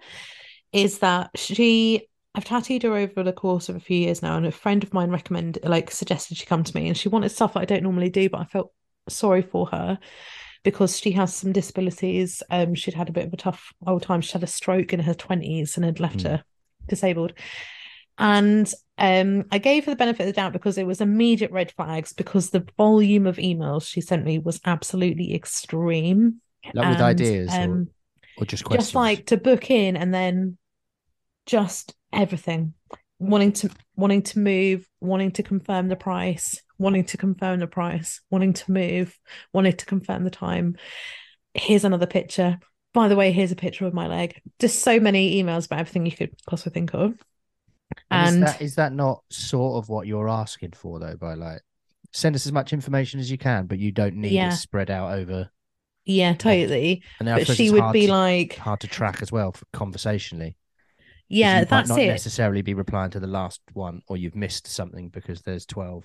is 0.73 0.99
that 0.99 1.31
she 1.37 2.09
I've 2.35 2.45
tattooed 2.45 2.83
her 2.85 2.95
over 2.97 3.23
the 3.23 3.33
course 3.33 3.68
of 3.68 3.77
a 3.77 3.81
few 3.81 3.97
years 3.99 4.23
now, 4.23 4.37
and 4.37 4.47
a 4.47 4.51
friend 4.53 4.83
of 4.83 4.95
mine 4.95 5.11
recommended 5.11 5.64
like 5.64 5.90
suggested 5.90 6.37
she 6.38 6.47
come 6.47 6.64
to 6.64 6.75
me 6.77 6.88
and 6.88 6.97
she 6.97 7.09
wanted 7.09 7.29
stuff 7.31 7.55
that 7.55 7.61
I 7.61 7.64
don't 7.66 7.83
normally 7.83 8.11
do, 8.11 8.29
but 8.31 8.40
I 8.40 8.45
felt 8.45 8.73
sorry 9.09 9.42
for 9.42 9.66
her 9.66 9.99
because 10.62 10.99
she 10.99 11.11
has 11.12 11.35
some 11.35 11.53
disabilities. 11.53 12.42
Um 12.51 12.75
she'd 12.75 12.95
had 12.95 13.09
a 13.09 13.12
bit 13.12 13.27
of 13.27 13.33
a 13.33 13.37
tough 13.37 13.73
old 13.87 14.03
time. 14.03 14.21
She 14.23 14.33
had 14.33 14.42
a 14.42 14.47
stroke 14.47 14.92
in 14.92 15.01
her 15.01 15.14
20s 15.14 15.77
and 15.77 15.85
had 15.85 16.01
left 16.01 16.21
Mm. 16.21 16.29
her 16.31 16.45
disabled. 16.88 17.33
And 18.18 18.73
um, 18.99 19.45
I 19.51 19.59
gave 19.59 19.87
her 19.87 19.92
the 19.92 19.97
benefit 19.97 20.21
of 20.23 20.27
the 20.27 20.33
doubt 20.33 20.53
because 20.53 20.79
it 20.79 20.87
was 20.87 21.01
immediate 21.01 21.51
red 21.51 21.73
flags 21.73 22.12
because 22.12 22.51
the 22.51 22.64
volume 22.77 23.27
of 23.27 23.37
emails 23.38 23.87
she 23.87 24.01
sent 24.01 24.25
me 24.25 24.38
was 24.38 24.61
absolutely 24.64 25.35
extreme. 25.35 26.40
like 26.75 26.88
with 26.88 26.99
And, 26.99 27.03
ideas 27.03 27.53
or, 27.55 27.62
um, 27.62 27.88
or 28.38 28.45
just 28.47 28.64
questions 28.64 28.87
just 28.87 28.95
like 28.95 29.27
to 29.27 29.37
book 29.38 29.71
in 29.71 29.97
and 29.97 30.12
then 30.14 30.59
just 31.47 31.95
everything 32.12 32.75
wanting 33.18 33.53
to 33.53 33.70
wanting 33.96 34.22
to 34.22 34.38
move 34.38 34.88
wanting 35.01 35.31
to 35.31 35.42
confirm 35.42 35.88
the 35.88 35.96
price 35.96 36.61
wanting 36.79 37.05
to 37.05 37.16
confirm 37.16 37.61
the 37.61 37.66
price 37.66 38.20
wanting 38.31 38.53
to 38.53 38.72
move 38.72 39.16
wanting 39.53 39.72
to 39.72 39.87
confirm 39.87 40.25
the 40.25 40.31
time 40.31 40.77
here's 41.55 41.85
another 41.85 42.07
picture 42.07 42.59
by 42.94 43.09
the 43.09 43.16
way 43.16 43.33
here's 43.33 43.53
a 43.53 43.57
picture 43.57 43.87
of 43.87 43.94
my 43.94 44.07
leg 44.07 44.40
just 44.59 44.81
so 44.81 44.98
many 44.98 45.42
emails 45.42 45.66
about 45.66 45.79
everything 45.81 46.05
you 46.07 46.12
could 46.12 46.35
possibly 46.46 46.72
think 46.72 46.94
of 46.94 47.14
And, 48.11 48.27
and 48.27 48.37
is 48.38 48.40
that 48.40 48.61
is 48.62 48.75
that 48.77 48.92
not 48.92 49.22
sort 49.31 49.83
of 49.83 49.88
what 49.88 50.07
you're 50.07 50.29
asking 50.29 50.72
for 50.72 50.98
though? 50.98 51.16
By 51.16 51.35
like, 51.35 51.61
send 52.12 52.35
us 52.35 52.46
as 52.46 52.53
much 52.53 52.72
information 52.72 53.20
as 53.20 53.31
you 53.31 53.38
can, 53.38 53.66
but 53.66 53.79
you 53.79 53.92
don't 53.92 54.16
need 54.16 54.35
Yeah. 54.35 54.48
it 54.48 54.53
spread 54.53 54.90
out 54.90 55.12
over. 55.12 55.51
yeah 56.05 56.35
totally 56.35 57.03
And 57.20 57.29
but 57.29 57.46
she 57.46 57.71
would 57.71 57.92
be 57.92 58.06
to, 58.06 58.13
like 58.13 58.56
hard 58.58 58.81
to 58.81 58.88
track 58.88 59.23
as 59.23 59.31
well 59.33 59.52
for 59.52 59.65
conversationally. 59.73 60.56
Yeah 61.33 61.55
you 61.55 61.61
might 61.61 61.69
that's 61.69 61.89
not 61.89 61.99
it 61.99 62.09
necessarily 62.09 62.63
be 62.63 62.75
replying 62.75 63.11
to 63.11 63.21
the 63.21 63.27
last 63.27 63.61
one, 63.73 64.03
or 64.07 64.17
you've 64.17 64.37
missed 64.37 64.67
something 64.67 65.09
because 65.09 65.43
there's 65.43 65.67
twelve. 65.67 66.05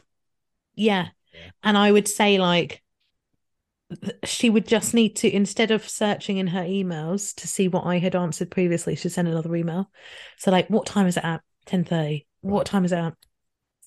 Yeah. 0.76 1.10
Yeah. 1.34 1.52
And 1.64 1.78
I 1.78 1.92
would 1.92 2.08
say, 2.08 2.38
like, 2.38 2.82
she 4.24 4.50
would 4.50 4.68
just 4.68 4.94
need 4.94 5.16
to, 5.18 5.34
instead 5.34 5.72
of 5.72 5.88
searching 5.88 6.38
in 6.38 6.48
her 6.48 6.64
emails 6.64 7.36
to 7.36 7.48
see 7.48 7.68
what 7.68 7.86
I 7.86 8.00
had 8.00 8.16
answered 8.16 8.52
previously, 8.52 8.96
she'd 8.96 9.10
send 9.12 9.28
another 9.28 9.56
email. 9.56 9.92
So, 10.38 10.52
like, 10.52 10.70
what 10.70 10.86
time 10.86 11.08
is 11.08 11.18
it 11.18 11.24
at? 11.24 11.42
10.30. 11.68 11.92
Right. 11.92 12.26
What 12.42 12.66
time 12.66 12.86
is 12.86 12.92
it 12.92 12.98
at? 12.98 13.14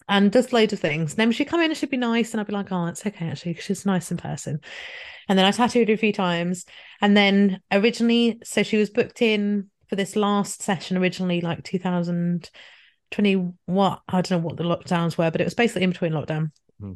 And 0.08 0.32
just 0.32 0.52
loads 0.52 0.72
of 0.72 0.80
things. 0.80 1.12
And 1.12 1.18
then 1.18 1.32
she'd 1.32 1.46
come 1.46 1.60
in 1.60 1.70
and 1.70 1.76
she'd 1.76 1.90
be 1.90 1.96
nice, 1.96 2.32
and 2.32 2.40
I'd 2.40 2.46
be 2.46 2.52
like, 2.52 2.72
oh, 2.72 2.86
it's 2.86 3.06
okay, 3.06 3.28
actually, 3.28 3.54
she's 3.54 3.86
nice 3.86 4.10
in 4.10 4.16
person. 4.16 4.60
And 5.28 5.38
then 5.38 5.46
I 5.46 5.52
tattooed 5.52 5.88
her 5.88 5.94
a 5.94 5.98
few 5.98 6.12
times. 6.12 6.66
And 7.00 7.16
then 7.16 7.60
originally, 7.70 8.40
so 8.42 8.62
she 8.62 8.76
was 8.76 8.90
booked 8.90 9.22
in 9.22 9.70
for 9.90 9.96
this 9.96 10.16
last 10.16 10.62
session 10.62 10.96
originally, 10.96 11.40
like 11.42 11.62
2020, 11.64 13.52
what? 13.66 14.00
I 14.08 14.20
don't 14.22 14.30
know 14.40 14.46
what 14.46 14.56
the 14.56 14.62
lockdowns 14.64 15.18
were, 15.18 15.30
but 15.30 15.40
it 15.40 15.44
was 15.44 15.54
basically 15.54 15.82
in 15.82 15.90
between 15.90 16.12
lockdown. 16.12 16.52
Hmm. 16.80 16.92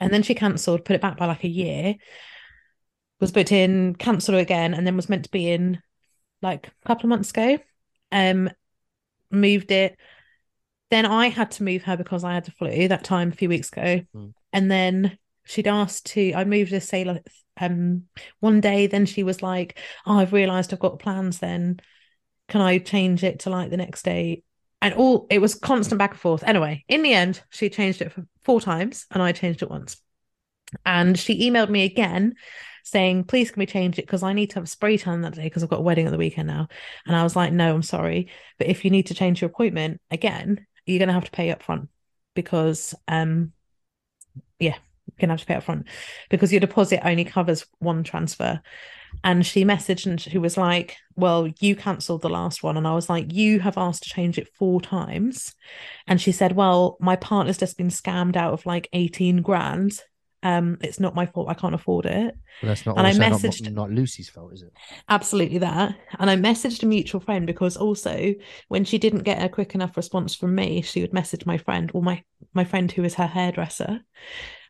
And 0.00 0.12
then 0.12 0.22
she 0.22 0.34
cancelled, 0.34 0.84
put 0.84 0.96
it 0.96 1.02
back 1.02 1.16
by 1.18 1.26
like 1.26 1.44
a 1.44 1.48
year, 1.48 1.94
was 3.20 3.32
booked 3.32 3.52
in, 3.52 3.94
cancelled 3.94 4.38
again, 4.38 4.74
and 4.74 4.86
then 4.86 4.96
was 4.96 5.08
meant 5.08 5.24
to 5.24 5.30
be 5.30 5.50
in 5.50 5.80
like 6.42 6.68
a 6.68 6.86
couple 6.88 7.04
of 7.04 7.10
months 7.10 7.30
ago. 7.30 7.58
Um, 8.10 8.50
moved 9.30 9.70
it. 9.70 9.96
Then 10.90 11.04
I 11.04 11.28
had 11.28 11.50
to 11.52 11.64
move 11.64 11.82
her 11.82 11.96
because 11.98 12.24
I 12.24 12.32
had 12.32 12.46
the 12.46 12.52
flu 12.52 12.88
that 12.88 13.04
time 13.04 13.28
a 13.28 13.34
few 13.34 13.50
weeks 13.50 13.70
ago, 13.70 14.00
Mm. 14.14 14.32
and 14.54 14.70
then 14.70 15.18
she'd 15.44 15.68
asked 15.68 16.06
to. 16.06 16.32
I 16.34 16.44
moved 16.44 16.72
her 16.72 16.80
say 16.80 17.04
like 17.04 17.26
um 17.60 18.04
one 18.40 18.62
day. 18.62 18.86
Then 18.86 19.04
she 19.04 19.22
was 19.22 19.42
like, 19.42 19.78
"Oh, 20.06 20.18
I've 20.18 20.32
realised 20.32 20.72
I've 20.72 20.78
got 20.78 20.98
plans. 20.98 21.40
Then 21.40 21.80
can 22.48 22.60
I 22.60 22.78
change 22.78 23.22
it 23.24 23.40
to 23.40 23.50
like 23.50 23.70
the 23.70 23.76
next 23.76 24.04
day?" 24.04 24.42
And 24.80 24.94
all 24.94 25.26
it 25.30 25.40
was 25.40 25.54
constant 25.54 25.98
back 25.98 26.12
and 26.12 26.20
forth. 26.20 26.42
Anyway, 26.44 26.84
in 26.88 27.02
the 27.02 27.12
end, 27.12 27.42
she 27.50 27.68
changed 27.70 28.02
it 28.02 28.12
for 28.12 28.24
four 28.42 28.60
times, 28.60 29.06
and 29.10 29.22
I 29.22 29.32
changed 29.32 29.62
it 29.62 29.70
once. 29.70 29.96
And 30.84 31.18
she 31.18 31.50
emailed 31.50 31.70
me 31.70 31.84
again 31.84 32.34
saying, 32.88 33.24
please 33.24 33.50
can 33.50 33.60
we 33.60 33.66
change 33.66 33.98
it? 33.98 34.06
Because 34.06 34.22
I 34.22 34.32
need 34.32 34.50
to 34.50 34.56
have 34.56 34.64
a 34.64 34.68
spray 34.68 34.96
tan 34.96 35.20
that 35.22 35.34
day 35.34 35.44
because 35.44 35.62
I've 35.62 35.68
got 35.68 35.80
a 35.80 35.82
wedding 35.82 36.06
at 36.06 36.12
the 36.12 36.18
weekend 36.18 36.48
now. 36.48 36.68
And 37.06 37.14
I 37.14 37.22
was 37.22 37.36
like, 37.36 37.52
no, 37.52 37.74
I'm 37.74 37.82
sorry. 37.82 38.30
But 38.56 38.68
if 38.68 38.84
you 38.84 38.90
need 38.90 39.06
to 39.06 39.14
change 39.14 39.40
your 39.40 39.50
appointment 39.50 40.00
again, 40.10 40.66
you're 40.86 40.98
gonna 40.98 41.12
have 41.12 41.26
to 41.26 41.30
pay 41.30 41.50
up 41.50 41.62
front 41.62 41.90
because 42.34 42.94
um 43.06 43.52
yeah, 44.58 44.76
you're 45.06 45.20
gonna 45.20 45.34
have 45.34 45.40
to 45.40 45.46
pay 45.46 45.54
up 45.54 45.64
front 45.64 45.86
because 46.30 46.52
your 46.52 46.60
deposit 46.60 47.06
only 47.06 47.24
covers 47.24 47.66
one 47.78 48.04
transfer. 48.04 48.62
And 49.24 49.44
she 49.44 49.64
messaged 49.64 50.06
and 50.06 50.20
she 50.20 50.38
was 50.38 50.56
like, 50.56 50.96
Well, 51.16 51.48
you 51.60 51.74
cancelled 51.74 52.22
the 52.22 52.28
last 52.28 52.62
one. 52.62 52.76
And 52.76 52.86
I 52.86 52.94
was 52.94 53.08
like, 53.08 53.32
You 53.32 53.60
have 53.60 53.76
asked 53.78 54.04
to 54.04 54.10
change 54.10 54.38
it 54.38 54.48
four 54.54 54.80
times. 54.80 55.54
And 56.06 56.20
she 56.20 56.32
said, 56.32 56.52
Well, 56.54 56.96
my 57.00 57.16
partner's 57.16 57.58
just 57.58 57.76
been 57.76 57.88
scammed 57.88 58.36
out 58.36 58.52
of 58.52 58.64
like 58.66 58.88
18 58.92 59.42
grand. 59.42 59.98
Um, 60.44 60.78
it's 60.82 61.00
not 61.00 61.16
my 61.16 61.26
fault. 61.26 61.48
I 61.48 61.54
can't 61.54 61.74
afford 61.74 62.06
it. 62.06 62.32
Well, 62.62 62.68
that's 62.68 62.86
not 62.86 62.96
And 62.96 63.06
I 63.08 63.10
also 63.10 63.18
not- 63.20 63.32
messaged- 63.40 63.72
not, 63.72 63.90
Lucie's 63.90 64.28
fault, 64.28 64.52
is 64.52 64.62
it? 64.62 64.72
Absolutely 65.08 65.58
that. 65.58 65.96
And 66.20 66.30
I 66.30 66.36
messaged 66.36 66.84
a 66.84 66.86
mutual 66.86 67.20
friend 67.20 67.44
because 67.44 67.76
also 67.76 68.34
when 68.68 68.84
she 68.84 68.98
didn't 68.98 69.24
get 69.24 69.42
a 69.42 69.48
quick 69.48 69.74
enough 69.74 69.96
response 69.96 70.36
from 70.36 70.54
me, 70.54 70.80
she 70.82 71.00
would 71.00 71.12
message 71.12 71.44
my 71.44 71.58
friend 71.58 71.90
or 71.92 72.02
my 72.02 72.22
my 72.54 72.62
friend 72.64 72.90
who 72.92 73.02
is 73.02 73.14
her 73.14 73.26
hairdresser. 73.26 74.00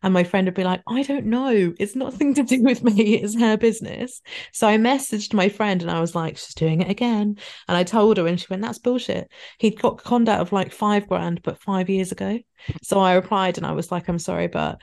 And 0.02 0.14
my 0.14 0.24
friend 0.24 0.46
would 0.46 0.54
be 0.54 0.64
like, 0.64 0.82
I 0.88 1.02
don't 1.02 1.26
know. 1.26 1.74
It's 1.78 1.96
nothing 1.96 2.34
to 2.34 2.42
do 2.42 2.62
with 2.64 2.82
me. 2.84 3.16
It's 3.16 3.38
her 3.38 3.56
business. 3.56 4.20
So 4.52 4.66
I 4.68 4.76
messaged 4.76 5.34
my 5.34 5.48
friend 5.48 5.82
and 5.82 5.90
I 5.90 6.00
was 6.00 6.14
like, 6.14 6.36
she's 6.36 6.54
doing 6.54 6.82
it 6.82 6.90
again. 6.90 7.36
And 7.66 7.76
I 7.76 7.84
told 7.84 8.16
her 8.16 8.26
and 8.26 8.38
she 8.38 8.46
went, 8.48 8.62
that's 8.62 8.78
bullshit. 8.78 9.30
He'd 9.58 9.80
got 9.80 10.02
conned 10.02 10.28
out 10.28 10.40
of 10.40 10.52
like 10.52 10.72
five 10.72 11.08
grand, 11.08 11.42
but 11.42 11.60
five 11.60 11.90
years 11.90 12.12
ago. 12.12 12.38
So 12.82 13.00
I 13.00 13.14
replied 13.14 13.58
and 13.58 13.66
I 13.66 13.72
was 13.72 13.90
like, 13.90 14.08
I'm 14.08 14.18
sorry, 14.18 14.48
but 14.48 14.80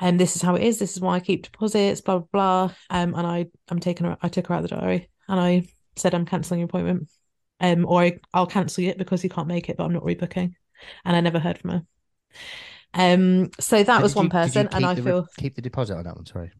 um, 0.00 0.16
this 0.16 0.36
is 0.36 0.42
how 0.42 0.56
it 0.56 0.62
is. 0.62 0.78
This 0.78 0.96
is 0.96 1.00
why 1.00 1.16
I 1.16 1.20
keep 1.20 1.44
deposits, 1.44 2.00
blah 2.00 2.18
blah 2.18 2.28
blah. 2.32 2.74
Um, 2.90 3.14
and 3.14 3.26
I 3.26 3.46
I'm 3.68 3.80
taking 3.80 4.06
her. 4.06 4.16
I 4.20 4.28
took 4.28 4.48
her 4.48 4.54
out 4.54 4.64
of 4.64 4.70
the 4.70 4.76
diary, 4.76 5.08
and 5.28 5.38
I 5.38 5.68
said 5.96 6.14
I'm 6.14 6.26
cancelling 6.26 6.60
your 6.60 6.66
appointment. 6.66 7.08
Um, 7.60 7.86
or 7.86 8.02
I, 8.02 8.18
I'll 8.32 8.46
cancel 8.46 8.84
it 8.84 8.98
because 8.98 9.22
you 9.22 9.30
can't 9.30 9.46
make 9.46 9.68
it, 9.68 9.76
but 9.76 9.84
I'm 9.84 9.92
not 9.92 10.02
rebooking. 10.02 10.54
And 11.04 11.16
I 11.16 11.20
never 11.20 11.38
heard 11.38 11.58
from 11.58 11.70
her. 11.70 11.82
Um, 12.94 13.50
so 13.60 13.82
that 13.82 13.96
So 13.98 14.02
was 14.02 14.14
one 14.14 14.26
you- 14.26 14.30
person, 14.30 14.68
and 14.72 14.86
I 14.86 14.94
the 14.94 15.02
feel 15.02 15.26
keep 15.38 15.56
the 15.56 15.62
deposit 15.62 15.96
on 15.96 16.04
that 16.04 16.14
one. 16.16 16.26
Sorry. 16.26 16.52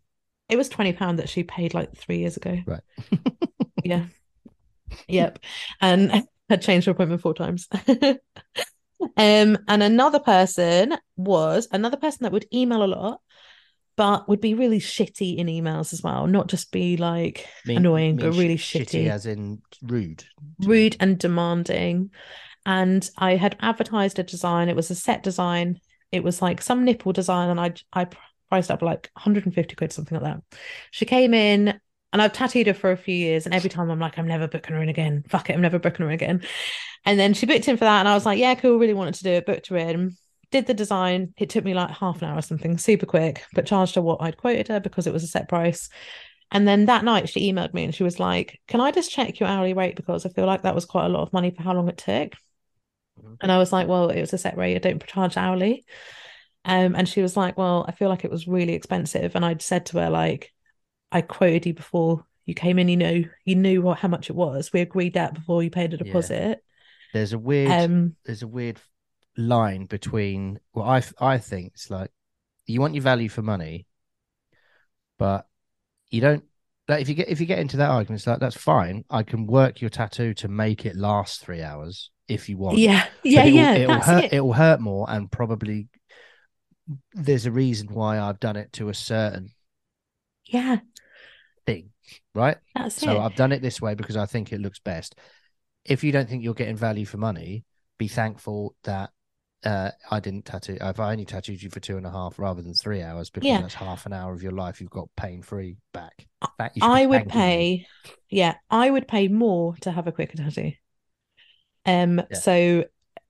it 0.48 0.56
was 0.56 0.68
twenty 0.68 0.92
pound 0.92 1.18
that 1.20 1.28
she 1.28 1.42
paid 1.44 1.74
like 1.74 1.96
three 1.96 2.18
years 2.18 2.36
ago. 2.36 2.58
Right. 2.66 2.82
Yeah. 3.84 4.06
Yep. 5.08 5.38
And 5.80 6.24
had 6.48 6.62
changed 6.62 6.86
her 6.86 6.92
appointment 6.92 7.20
four 7.22 7.34
times. 7.34 7.68
um, 9.16 9.58
and 9.68 9.82
another 9.82 10.20
person 10.20 10.94
was 11.16 11.68
another 11.72 11.96
person 11.96 12.20
that 12.22 12.32
would 12.32 12.46
email 12.52 12.82
a 12.82 12.86
lot, 12.86 13.20
but 13.96 14.28
would 14.28 14.40
be 14.40 14.54
really 14.54 14.78
shitty 14.80 15.36
in 15.36 15.46
emails 15.48 15.92
as 15.92 16.02
well, 16.02 16.26
not 16.26 16.48
just 16.48 16.70
be 16.72 16.96
like 16.96 17.46
Mean- 17.66 17.78
annoying, 17.78 18.16
mean 18.16 18.26
but 18.26 18.34
sh- 18.34 18.38
really 18.38 18.56
shitty, 18.56 19.08
as 19.10 19.26
in 19.26 19.62
rude. 19.82 20.24
rude 20.60 20.96
and 21.00 21.18
demanding. 21.18 22.10
And 22.66 23.08
I 23.18 23.36
had 23.36 23.56
advertised 23.60 24.18
a 24.18 24.22
design. 24.22 24.68
It 24.68 24.76
was 24.76 24.90
a 24.90 24.94
set 24.94 25.22
design. 25.22 25.80
It 26.14 26.24
was 26.24 26.40
like 26.40 26.62
some 26.62 26.84
nipple 26.84 27.12
design, 27.12 27.50
and 27.50 27.60
I 27.60 27.74
I 27.92 28.08
priced 28.48 28.70
up 28.70 28.82
like 28.82 29.10
150 29.14 29.74
quid, 29.74 29.92
something 29.92 30.20
like 30.20 30.34
that. 30.34 30.58
She 30.90 31.04
came 31.04 31.34
in, 31.34 31.80
and 32.12 32.22
I've 32.22 32.32
tattooed 32.32 32.68
her 32.68 32.74
for 32.74 32.92
a 32.92 32.96
few 32.96 33.14
years, 33.14 33.46
and 33.46 33.54
every 33.54 33.70
time 33.70 33.90
I'm 33.90 33.98
like, 33.98 34.18
I'm 34.18 34.28
never 34.28 34.48
booking 34.48 34.74
her 34.74 34.82
in 34.82 34.88
again. 34.88 35.24
Fuck 35.28 35.50
it, 35.50 35.54
I'm 35.54 35.62
never 35.62 35.78
booking 35.78 36.04
her 36.04 36.10
in 36.10 36.14
again. 36.14 36.42
And 37.04 37.18
then 37.18 37.34
she 37.34 37.46
booked 37.46 37.68
in 37.68 37.76
for 37.76 37.84
that, 37.84 38.00
and 38.00 38.08
I 38.08 38.14
was 38.14 38.24
like, 38.24 38.38
yeah, 38.38 38.54
cool, 38.54 38.78
really 38.78 38.94
wanted 38.94 39.14
to 39.14 39.24
do 39.24 39.30
it. 39.30 39.46
Booked 39.46 39.66
her 39.68 39.76
in, 39.76 40.16
did 40.50 40.66
the 40.66 40.74
design. 40.74 41.34
It 41.36 41.50
took 41.50 41.64
me 41.64 41.74
like 41.74 41.90
half 41.90 42.22
an 42.22 42.28
hour 42.28 42.38
or 42.38 42.42
something, 42.42 42.78
super 42.78 43.06
quick, 43.06 43.44
but 43.54 43.66
charged 43.66 43.96
her 43.96 44.02
what 44.02 44.22
I'd 44.22 44.36
quoted 44.36 44.68
her 44.68 44.80
because 44.80 45.06
it 45.06 45.12
was 45.12 45.24
a 45.24 45.28
set 45.28 45.48
price. 45.48 45.88
And 46.52 46.68
then 46.68 46.86
that 46.86 47.04
night 47.04 47.28
she 47.28 47.52
emailed 47.52 47.74
me 47.74 47.84
and 47.84 47.94
she 47.94 48.04
was 48.04 48.20
like, 48.20 48.60
Can 48.68 48.80
I 48.80 48.92
just 48.92 49.10
check 49.10 49.40
your 49.40 49.48
hourly 49.48 49.74
rate? 49.74 49.96
Because 49.96 50.24
I 50.24 50.28
feel 50.28 50.46
like 50.46 50.62
that 50.62 50.74
was 50.74 50.84
quite 50.84 51.06
a 51.06 51.08
lot 51.08 51.22
of 51.22 51.32
money 51.32 51.50
for 51.50 51.62
how 51.62 51.74
long 51.74 51.88
it 51.88 51.98
took. 51.98 52.34
Mhm. 53.24 53.36
And 53.40 53.52
I 53.52 53.58
was 53.58 53.72
like, 53.72 53.88
Well, 53.88 54.10
it 54.10 54.20
was 54.20 54.32
a 54.32 54.38
set 54.38 54.56
rate. 54.56 54.76
I 54.76 54.78
don't 54.78 55.04
charge 55.06 55.36
hourly. 55.36 55.84
Um, 56.64 56.94
and 56.94 57.08
she 57.08 57.22
was 57.22 57.36
like, 57.36 57.58
Well, 57.58 57.84
I 57.88 57.92
feel 57.92 58.08
like 58.08 58.24
it 58.24 58.30
was 58.30 58.48
really 58.48 58.74
expensive. 58.74 59.34
And 59.34 59.44
I'd 59.44 59.62
said 59.62 59.86
to 59.86 59.98
her, 59.98 60.10
like, 60.10 60.52
I 61.12 61.20
quoted 61.20 61.66
you 61.66 61.74
before 61.74 62.24
you 62.46 62.54
came 62.54 62.78
in, 62.78 62.88
you 62.88 62.96
know, 62.96 63.22
you 63.44 63.54
knew 63.56 63.80
what 63.82 63.98
how 63.98 64.08
much 64.08 64.30
it 64.30 64.36
was. 64.36 64.72
We 64.72 64.80
agreed 64.80 65.14
that 65.14 65.34
before 65.34 65.62
you 65.62 65.70
paid 65.70 65.94
a 65.94 65.96
Yeah. 65.96 66.04
deposit. 66.04 66.64
There's 67.12 67.32
a 67.32 67.38
weird. 67.38 67.70
Um, 67.70 68.16
there's 68.24 68.42
a 68.42 68.48
weird 68.48 68.80
line 69.36 69.84
between 69.86 70.60
well 70.74 70.88
I 70.88 71.02
I 71.18 71.38
think 71.38 71.72
it's 71.74 71.90
like 71.90 72.10
you 72.66 72.80
want 72.80 72.94
your 72.94 73.02
value 73.02 73.28
for 73.28 73.42
money, 73.42 73.86
but 75.18 75.46
you 76.10 76.20
don't. 76.20 76.44
Like 76.86 77.00
if 77.00 77.08
you 77.08 77.14
get 77.14 77.28
if 77.28 77.40
you 77.40 77.46
get 77.46 77.58
into 77.60 77.78
that 77.78 77.90
argument, 77.90 78.20
it's 78.20 78.26
like 78.26 78.40
that's 78.40 78.56
fine. 78.56 79.04
I 79.10 79.22
can 79.22 79.46
work 79.46 79.80
your 79.80 79.90
tattoo 79.90 80.34
to 80.34 80.48
make 80.48 80.84
it 80.84 80.96
last 80.96 81.40
three 81.40 81.62
hours 81.62 82.10
if 82.28 82.48
you 82.48 82.56
want. 82.56 82.84
yeah, 82.84 83.06
But 83.34 83.44
yeah, 83.44 83.44
it'll, 83.44 83.70
yeah. 83.70 83.74
It'll 83.74 84.00
that's 84.00 84.06
hurt. 84.06 84.26
it. 84.26 84.32
It'll 84.32 84.52
hurt 84.52 84.80
more, 84.80 85.06
and 85.08 85.30
probably 85.30 85.88
there's 87.12 87.46
a 87.46 87.50
reason 87.50 87.88
why 87.92 88.18
I've 88.20 88.40
done 88.40 88.56
it 88.56 88.72
to 88.74 88.88
a 88.88 88.94
certain 88.94 89.52
Yeah, 90.46 90.80
thing, 91.66 91.90
right? 92.34 92.56
that's 92.74 93.02
So 93.02 93.18
it. 93.18 93.20
I've 93.20 93.34
done 93.34 93.52
it 93.52 93.62
this 93.62 93.80
way 93.80 93.94
because 93.94 94.16
I 94.16 94.26
think 94.26 94.52
it 94.52 94.60
looks 94.60 94.78
best. 94.78 95.14
If 95.84 96.04
you 96.04 96.12
don't 96.12 96.28
think 96.28 96.44
you're 96.44 96.54
getting 96.54 96.76
value 96.76 97.06
for 97.06 97.18
money, 97.18 97.64
be 97.98 98.08
thankful 98.08 98.76
that 98.84 99.10
uh, 99.64 99.90
I 100.10 100.20
didn't 100.20 100.44
tattoo. 100.46 100.78
If 100.80 101.00
I 101.00 101.12
only 101.12 101.24
tattooed 101.24 101.62
you 101.62 101.70
for 101.70 101.80
two 101.80 101.96
and 101.96 102.06
a 102.06 102.10
half 102.10 102.38
rather 102.38 102.62
than 102.62 102.74
three 102.74 103.02
hours, 103.02 103.30
because 103.30 103.48
Yeah. 103.48 103.58
that's 103.58 103.74
half 103.74 104.06
an 104.06 104.12
hour 104.12 104.32
of 104.34 104.42
your 104.42 104.52
life 104.52 104.80
you've 104.80 104.90
got 104.90 105.08
pain 105.16 105.42
free 105.42 105.76
back. 105.92 106.26
That 106.58 106.76
you 106.76 106.82
I 106.82 107.04
would 107.06 107.26
thanking 107.26 107.46
me. 107.46 107.68
pay, 107.68 107.86
yeah, 108.30 108.56
I 108.70 108.90
would 108.90 109.08
pay 109.08 109.26
more 109.28 109.74
to 109.78 109.90
have 109.92 110.06
a 110.06 110.12
quicker 110.12 110.36
tattoo. 110.36 110.72
Um, 111.86 112.22
Yeah. 112.30 112.38
so 112.38 112.84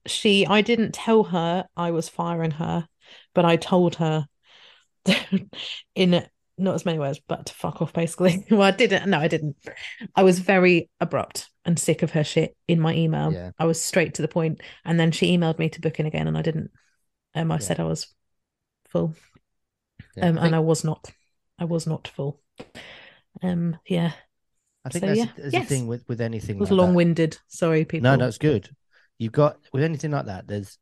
she, 0.06 0.46
I 0.46 0.60
didn't 0.60 0.92
tell 0.92 1.24
her 1.24 1.66
I 1.76 1.90
was 1.90 2.08
firing 2.08 2.52
her, 2.52 2.88
but 3.34 3.44
I 3.44 3.56
told 3.56 3.96
her 3.96 4.26
in 5.94 6.26
not 6.56 6.74
as 6.74 6.84
many 6.84 6.98
words, 6.98 7.20
but 7.26 7.46
to 7.46 7.54
fuck 7.54 7.82
off, 7.82 7.92
basically. 7.92 8.46
Well, 8.50 8.62
I 8.62 8.70
didn't. 8.70 9.08
No, 9.10 9.18
I 9.18 9.28
didn't. 9.28 9.56
I 10.14 10.22
was 10.22 10.38
very 10.38 10.88
abrupt 11.00 11.48
and 11.64 11.78
sick 11.78 12.02
of 12.02 12.12
her 12.12 12.22
shit 12.22 12.56
in 12.68 12.80
my 12.80 12.94
email. 12.94 13.32
Yeah. 13.32 13.50
I 13.58 13.64
was 13.64 13.80
straight 13.82 14.14
to 14.14 14.22
the 14.22 14.28
point, 14.28 14.60
and 14.84 14.98
then 14.98 15.10
she 15.10 15.36
emailed 15.36 15.58
me 15.58 15.68
to 15.70 15.80
book 15.80 15.98
in 15.98 16.06
again, 16.06 16.28
and 16.28 16.38
I 16.38 16.42
didn't. 16.42 16.70
Um, 17.34 17.50
I 17.50 17.56
Yeah. 17.56 17.60
said 17.60 17.80
I 17.80 17.84
was 17.84 18.14
full, 18.88 19.14
Yeah, 20.16 20.28
um, 20.28 20.38
I 20.38 20.42
think, 20.42 20.46
and 20.46 20.54
I 20.54 20.60
was 20.60 20.84
not. 20.84 21.10
I 21.58 21.64
was 21.64 21.86
not 21.86 22.08
full. 22.08 22.40
Um, 23.42 23.78
yeah. 23.86 24.12
I 24.84 24.88
think 24.90 25.02
so, 25.02 25.06
that's, 25.06 25.18
yeah. 25.18 25.26
that's 25.38 25.52
Yes. 25.52 25.68
the 25.68 25.74
thing 25.74 25.86
with, 25.86 26.04
with 26.08 26.20
anything 26.20 26.56
It 26.56 26.60
was 26.60 26.70
like 26.70 26.76
that. 26.78 26.82
long-winded. 26.82 27.38
Sorry, 27.48 27.84
people. 27.84 28.02
No, 28.04 28.16
no, 28.16 28.26
it's 28.28 28.38
good. 28.38 28.68
You've 29.18 29.32
got 29.32 29.58
with 29.72 29.82
anything 29.82 30.10
like 30.10 30.26
that. 30.26 30.46
There's, 30.46 30.78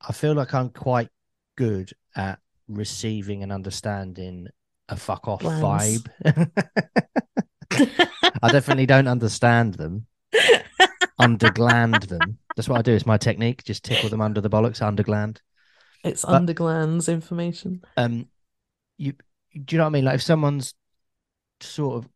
I 0.00 0.12
feel 0.12 0.34
like 0.34 0.54
I'm 0.54 0.70
quite 0.70 1.08
good 1.56 1.92
at 2.16 2.38
receiving 2.68 3.42
and 3.42 3.52
understanding 3.52 4.48
a 4.88 4.96
fuck 4.96 5.28
off 5.28 5.42
vibe. 5.42 6.06
I 8.42 8.50
definitely 8.50 8.86
don't 8.86 9.06
understand 9.08 9.74
them, 9.74 10.06
undergland 11.20 12.08
them. 12.08 12.38
That's 12.56 12.68
what 12.68 12.78
I 12.78 12.82
do. 12.82 12.92
It's 12.92 13.06
my 13.06 13.16
technique. 13.16 13.64
Just 13.64 13.84
tickle 13.84 14.08
them 14.10 14.20
under 14.20 14.40
the 14.40 14.50
bollocks, 14.50 14.80
undergland. 14.80 15.38
it's 16.04 16.24
But- 16.24 16.42
underglands 16.42 17.12
information. 17.12 17.82
Um, 17.96 18.26
you 18.98 19.12
do 19.54 19.74
you 19.74 19.78
know 19.78 19.84
what 19.84 19.90
I 19.90 19.92
mean? 19.92 20.04
Like 20.06 20.14
if 20.16 20.22
someone's 20.22 20.74
sort 21.60 21.96
of, 22.04 22.10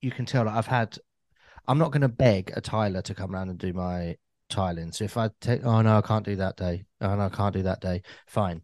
you 0.00 0.10
can 0.10 0.26
tell. 0.26 0.44
Like 0.44 0.54
I've 0.54 0.66
had, 0.66 0.98
I'm 1.66 1.78
not 1.78 1.92
going 1.92 2.02
to 2.02 2.08
beg 2.08 2.52
a 2.54 2.60
tiler 2.60 3.02
to 3.02 3.14
come 3.14 3.34
around 3.34 3.50
and 3.50 3.58
do 3.58 3.72
my 3.72 4.16
tiling. 4.48 4.92
So 4.92 5.04
if 5.04 5.16
I 5.16 5.30
take, 5.40 5.64
oh 5.64 5.82
no, 5.82 5.98
I 5.98 6.02
can't 6.02 6.24
do 6.24 6.36
that 6.36 6.56
day. 6.56 6.84
Oh 7.00 7.14
no, 7.14 7.26
I 7.26 7.28
can't 7.28 7.54
do 7.54 7.62
that 7.62 7.80
day. 7.80 8.02
Fine. 8.26 8.62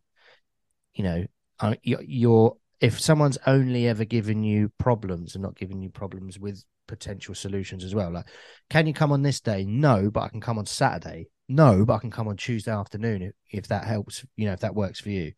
You 0.94 1.04
know, 1.04 1.26
I, 1.60 1.78
you're, 1.82 2.56
if 2.80 3.00
someone's 3.00 3.38
only 3.46 3.88
ever 3.88 4.04
given 4.04 4.42
you 4.42 4.72
problems 4.78 5.34
and 5.34 5.42
not 5.42 5.56
giving 5.56 5.80
you 5.80 5.90
problems 5.90 6.38
with 6.38 6.64
potential 6.88 7.34
solutions 7.34 7.84
as 7.84 7.94
well. 7.94 8.12
Like, 8.12 8.26
can 8.68 8.86
you 8.86 8.92
come 8.92 9.12
on 9.12 9.22
this 9.22 9.40
day? 9.40 9.64
No, 9.64 10.10
but 10.10 10.20
I 10.20 10.28
can 10.28 10.40
come 10.40 10.58
on 10.58 10.66
Saturday. 10.66 11.28
No, 11.48 11.84
but 11.84 11.94
I 11.94 11.98
can 11.98 12.10
come 12.10 12.28
on 12.28 12.36
Tuesday 12.36 12.72
afternoon 12.72 13.22
if, 13.22 13.32
if 13.50 13.68
that 13.68 13.84
helps. 13.84 14.24
You 14.36 14.46
know, 14.46 14.52
if 14.52 14.60
that 14.60 14.74
works 14.74 15.00
for 15.00 15.10
you. 15.10 15.32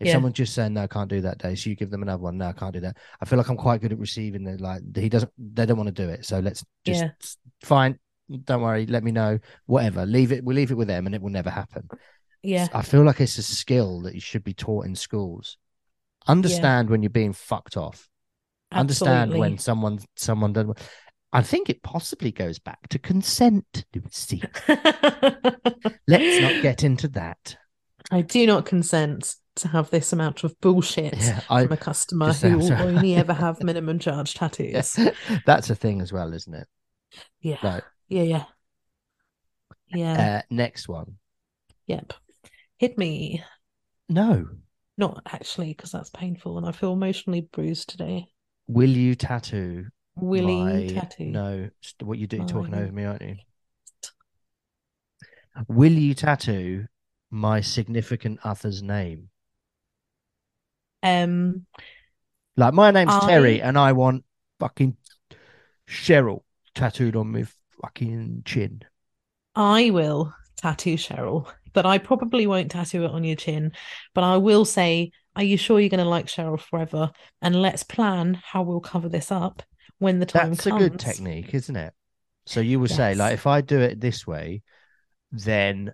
If 0.00 0.06
Yeah. 0.06 0.12
someone's 0.14 0.36
just 0.36 0.54
saying 0.54 0.74
no, 0.74 0.82
I 0.82 0.86
can't 0.86 1.10
do 1.10 1.20
that 1.22 1.38
day, 1.38 1.54
so 1.56 1.70
you 1.70 1.76
give 1.76 1.90
them 1.90 2.02
another 2.02 2.22
one. 2.22 2.38
No, 2.38 2.46
I 2.46 2.52
can't 2.52 2.72
do 2.72 2.80
that. 2.80 2.96
I 3.20 3.24
feel 3.24 3.36
like 3.36 3.48
I'm 3.48 3.56
quite 3.56 3.80
good 3.80 3.92
at 3.92 3.98
receiving 3.98 4.44
the 4.44 4.56
like 4.58 4.82
he 4.96 5.08
doesn't. 5.08 5.32
They 5.38 5.66
don't 5.66 5.76
want 5.76 5.88
to 5.94 6.02
do 6.06 6.08
it, 6.08 6.24
so 6.24 6.38
let's 6.38 6.64
just 6.84 7.02
Yeah. 7.02 7.10
fine. 7.62 7.98
Don't 8.44 8.62
worry. 8.62 8.86
Let 8.86 9.02
me 9.02 9.10
know. 9.10 9.38
Whatever. 9.66 10.04
Leave 10.06 10.32
it. 10.32 10.44
We'll 10.44 10.54
leave 10.56 10.70
it 10.70 10.76
with 10.76 10.88
them, 10.88 11.06
and 11.06 11.14
it 11.14 11.22
will 11.22 11.30
never 11.30 11.50
happen. 11.50 11.88
Yeah. 12.42 12.68
I 12.72 12.82
feel 12.82 13.02
like 13.02 13.20
it's 13.20 13.38
a 13.38 13.42
skill 13.42 14.02
that 14.02 14.14
you 14.14 14.20
should 14.20 14.44
be 14.44 14.54
taught 14.54 14.84
in 14.86 14.94
schools. 14.94 15.56
Understand 16.28 16.90
when 16.90 17.02
you're 17.02 17.10
being 17.10 17.32
fucked 17.32 17.76
off. 17.76 18.08
Understand 18.70 19.32
when 19.36 19.58
someone 19.58 19.98
someone 20.14 20.52
doesn't. 20.52 20.78
I 21.32 21.42
think 21.42 21.68
it 21.68 21.82
possibly 21.82 22.30
goes 22.30 22.58
back 22.58 22.88
to 22.88 22.98
consent, 22.98 23.84
Lucie. 23.94 24.42
Let's 26.06 26.40
not 26.42 26.62
get 26.62 26.84
into 26.84 27.08
that. 27.08 27.56
I 28.10 28.22
do 28.22 28.46
not 28.46 28.64
consent 28.66 29.34
to 29.58 29.68
have 29.68 29.90
this 29.90 30.12
amount 30.12 30.44
of 30.44 30.58
bullshit 30.60 31.16
Yeah, 31.16 31.40
I. 31.50 31.64
from 31.64 31.72
a 31.72 31.76
customer 31.76 32.32
who 32.32 32.58
will 32.58 32.68
to- 32.68 32.82
only 32.82 33.14
ever 33.14 33.32
have 33.34 33.62
minimum 33.62 33.98
charge 33.98 34.34
tattoos. 34.34 34.98
That's 35.46 35.70
a 35.70 35.74
thing 35.74 36.00
as 36.00 36.12
well, 36.12 36.32
isn't 36.32 36.54
it? 36.54 36.66
Yeah. 37.40 37.56
Right. 37.62 37.82
Yeah. 38.08 38.22
Yeah. 38.22 38.44
Yeah. 39.94 40.38
Uh, 40.38 40.42
next 40.50 40.88
one. 40.88 41.16
yep. 41.86 42.12
Hit 42.78 42.98
me. 42.98 43.42
No. 44.08 44.46
Not 44.96 45.22
actually, 45.26 45.68
because 45.68 45.92
that's 45.92 46.10
painful 46.10 46.58
and 46.58 46.66
I 46.66 46.72
feel 46.72 46.92
emotionally 46.92 47.42
bruised 47.52 47.88
today. 47.88 48.26
Will 48.66 48.90
you 48.90 49.14
tattoo? 49.14 49.86
Will 50.16 50.64
my... 50.64 50.88
tattoo. 50.88 51.26
No. 51.26 51.70
What 52.02 52.18
you 52.18 52.26
do? 52.26 52.38
You're 52.38 52.46
talking 52.46 52.74
over 52.74 52.92
me, 52.92 53.04
aren't 53.04 53.22
you? 53.22 53.36
Will 55.68 55.92
you 55.92 56.14
tattoo 56.14 56.86
my 57.30 57.60
significant 57.60 58.38
other's 58.44 58.82
name? 58.82 59.28
Um, 61.02 61.66
Like 62.56 62.74
my 62.74 62.90
name's 62.90 63.16
Terry, 63.20 63.62
and 63.62 63.78
I 63.78 63.92
want 63.92 64.24
fucking 64.58 64.96
Cheryl 65.88 66.42
tattooed 66.74 67.16
on 67.16 67.32
my 67.32 67.44
fucking 67.82 68.42
chin. 68.44 68.82
I 69.54 69.90
will 69.90 70.34
tattoo 70.56 70.94
Cheryl, 70.94 71.48
but 71.72 71.86
I 71.86 71.98
probably 71.98 72.46
won't 72.46 72.70
tattoo 72.70 73.04
it 73.04 73.10
on 73.10 73.24
your 73.24 73.36
chin. 73.36 73.72
But 74.14 74.24
I 74.24 74.36
will 74.38 74.64
say, 74.64 75.12
are 75.36 75.44
you 75.44 75.56
sure 75.56 75.78
you're 75.78 75.88
going 75.88 76.02
to 76.02 76.08
like 76.08 76.26
Cheryl 76.26 76.60
forever? 76.60 77.12
And 77.40 77.62
let's 77.62 77.84
plan 77.84 78.34
how 78.44 78.62
we'll 78.62 78.80
cover 78.80 79.08
this 79.08 79.30
up 79.30 79.62
when 79.98 80.18
the 80.18 80.26
time 80.26 80.56
comes. 80.56 80.64
That's 80.64 80.66
a 80.66 80.78
good 80.78 80.98
technique, 80.98 81.54
isn't 81.54 81.76
it? 81.76 81.94
So 82.46 82.60
you 82.60 82.80
would 82.80 82.90
say, 82.90 83.14
like, 83.14 83.34
if 83.34 83.46
I 83.46 83.60
do 83.60 83.78
it 83.80 84.00
this 84.00 84.26
way, 84.26 84.62
then 85.30 85.92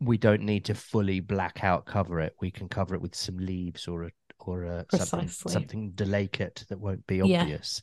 we 0.00 0.18
don't 0.18 0.42
need 0.42 0.64
to 0.66 0.74
fully 0.74 1.20
black 1.20 1.62
out 1.62 1.86
cover 1.86 2.20
it. 2.20 2.34
We 2.40 2.50
can 2.50 2.68
cover 2.68 2.94
it 2.94 3.00
with 3.00 3.14
some 3.14 3.38
leaves 3.38 3.86
or 3.86 4.04
a 4.04 4.10
or 4.46 4.64
a 4.64 4.84
something, 4.96 5.28
something 5.28 5.90
delicate 5.92 6.64
that 6.68 6.80
won't 6.80 7.06
be 7.06 7.20
obvious. 7.20 7.82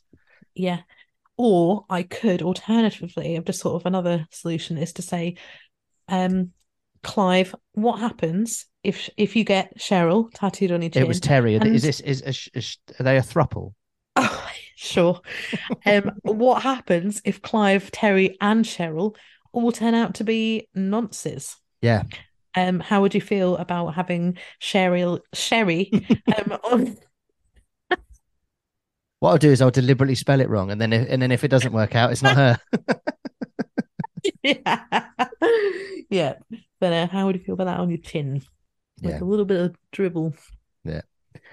Yeah. 0.54 0.76
yeah. 0.76 0.80
Or 1.36 1.84
I 1.88 2.02
could 2.02 2.42
alternatively, 2.42 3.36
I've 3.36 3.44
just 3.44 3.62
thought 3.62 3.76
of 3.76 3.86
another 3.86 4.26
solution 4.30 4.78
is 4.78 4.92
to 4.94 5.02
say, 5.02 5.36
um, 6.08 6.52
Clive, 7.02 7.54
what 7.72 7.98
happens 7.98 8.66
if 8.84 9.10
if 9.16 9.34
you 9.34 9.44
get 9.44 9.76
Cheryl 9.78 10.30
tattooed 10.34 10.70
on 10.70 10.82
your 10.82 10.90
chin? 10.90 11.02
It 11.02 11.08
was 11.08 11.20
Terry. 11.20 11.56
And- 11.56 11.74
Is 11.74 11.82
this 11.82 12.00
is, 12.00 12.22
is, 12.22 12.48
is 12.54 12.76
are 12.98 13.02
they 13.02 13.16
a 13.16 13.22
thruple? 13.22 13.72
Oh, 14.16 14.50
sure. 14.76 15.20
Um, 15.84 16.12
what 16.22 16.62
happens 16.62 17.20
if 17.24 17.42
Clive, 17.42 17.90
Terry, 17.90 18.36
and 18.40 18.64
Cheryl 18.64 19.16
all 19.52 19.72
turn 19.72 19.94
out 19.94 20.14
to 20.16 20.24
be 20.24 20.68
nonces? 20.76 21.56
Yeah. 21.80 22.04
Um, 22.54 22.80
how 22.80 23.00
would 23.02 23.14
you 23.14 23.20
feel 23.20 23.56
about 23.56 23.94
having 23.94 24.38
Cheryl, 24.60 25.20
Sherry, 25.32 25.90
um, 26.36 26.52
on? 26.64 26.96
What 29.20 29.30
I'll 29.30 29.38
do 29.38 29.50
is 29.52 29.62
I'll 29.62 29.70
deliberately 29.70 30.16
spell 30.16 30.40
it 30.40 30.48
wrong, 30.50 30.70
and 30.70 30.80
then 30.80 30.92
if, 30.92 31.08
and 31.08 31.22
then 31.22 31.30
if 31.30 31.44
it 31.44 31.48
doesn't 31.48 31.72
work 31.72 31.94
out, 31.94 32.10
it's 32.10 32.22
not 32.22 32.36
her. 32.36 32.58
yeah, 34.42 35.06
yeah. 36.10 36.34
But 36.80 36.92
uh, 36.92 37.06
how 37.08 37.26
would 37.26 37.36
you 37.36 37.42
feel 37.44 37.54
about 37.54 37.64
that 37.66 37.80
on 37.80 37.90
your 37.90 37.98
chin? 37.98 38.42
With 39.02 39.20
Yeah. 39.20 39.20
a 39.20 39.24
little 39.24 39.44
bit 39.44 39.60
of 39.60 39.76
dribble. 39.92 40.34
Yeah. 40.84 41.02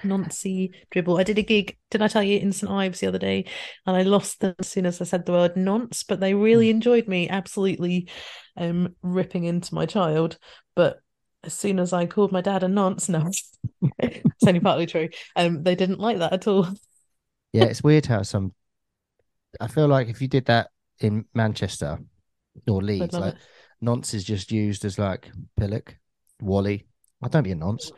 Nancy 0.04 0.74
dribble. 0.92 1.18
I 1.18 1.24
did 1.24 1.38
a 1.38 1.44
gig, 1.44 1.78
did 1.92 2.02
I 2.02 2.08
tell 2.08 2.24
you, 2.24 2.40
in 2.40 2.54
St. 2.54 2.72
Ives 2.72 3.00
the 3.02 3.08
other 3.08 3.20
day, 3.20 3.46
and 3.86 3.98
I 3.98 4.04
lost 4.04 4.40
them 4.40 4.56
as 4.60 4.68
soon 4.68 4.86
as 4.86 5.02
I 5.02 5.06
said 5.06 5.26
the 5.26 5.34
word 5.34 5.58
nonce, 5.58 6.04
but 6.04 6.20
they 6.20 6.34
Hmm. 6.34 6.42
really 6.42 6.70
enjoyed 6.70 7.08
me 7.08 7.30
absolutely 7.30 8.10
um 8.58 8.96
ripping 9.02 9.46
into 9.46 9.76
my 9.76 9.86
child. 9.86 10.38
But 10.80 11.02
as 11.44 11.54
soon 11.54 11.78
as 11.78 11.92
I 11.92 12.06
called 12.06 12.32
my 12.32 12.40
dad 12.40 12.64
a 12.64 12.70
nonce, 12.70 13.10
no, 13.10 13.30
it's 14.00 14.48
only 14.48 14.62
partly 14.62 14.86
true. 14.86 15.10
Um, 15.36 15.62
they 15.62 15.76
didn't 15.76 16.00
like 16.00 16.20
that 16.20 16.32
at 16.32 16.48
all. 16.48 16.70
Yeah, 17.52 17.66
it's 17.66 17.84
weird 17.84 18.06
how 18.06 18.22
some. 18.22 18.54
I 19.60 19.68
feel 19.68 19.90
like 19.90 20.08
if 20.08 20.22
you 20.22 20.30
did 20.30 20.46
that 20.46 20.70
in 21.02 21.26
Manchester 21.34 22.00
or 22.66 22.82
Leeds, 22.82 23.14
like 23.14 23.34
it. 23.34 23.42
nonce 23.82 24.14
is 24.14 24.24
just 24.24 24.54
used 24.54 24.86
as 24.86 24.98
like 24.98 25.30
pillock, 25.60 25.98
Wally. 26.42 26.88
I 27.22 27.28
don't 27.28 27.44
be 27.44 27.52
a 27.52 27.56
nonce. 27.56 27.92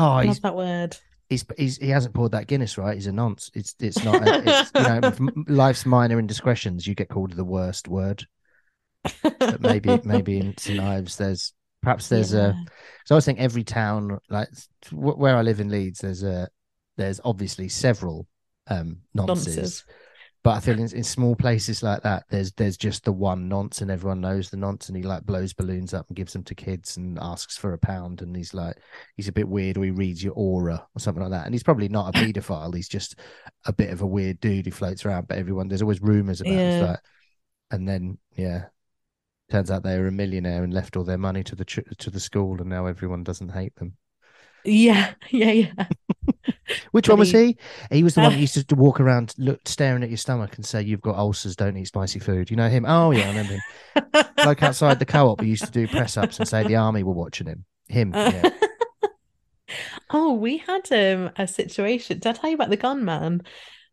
Oh, 0.00 0.04
I 0.04 0.24
love 0.24 0.42
that 0.42 0.56
word. 0.56 0.96
he's 1.28 1.44
he's 1.56 1.76
he 1.76 1.90
hasn't 1.90 2.16
poured 2.16 2.32
that 2.32 2.48
Guinness 2.48 2.76
right. 2.76 2.94
He's 2.94 3.06
a 3.06 3.12
nonce. 3.12 3.48
It's 3.54 3.76
it's 3.78 4.02
not. 4.02 4.26
A, 4.26 4.42
it's, 4.44 4.72
you 4.74 4.82
know, 4.82 5.44
life's 5.54 5.86
minor 5.86 6.18
indiscretions. 6.18 6.84
You 6.84 6.96
get 6.96 7.10
called 7.10 7.34
the 7.34 7.44
worst 7.44 7.86
word. 7.86 8.26
But 9.22 9.60
maybe 9.60 10.00
maybe 10.02 10.40
in 10.40 10.58
St 10.58 10.80
Ives 10.80 11.16
there's 11.16 11.52
perhaps 11.84 12.08
there's 12.08 12.32
Yeah. 12.32 12.48
a. 12.50 12.54
So 13.06 13.14
I 13.14 13.16
was 13.16 13.24
thinking 13.24 13.44
every 13.44 13.64
town 13.64 14.18
like 14.30 14.48
where 14.92 15.36
I 15.36 15.42
live 15.42 15.60
in 15.60 15.68
Leeds, 15.68 16.00
there's 16.00 16.22
a 16.22 16.48
there's 16.96 17.20
obviously 17.24 17.68
several 17.68 18.26
um 18.68 18.98
nonces. 19.16 19.58
Nonces. 19.58 19.82
But 20.42 20.58
I 20.58 20.60
feel 20.60 20.78
in, 20.78 20.94
in 20.94 21.04
small 21.04 21.34
places 21.34 21.82
like 21.82 22.02
that, 22.02 22.24
there's 22.28 22.52
there's 22.52 22.76
just 22.76 23.04
the 23.04 23.12
one 23.12 23.48
nonce, 23.48 23.80
and 23.80 23.90
everyone 23.90 24.20
knows 24.20 24.50
the 24.50 24.58
nonce, 24.58 24.88
and 24.88 24.96
he 24.96 25.02
like 25.02 25.24
blows 25.24 25.54
balloons 25.54 25.94
up 25.94 26.06
and 26.08 26.16
gives 26.16 26.34
them 26.34 26.44
to 26.44 26.54
kids 26.54 26.98
and 26.98 27.18
asks 27.18 27.56
for 27.56 27.72
a 27.72 27.78
pound, 27.78 28.20
and 28.20 28.36
he's 28.36 28.52
like 28.52 28.76
he's 29.16 29.28
a 29.28 29.32
bit 29.32 29.48
weird, 29.48 29.78
or 29.78 29.84
he 29.84 29.90
reads 29.90 30.22
your 30.22 30.34
aura 30.36 30.86
or 30.94 30.98
something 31.00 31.22
like 31.22 31.32
that, 31.32 31.46
and 31.46 31.54
he's 31.54 31.62
probably 31.62 31.88
not 31.88 32.14
a 32.14 32.18
paedophile, 32.18 32.74
he's 32.74 32.88
just 32.90 33.18
a 33.64 33.72
bit 33.72 33.88
of 33.90 34.02
a 34.02 34.06
weird 34.06 34.38
dude 34.40 34.66
who 34.66 34.70
floats 34.70 35.06
around. 35.06 35.28
But 35.28 35.38
everyone 35.38 35.68
there's 35.68 35.80
always 35.82 36.02
rumors 36.02 36.42
about 36.42 36.52
him, 36.52 36.70
Yeah. 36.82 36.86
like, 36.90 37.00
and 37.70 37.88
then 37.88 38.18
yeah, 38.36 38.66
turns 39.54 39.70
out 39.70 39.84
they 39.84 39.96
were 40.00 40.08
a 40.08 40.12
millionaire 40.12 40.64
and 40.64 40.74
left 40.74 40.96
all 40.96 41.04
their 41.04 41.16
money 41.16 41.44
to 41.44 41.54
the 41.54 41.64
ch- 41.64 41.78
to 41.98 42.10
the 42.10 42.18
school, 42.18 42.60
and 42.60 42.68
now 42.68 42.86
everyone 42.86 43.22
doesn't 43.22 43.50
hate 43.50 43.76
them. 43.76 43.96
Yeah, 44.64 45.14
yeah, 45.30 45.52
yeah. 45.52 45.86
Which 46.90 47.08
one 47.08 47.20
was 47.20 47.30
he? 47.30 47.56
He 47.92 48.02
was 48.02 48.16
the 48.16 48.22
one 48.22 48.32
who 48.32 48.40
used 48.40 48.68
to 48.68 48.74
walk 48.74 48.98
around, 48.98 49.32
look, 49.38 49.60
staring 49.68 50.02
at 50.02 50.08
your 50.08 50.16
stomach 50.16 50.56
and 50.56 50.66
say, 50.66 50.82
"You've 50.82 51.02
got 51.02 51.14
ulcers, 51.14 51.54
don't 51.54 51.76
eat 51.76 51.86
spicy 51.86 52.18
food." 52.18 52.50
You 52.50 52.56
know 52.56 52.68
him? 52.68 52.84
Oh 52.84 53.12
yeah, 53.12 53.26
I 53.26 53.28
remember 53.28 53.52
him. 53.52 54.24
like 54.44 54.60
outside 54.64 54.98
the 54.98 55.06
co-op, 55.06 55.40
he 55.40 55.50
used 55.50 55.66
to 55.66 55.70
do 55.70 55.86
press 55.86 56.16
ups 56.16 56.40
and 56.40 56.48
say 56.48 56.64
the 56.64 56.76
army 56.76 57.04
were 57.04 57.12
watching 57.12 57.46
him. 57.46 57.64
Him, 57.88 58.12
yeah. 58.12 58.50
oh, 60.10 60.32
we 60.32 60.58
had 60.58 60.90
um 60.90 61.30
a 61.36 61.46
situation. 61.46 62.18
Did 62.18 62.28
I 62.28 62.32
tell 62.32 62.50
you 62.50 62.56
about 62.56 62.70
the 62.70 62.76
gunman? 62.76 63.42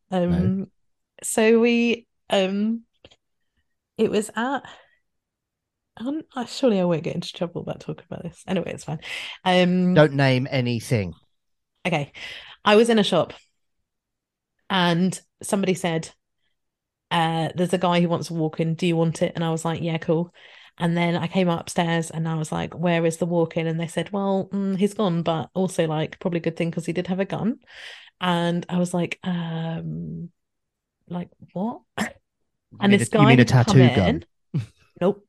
Um, 0.09 0.72
so 1.22 1.59
we 1.59 2.07
um, 2.32 2.82
it 3.99 4.09
was 4.09 4.32
at. 4.36 4.64
Uh, 6.35 6.45
surely 6.45 6.79
I 6.79 6.85
won't 6.85 7.03
get 7.03 7.15
into 7.15 7.33
trouble 7.33 7.61
about 7.61 7.79
talking 7.79 8.05
about 8.09 8.23
this. 8.23 8.43
Anyway, 8.47 8.71
it's 8.73 8.83
fine. 8.83 8.99
Um, 9.45 9.93
Don't 9.93 10.13
name 10.13 10.47
anything. 10.49 11.13
okay, 11.85 12.11
I 12.65 12.75
was 12.75 12.89
in 12.89 12.99
a 12.99 13.03
shop, 13.03 13.33
and 14.69 15.19
somebody 15.43 15.73
said, 15.73 16.09
uh, 17.09 17.49
"There's 17.55 17.73
a 17.73 17.77
guy 17.77 18.01
who 18.01 18.09
wants 18.09 18.29
a 18.29 18.33
walk-in. 18.33 18.75
Do 18.75 18.87
you 18.87 18.95
want 18.95 19.21
it?" 19.21 19.33
And 19.35 19.43
I 19.43 19.51
was 19.51 19.65
like, 19.65 19.81
"Yeah, 19.81 19.97
cool." 19.97 20.33
And 20.77 20.95
then 20.97 21.15
I 21.15 21.27
came 21.27 21.49
upstairs 21.49 22.09
and 22.09 22.27
I 22.27 22.35
was 22.35 22.51
like, 22.51 22.73
"Where 22.73 23.05
is 23.05 23.17
the 23.17 23.25
walk-in?" 23.25 23.67
And 23.67 23.79
they 23.79 23.87
said, 23.87 24.11
"Well, 24.11 24.49
mm, 24.51 24.77
he's 24.77 24.93
gone, 24.93 25.23
but 25.23 25.49
also 25.53 25.87
like 25.87 26.19
probably 26.19 26.39
a 26.39 26.43
good 26.43 26.57
thing 26.57 26.69
because 26.69 26.85
he 26.85 26.93
did 26.93 27.07
have 27.07 27.19
a 27.19 27.25
gun." 27.25 27.59
And 28.21 28.65
I 28.69 28.79
was 28.79 28.93
like, 28.93 29.19
um, 29.23 30.31
like 31.09 31.29
what? 31.53 31.81
And 32.81 32.93
this 32.93 33.09
a- 33.09 33.11
guy 33.11 33.21
you 33.21 33.27
mean 33.27 33.39
a 33.39 33.45
tattoo 33.45 33.79
in. 33.79 34.25
Nope. 35.01 35.25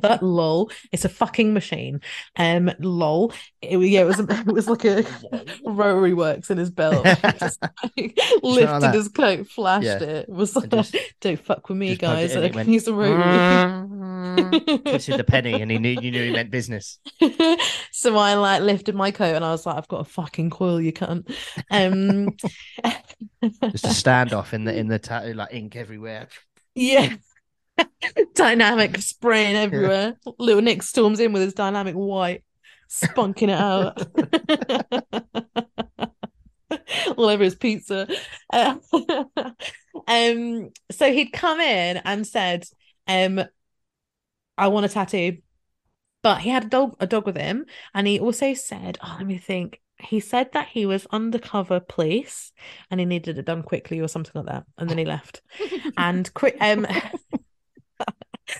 That 0.00 0.18
lol. 0.22 0.70
It's 0.90 1.04
a 1.04 1.08
fucking 1.10 1.52
machine. 1.52 2.00
Um, 2.36 2.70
lol. 2.80 3.32
It, 3.60 3.76
yeah, 3.78 4.00
it 4.00 4.04
was. 4.06 4.18
It 4.30 4.46
was 4.46 4.68
like 4.68 4.84
a 4.86 5.04
rotary 5.64 6.14
works 6.14 6.50
in 6.50 6.56
his 6.58 6.70
belt. 6.70 7.04
Just 7.38 7.60
like, 7.62 8.18
lifted 8.42 8.94
his 8.94 9.08
coat, 9.08 9.46
flashed 9.48 9.84
Yeah. 9.84 10.00
it. 10.02 10.28
Was 10.30 10.56
like, 10.56 10.70
just- 10.70 10.96
don't 11.20 11.38
fuck 11.38 11.68
with 11.68 11.76
me, 11.78 11.88
just 11.96 12.00
plugged 12.00 12.20
it 12.22 12.28
guys. 12.28 12.36
I 12.36 12.48
can 12.48 12.56
went, 12.56 12.68
use 12.70 12.88
a 12.88 12.94
rotary. 12.94 14.78
Twisted 14.78 15.18
the 15.20 15.24
penny, 15.24 15.60
and 15.60 15.70
he 15.70 15.78
knew 15.78 15.90
you 16.00 16.10
knew 16.10 16.24
he 16.24 16.30
meant 16.32 16.50
business. 16.50 16.98
so 17.92 18.16
I 18.16 18.34
like 18.34 18.62
lifted 18.62 18.94
my 18.94 19.10
coat 19.10 19.34
and 19.36 19.44
I 19.44 19.50
was 19.50 19.66
like, 19.66 19.76
I've 19.76 19.88
got 19.88 20.00
a 20.00 20.04
fucking 20.04 20.48
coil, 20.50 20.80
you 20.80 20.92
cunt. 20.92 21.30
Um, 21.70 22.30
Just 23.70 23.84
a 23.84 23.88
standoff 23.88 24.52
in 24.54 24.64
the 24.64 24.74
in 24.76 24.88
the 24.88 24.98
tattoo, 24.98 25.34
like 25.34 25.52
ink 25.52 25.76
everywhere. 25.76 26.28
yeah. 26.74 27.14
Dynamic 28.34 28.98
spraying 28.98 29.56
everywhere. 29.56 30.16
Little 30.38 30.62
Nick 30.62 30.82
storms 30.82 31.20
in 31.20 31.32
with 31.32 31.42
his 31.42 31.54
dynamic 31.54 31.94
white, 31.94 32.44
spunking 32.88 33.48
it 33.48 33.50
out. 33.50 33.98
all 37.16 37.28
over 37.28 37.44
his 37.44 37.54
pizza. 37.54 38.08
Uh, 38.52 38.76
um, 40.08 40.70
so 40.90 41.12
he'd 41.12 41.32
come 41.32 41.60
in 41.60 41.98
and 41.98 42.26
said, 42.26 42.64
um, 43.06 43.40
I 44.56 44.68
want 44.68 44.86
a 44.86 44.88
tattoo. 44.88 45.38
But 46.22 46.40
he 46.40 46.50
had 46.50 46.64
a 46.66 46.68
dog 46.68 46.94
a 47.00 47.06
dog 47.06 47.26
with 47.26 47.36
him, 47.36 47.66
and 47.94 48.06
he 48.06 48.20
also 48.20 48.54
said, 48.54 48.96
Oh, 49.02 49.16
let 49.18 49.26
me 49.26 49.38
think. 49.38 49.80
He 49.98 50.20
said 50.20 50.52
that 50.52 50.68
he 50.68 50.86
was 50.86 51.06
undercover 51.10 51.78
police 51.78 52.52
and 52.90 52.98
he 52.98 53.06
needed 53.06 53.38
it 53.38 53.44
done 53.44 53.62
quickly 53.62 54.00
or 54.00 54.08
something 54.08 54.32
like 54.34 54.46
that. 54.46 54.64
And 54.76 54.90
then 54.90 54.98
he 54.98 55.04
left. 55.04 55.42
and 55.96 56.28
um 56.60 56.86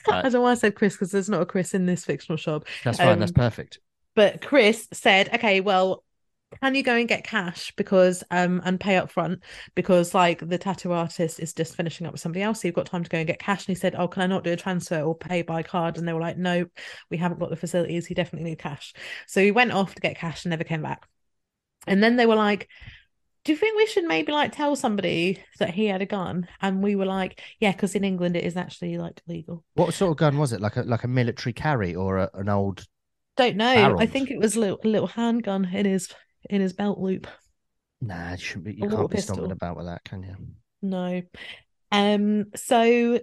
I 0.08 0.28
don't 0.28 0.42
want 0.42 0.56
to 0.56 0.60
say 0.60 0.70
Chris 0.70 0.94
because 0.94 1.10
there's 1.10 1.28
not 1.28 1.42
a 1.42 1.46
Chris 1.46 1.74
in 1.74 1.86
this 1.86 2.04
fictional 2.04 2.36
shop. 2.36 2.64
That's 2.84 2.98
fine. 2.98 3.08
Um, 3.08 3.18
That's 3.20 3.32
perfect. 3.32 3.78
But 4.14 4.42
Chris 4.42 4.88
said, 4.92 5.34
okay, 5.34 5.60
well, 5.60 6.04
can 6.60 6.74
you 6.74 6.82
go 6.82 6.94
and 6.94 7.08
get 7.08 7.24
cash 7.24 7.72
because 7.76 8.22
um 8.30 8.60
and 8.64 8.78
pay 8.78 8.96
up 8.96 9.10
front 9.10 9.42
because 9.74 10.14
like 10.14 10.46
the 10.46 10.58
tattoo 10.58 10.92
artist 10.92 11.40
is 11.40 11.54
just 11.54 11.74
finishing 11.74 12.06
up 12.06 12.12
with 12.12 12.20
somebody 12.20 12.42
else 12.42 12.60
so 12.60 12.68
you've 12.68 12.74
got 12.74 12.86
time 12.86 13.02
to 13.02 13.10
go 13.10 13.18
and 13.18 13.26
get 13.26 13.38
cash 13.38 13.66
and 13.66 13.74
he 13.74 13.80
said 13.80 13.94
oh 13.96 14.08
can 14.08 14.22
i 14.22 14.26
not 14.26 14.44
do 14.44 14.52
a 14.52 14.56
transfer 14.56 15.00
or 15.00 15.16
pay 15.16 15.42
by 15.42 15.62
card 15.62 15.96
and 15.96 16.06
they 16.06 16.12
were 16.12 16.20
like 16.20 16.36
no 16.36 16.66
we 17.10 17.16
haven't 17.16 17.40
got 17.40 17.50
the 17.50 17.56
facilities 17.56 18.06
he 18.06 18.14
definitely 18.14 18.50
need 18.50 18.58
cash 18.58 18.92
so 19.26 19.42
he 19.42 19.50
went 19.50 19.72
off 19.72 19.94
to 19.94 20.02
get 20.02 20.16
cash 20.18 20.44
and 20.44 20.50
never 20.50 20.64
came 20.64 20.82
back 20.82 21.08
and 21.86 22.02
then 22.02 22.16
they 22.16 22.26
were 22.26 22.36
like 22.36 22.68
do 23.44 23.52
you 23.52 23.58
think 23.58 23.76
we 23.76 23.86
should 23.86 24.04
maybe 24.04 24.32
like 24.32 24.52
tell 24.52 24.76
somebody 24.76 25.42
that 25.58 25.70
he 25.70 25.86
had 25.86 26.02
a 26.02 26.06
gun 26.06 26.46
and 26.60 26.82
we 26.82 26.94
were 26.96 27.06
like 27.06 27.40
yeah 27.60 27.72
because 27.72 27.94
in 27.94 28.04
england 28.04 28.36
it 28.36 28.44
is 28.44 28.56
actually 28.56 28.98
like 28.98 29.20
legal 29.26 29.64
What 29.74 29.94
sort 29.94 30.12
of 30.12 30.16
gun 30.18 30.38
was 30.38 30.52
it? 30.52 30.60
Like 30.60 30.76
a 30.76 30.82
like 30.82 31.04
a 31.04 31.08
military 31.08 31.52
carry 31.52 31.94
or 31.94 32.18
a, 32.18 32.30
an 32.34 32.48
old? 32.48 32.86
don't 33.36 33.56
know 33.56 33.94
i 33.98 34.06
think 34.06 34.30
it 34.30 34.38
was 34.38 34.56
a 34.56 34.60
little, 34.60 34.80
a 34.84 34.88
little 34.88 35.06
handgun 35.06 35.64
in 35.64 35.86
his 35.86 36.08
in 36.50 36.60
his 36.60 36.72
belt 36.72 36.98
loop 36.98 37.26
Nah, 38.00 38.32
you 38.32 38.36
shouldn't 38.38 38.64
be. 38.64 38.74
You 38.74 38.82
little 38.82 38.98
can't 38.98 39.10
be 39.10 39.16
stomping 39.16 39.52
about 39.52 39.76
with 39.76 39.86
that, 39.86 40.04
can 40.04 40.22
you? 40.24 40.36
No. 40.82 41.22
Um, 41.90 42.46
so 42.56 43.20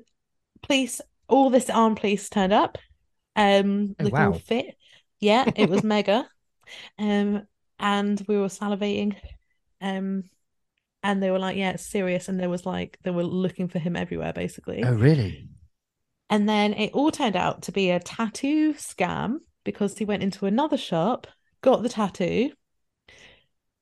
police, 0.63 1.01
all 1.27 1.49
this 1.49 1.69
armed 1.69 1.97
police 1.97 2.29
turned 2.29 2.53
up. 2.53 2.77
Um, 3.35 3.95
Oh, 3.99 4.03
looking 4.03 4.13
wow. 4.13 4.33
fit. 4.33 4.75
Yeah, 5.19 5.49
it 5.55 5.69
was 5.69 5.83
mega. 5.85 6.29
Um, 6.97 7.47
and 7.79 8.23
we 8.27 8.37
were 8.37 8.47
salivating. 8.47 9.15
Um, 9.81 10.23
and 11.03 11.23
they 11.23 11.31
were 11.31 11.39
like, 11.39 11.57
yeah, 11.57 11.71
it's 11.71 11.89
serious. 11.89 12.27
And 12.27 12.39
there 12.39 12.49
was 12.49 12.65
like 12.65 12.97
they 13.03 13.11
were 13.11 13.23
looking 13.23 13.67
for 13.67 13.79
him 13.79 13.95
everywhere, 13.95 14.33
basically. 14.33 14.83
Oh, 14.83 14.93
really? 14.93 15.49
And 16.29 16.47
then 16.47 16.73
it 16.73 16.93
all 16.93 17.11
turned 17.11 17.35
out 17.35 17.63
to 17.63 17.71
be 17.71 17.89
a 17.89 17.99
tattoo 17.99 18.73
scam 18.73 19.37
because 19.63 19.97
he 19.97 20.05
went 20.05 20.23
into 20.23 20.45
another 20.45 20.77
shop, 20.77 21.27
got 21.61 21.81
the 21.83 21.89
tattoo, 21.89 22.51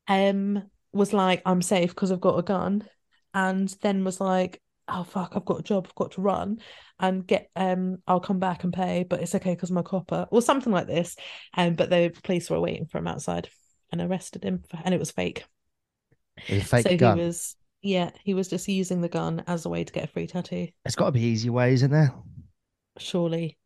um, 0.08 0.64
was 0.94 1.14
like, 1.14 1.42
I'm 1.46 1.62
safe 1.62 1.90
because 1.90 2.12
I've 2.12 2.22
got 2.22 2.40
a 2.40 2.44
gun, 2.44 2.88
and 3.34 3.74
then 3.82 4.04
was 4.04 4.22
like, 4.22 4.62
Oh 4.90 5.04
fuck, 5.04 5.34
I've 5.36 5.44
got 5.44 5.60
a 5.60 5.64
job, 5.64 5.86
I've 5.86 5.96
got 5.96 6.12
to 6.14 6.22
run 6.22 6.60
and 7.00 7.28
get 7.28 7.50
um 7.56 7.98
I'll 8.08 8.22
come 8.22 8.40
back 8.40 8.64
and 8.64 8.72
pay, 8.72 9.06
but 9.08 9.22
it's 9.22 9.36
okay 9.36 9.54
because 9.54 9.70
I'm 9.70 9.84
copper, 9.84 10.28
or 10.32 10.42
something 10.42 10.72
like 10.72 10.88
this. 10.88 11.18
Um, 11.56 11.76
but 11.76 11.90
the 11.90 12.14
police 12.24 12.50
were 12.50 12.60
waiting 12.60 12.86
for 12.86 13.00
him 13.00 13.08
outside 13.08 13.50
and 13.92 14.02
arrested 14.02 14.44
him 14.44 14.64
for, 14.70 14.80
and 14.84 14.94
it 14.94 15.00
was 15.00 15.12
fake. 15.12 15.44
Fake 16.38 16.88
so 16.88 16.98
gun. 16.98 17.18
he 17.18 17.24
was 17.24 17.56
yeah, 17.82 18.12
he 18.24 18.34
was 18.34 18.48
just 18.48 18.68
using 18.68 19.02
the 19.02 19.10
gun 19.10 19.44
as 19.48 19.66
a 19.66 19.70
way 19.70 19.84
to 19.84 19.94
get 19.94 20.06
a 20.06 20.08
free 20.08 20.28
tattoo. 20.28 20.68
It's 20.86 20.96
got 20.96 21.06
to 21.06 21.12
be 21.12 21.22
easy 21.22 21.50
ways 21.50 21.84
in 21.84 21.92
there. 21.92 22.14
Surely. 22.98 23.58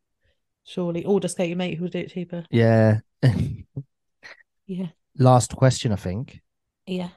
Surely. 0.63 1.05
Or 1.05 1.19
just 1.19 1.38
get 1.38 1.47
your 1.47 1.57
mate 1.57 1.78
who 1.78 1.84
would 1.84 1.93
do 1.93 1.99
it 1.99 2.11
cheaper. 2.11 2.45
Yeah. 2.49 2.99
Yeah. 4.72 4.88
Last 5.17 5.53
question, 5.57 5.91
I 5.91 5.97
think. 5.97 6.39
Yeah. 6.86 7.09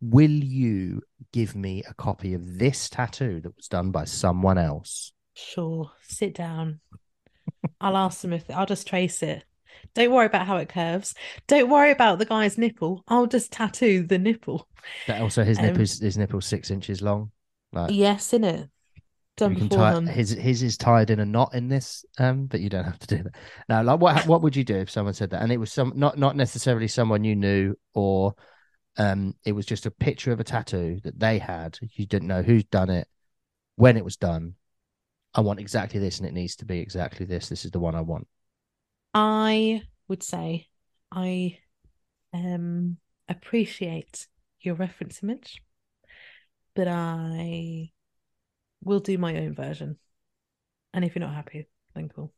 Will 0.00 0.28
you 0.28 1.02
give 1.32 1.54
me 1.54 1.84
a 1.88 1.94
copy 1.94 2.34
of 2.34 2.58
this 2.58 2.88
tattoo 2.88 3.40
that 3.42 3.56
was 3.56 3.68
done 3.68 3.92
by 3.92 4.06
someone 4.06 4.58
else? 4.58 5.12
Sure. 5.34 5.92
Sit 6.02 6.34
down. 6.34 6.80
I'll 7.80 7.96
ask 7.96 8.22
them 8.22 8.32
if 8.32 8.50
I'll 8.50 8.66
just 8.66 8.88
trace 8.88 9.22
it. 9.22 9.44
Don't 9.94 10.12
worry 10.12 10.26
about 10.26 10.46
how 10.46 10.56
it 10.56 10.68
curves. 10.68 11.14
Don't 11.46 11.70
worry 11.70 11.90
about 11.90 12.18
the 12.18 12.24
guy's 12.24 12.58
nipple. 12.58 13.04
I'll 13.08 13.26
just 13.26 13.52
tattoo 13.52 14.02
the 14.02 14.18
nipple. 14.18 14.68
That 15.06 15.20
also 15.20 15.44
his 15.44 15.58
Um, 15.58 15.66
nipples 15.66 15.98
his 15.98 16.16
nipple's 16.18 16.46
six 16.46 16.70
inches 16.70 17.02
long. 17.02 17.30
Like 17.72 17.90
Yes, 17.92 18.32
in 18.32 18.44
it. 18.44 18.68
Done 19.36 19.54
can 19.54 19.68
tie 19.68 20.00
his 20.00 20.30
his 20.30 20.62
is 20.64 20.76
tied 20.76 21.10
in 21.10 21.20
a 21.20 21.24
knot 21.24 21.54
in 21.54 21.68
this, 21.68 22.04
um, 22.18 22.46
but 22.46 22.60
you 22.60 22.68
don't 22.68 22.84
have 22.84 22.98
to 22.98 23.16
do 23.16 23.22
that. 23.22 23.34
Now, 23.68 23.82
like 23.84 24.00
what 24.00 24.26
what 24.26 24.42
would 24.42 24.56
you 24.56 24.64
do 24.64 24.76
if 24.76 24.90
someone 24.90 25.14
said 25.14 25.30
that? 25.30 25.42
And 25.42 25.52
it 25.52 25.58
was 25.58 25.72
some 25.72 25.92
not 25.94 26.18
not 26.18 26.34
necessarily 26.34 26.88
someone 26.88 27.22
you 27.22 27.36
knew, 27.36 27.74
or 27.94 28.34
um, 28.96 29.36
it 29.44 29.52
was 29.52 29.64
just 29.64 29.86
a 29.86 29.92
picture 29.92 30.32
of 30.32 30.40
a 30.40 30.44
tattoo 30.44 30.98
that 31.04 31.20
they 31.20 31.38
had. 31.38 31.78
You 31.80 32.04
didn't 32.06 32.26
know 32.26 32.42
who's 32.42 32.64
done 32.64 32.90
it, 32.90 33.06
when 33.76 33.96
it 33.96 34.04
was 34.04 34.16
done. 34.16 34.54
I 35.34 35.40
want 35.40 35.60
exactly 35.60 36.00
this, 36.00 36.18
and 36.18 36.26
it 36.26 36.34
needs 36.34 36.56
to 36.56 36.64
be 36.64 36.80
exactly 36.80 37.24
this. 37.24 37.48
This 37.48 37.64
is 37.64 37.70
the 37.70 37.78
one 37.78 37.94
I 37.94 38.00
want. 38.00 38.26
I 39.20 39.82
would 40.06 40.22
say 40.22 40.68
I 41.10 41.58
um 42.32 42.98
appreciate 43.28 44.28
your 44.60 44.76
reference 44.76 45.24
image, 45.24 45.60
but 46.76 46.86
I 46.86 47.90
will 48.84 49.00
do 49.00 49.18
my 49.18 49.36
own 49.38 49.56
version. 49.56 49.96
And 50.94 51.04
if 51.04 51.16
you're 51.16 51.26
not 51.26 51.34
happy, 51.34 51.66
then 51.96 52.08
cool. 52.08 52.32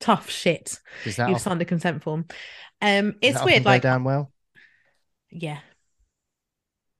Tough 0.00 0.30
shit. 0.30 0.80
You've 1.04 1.20
often, 1.20 1.38
signed 1.38 1.60
a 1.62 1.66
consent 1.66 2.02
form. 2.02 2.24
Um, 2.80 3.16
it's 3.20 3.44
weird, 3.44 3.66
like 3.66 3.82
down 3.82 4.04
well. 4.04 4.32
yeah. 5.30 5.58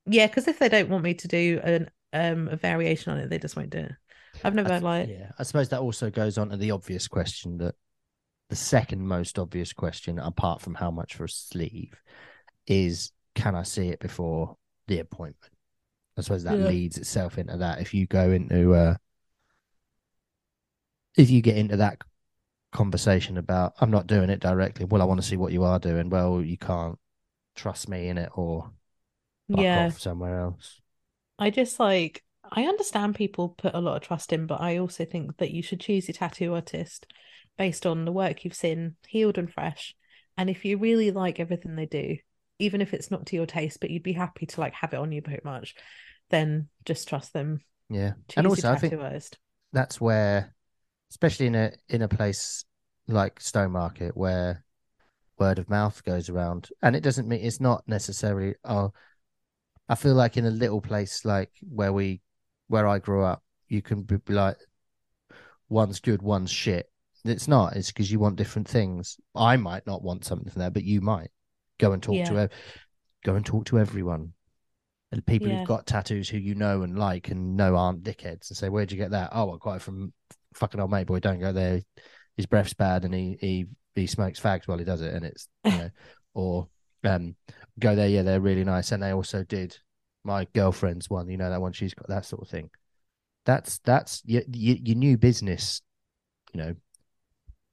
Yeah, 0.05 0.27
because 0.27 0.49
if 0.49 0.59
they 0.59 0.69
don't 0.69 0.91
want 0.91 1.03
me 1.03 1.15
to 1.15 1.29
do 1.29 1.61
an 1.65 1.91
um 2.13 2.49
a 2.49 2.57
variation 2.57 3.13
on 3.13 3.21
it, 3.21 3.31
they 3.31 3.39
just 3.39 3.57
won't 3.57 3.71
do 3.71 3.79
it. 3.79 3.93
I've 4.45 4.55
never 4.55 4.75
I 4.75 4.79
like 4.81 5.09
yeah, 5.09 5.31
I 5.39 5.45
suppose 5.45 5.71
that 5.71 5.81
also 5.81 6.11
goes 6.11 6.37
on 6.37 6.51
to 6.51 6.59
the 6.59 6.73
obvious 6.73 7.09
question 7.09 7.57
that 7.59 7.75
the 8.49 8.57
second 8.57 9.07
most 9.07 9.39
obvious 9.39 9.73
question, 9.73 10.19
apart 10.19 10.61
from 10.61 10.75
how 10.75 10.91
much 10.91 11.15
for 11.15 11.25
a 11.25 11.29
sleeve, 11.29 12.01
is 12.67 13.13
can 13.35 13.55
I 13.55 13.63
see 13.65 13.89
it 13.89 14.01
before 14.01 14.57
the 14.89 15.01
appointment? 15.01 15.53
I 16.19 16.23
suppose 16.23 16.45
that 16.45 16.61
Yeah. 16.61 16.61
leads 16.61 16.99
itself 16.99 17.39
into 17.39 17.57
that. 17.59 17.81
If 17.81 17.95
you 17.95 18.07
go 18.07 18.33
into 18.33 18.75
uh 18.75 18.97
if 21.17 21.31
you 21.31 21.41
get 21.43 21.57
into 21.57 21.77
that 21.77 21.99
conversation 22.73 23.39
about 23.39 23.75
I'm 23.81 23.91
not 23.91 24.07
doing 24.07 24.31
it 24.31 24.41
directly, 24.41 24.85
well, 24.87 25.03
I 25.03 25.07
want 25.07 25.21
to 25.23 25.27
see 25.27 25.37
what 25.39 25.53
you 25.53 25.65
are 25.65 25.79
doing. 25.79 26.11
Well, 26.11 26.43
you 26.43 26.59
can't 26.59 26.99
trust 27.57 27.89
me 27.89 28.09
in 28.09 28.19
it 28.19 28.31
or 28.37 28.73
yeah. 29.49 29.93
off 29.93 30.01
somewhere 30.01 30.41
else. 30.41 30.81
I 31.39 31.51
just 31.51 31.79
like 31.81 32.24
I 32.55 32.65
understand 32.65 33.17
people 33.17 33.51
put 33.51 33.75
a 33.75 33.81
lot 33.81 33.97
of 33.97 34.03
trust 34.03 34.33
in, 34.33 34.47
but 34.47 34.61
I 34.61 34.79
also 34.79 35.05
think 35.05 35.39
that 35.39 35.51
you 35.51 35.63
should 35.63 35.81
choose 35.81 36.07
your 36.07 36.15
tattoo 36.15 36.55
artist 36.55 37.07
based 37.59 37.85
on 37.85 38.05
the 38.05 38.13
work 38.13 38.45
you've 38.45 38.55
seen, 38.55 38.95
healed 39.09 39.39
and 39.39 39.53
fresh. 39.53 39.95
And 40.37 40.49
if 40.49 40.65
you 40.65 40.79
really 40.79 41.11
like 41.11 41.41
everything 41.41 41.75
they 41.75 41.87
do, 41.87 42.17
even 42.61 42.81
if 42.81 42.95
it's 42.95 43.11
not 43.11 43.27
to 43.27 43.37
your 43.37 43.47
taste, 43.47 43.81
but 43.81 43.91
you'd 43.91 44.05
be 44.05 44.13
happy 44.13 44.47
to 44.47 44.61
like 44.61 44.73
have 44.75 44.95
it 44.95 44.99
on 44.99 45.11
you 45.11 45.21
pretty 45.21 45.43
much, 45.45 45.75
then 46.31 46.69
just 46.85 47.09
trust 47.09 47.33
them. 47.33 47.61
Yeah. 47.91 48.13
Choose 48.29 48.37
and 48.37 48.47
also 48.47 48.73
I 48.73 48.77
think 48.77 48.95
artist. 48.95 49.39
that's 49.73 50.01
where 50.01 50.55
especially 51.11 51.47
in 51.47 51.55
a 51.55 51.73
in 51.89 52.03
a 52.03 52.09
place 52.09 52.65
like 53.07 53.41
Stowmarket 53.41 54.13
where 54.15 54.65
word 55.39 55.59
of 55.59 55.69
mouth 55.69 56.03
goes 56.05 56.29
around 56.29 56.71
and 56.83 56.97
it 56.97 57.03
doesn't 57.03 57.29
mean 57.29 57.45
it's 57.45 57.61
not 57.61 57.83
necessarily 57.87 58.55
oh 58.65 58.93
I 59.89 59.97
feel 59.97 60.15
like 60.15 60.37
in 60.37 60.47
a 60.47 60.51
little 60.51 60.81
place 60.81 61.25
like 61.25 61.51
where 61.61 61.93
we 61.93 62.23
where 62.69 62.87
I 62.87 62.99
grew 62.99 63.23
up 63.25 63.43
you 63.69 63.83
can 63.83 64.03
be 64.03 64.19
like 64.29 64.57
one's 65.69 66.01
good 66.01 66.23
one's 66.23 66.51
shit. 66.51 66.91
It's 67.25 67.49
not 67.49 67.75
it's 67.77 67.89
because 67.89 68.11
you 68.13 68.19
want 68.19 68.37
different 68.37 68.69
things. 68.69 69.17
I 69.35 69.57
might 69.57 69.87
not 69.87 70.03
want 70.03 70.25
something 70.25 70.51
from 70.51 70.61
there 70.61 70.71
but 70.71 70.85
you 70.85 71.01
might. 71.01 71.31
Go 71.79 71.93
and 71.93 72.03
talk 72.03 72.25
to 72.27 72.35
Yeah. 72.35 72.41
ev- 72.43 72.51
go 73.25 73.35
and 73.35 73.45
talk 73.45 73.65
to 73.67 73.79
everyone. 73.79 74.33
And 75.11 75.25
people 75.25 75.49
Yeah. 75.49 75.59
who've 75.59 75.67
got 75.67 75.87
tattoos 75.87 76.29
who 76.29 76.39
you 76.39 76.55
know 76.55 76.83
and 76.83 76.99
like 76.99 77.31
and 77.31 77.57
know 77.57 77.77
aren't 77.77 78.03
dickheads 78.03 78.51
and 78.51 78.57
say 78.57 78.69
where'd 78.69 78.93
you 78.93 78.99
get 78.99 79.13
that? 79.13 79.31
Oh 79.33 79.53
I 79.53 79.57
got 79.59 79.77
it 79.77 79.83
from 79.83 80.13
fucking 80.55 80.81
old 80.81 80.91
mate 80.91 81.07
boy 81.07 81.21
don't 81.21 81.41
go 81.41 81.53
there. 81.53 81.81
His 82.37 82.47
breath's 82.47 82.75
bad 82.75 83.05
and 83.05 83.15
he 83.15 83.37
he 83.41 83.67
he 83.95 84.07
smokes 84.07 84.41
fags 84.41 84.67
while 84.69 84.79
he 84.79 84.85
does 84.85 85.01
it. 85.01 85.15
And 85.15 85.25
it's 85.25 85.49
you 85.65 85.71
know 85.79 85.91
or 86.35 86.69
um 87.05 87.37
go 87.79 87.95
there 87.95 88.09
yeah 88.09 88.23
they're 88.23 88.41
really 88.41 88.65
nice. 88.65 88.93
And 88.93 89.03
they 89.03 89.13
also 89.13 89.45
did 89.45 89.79
my 90.25 90.47
girlfriend's 90.55 91.11
one 91.11 91.29
you 91.29 91.37
know 91.37 91.51
that 91.51 91.61
one 91.61 91.73
she's 91.73 91.95
got 91.95 92.09
that 92.09 92.25
sort 92.25 92.43
of 92.43 92.49
thing 92.49 92.71
that's 93.45 93.79
that's 93.85 94.23
your 94.25 94.43
your, 94.53 94.77
your 94.83 94.97
new 94.97 95.17
business 95.17 95.83
you 96.53 96.61
know 96.61 96.75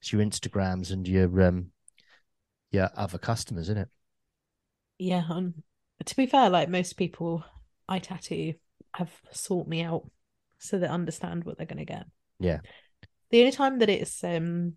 it's 0.00 0.12
your 0.12 0.22
instagrams 0.22 0.90
and 0.90 1.08
your 1.08 1.42
um 1.42 1.68
your 2.70 2.90
other 2.96 3.18
customers 3.18 3.68
isn't 3.68 3.78
it 3.78 3.88
Yeah. 4.98 5.24
Um, 5.28 5.54
to 6.04 6.16
be 6.16 6.26
fair, 6.26 6.50
like 6.50 6.68
most 6.68 6.96
people 6.96 7.44
I 7.88 7.98
tattoo 7.98 8.54
have 8.94 9.10
sought 9.30 9.66
me 9.66 9.82
out 9.82 10.08
so 10.58 10.78
they 10.78 10.86
understand 10.86 11.44
what 11.44 11.56
they're 11.56 11.66
gonna 11.66 11.84
get. 11.84 12.06
Yeah. 12.38 12.60
The 13.30 13.40
only 13.40 13.52
time 13.52 13.78
that 13.78 13.88
it's 13.88 14.22
um 14.22 14.76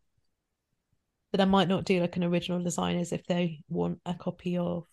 that 1.32 1.42
I 1.42 1.46
might 1.46 1.68
not 1.68 1.86
do 1.86 2.00
like 2.00 2.16
an 2.16 2.24
original 2.24 2.64
design 2.64 2.98
is 2.98 3.12
if 3.12 3.26
they 3.26 3.64
want 3.68 4.00
a 4.06 4.14
copy 4.14 4.58
of 4.58 4.86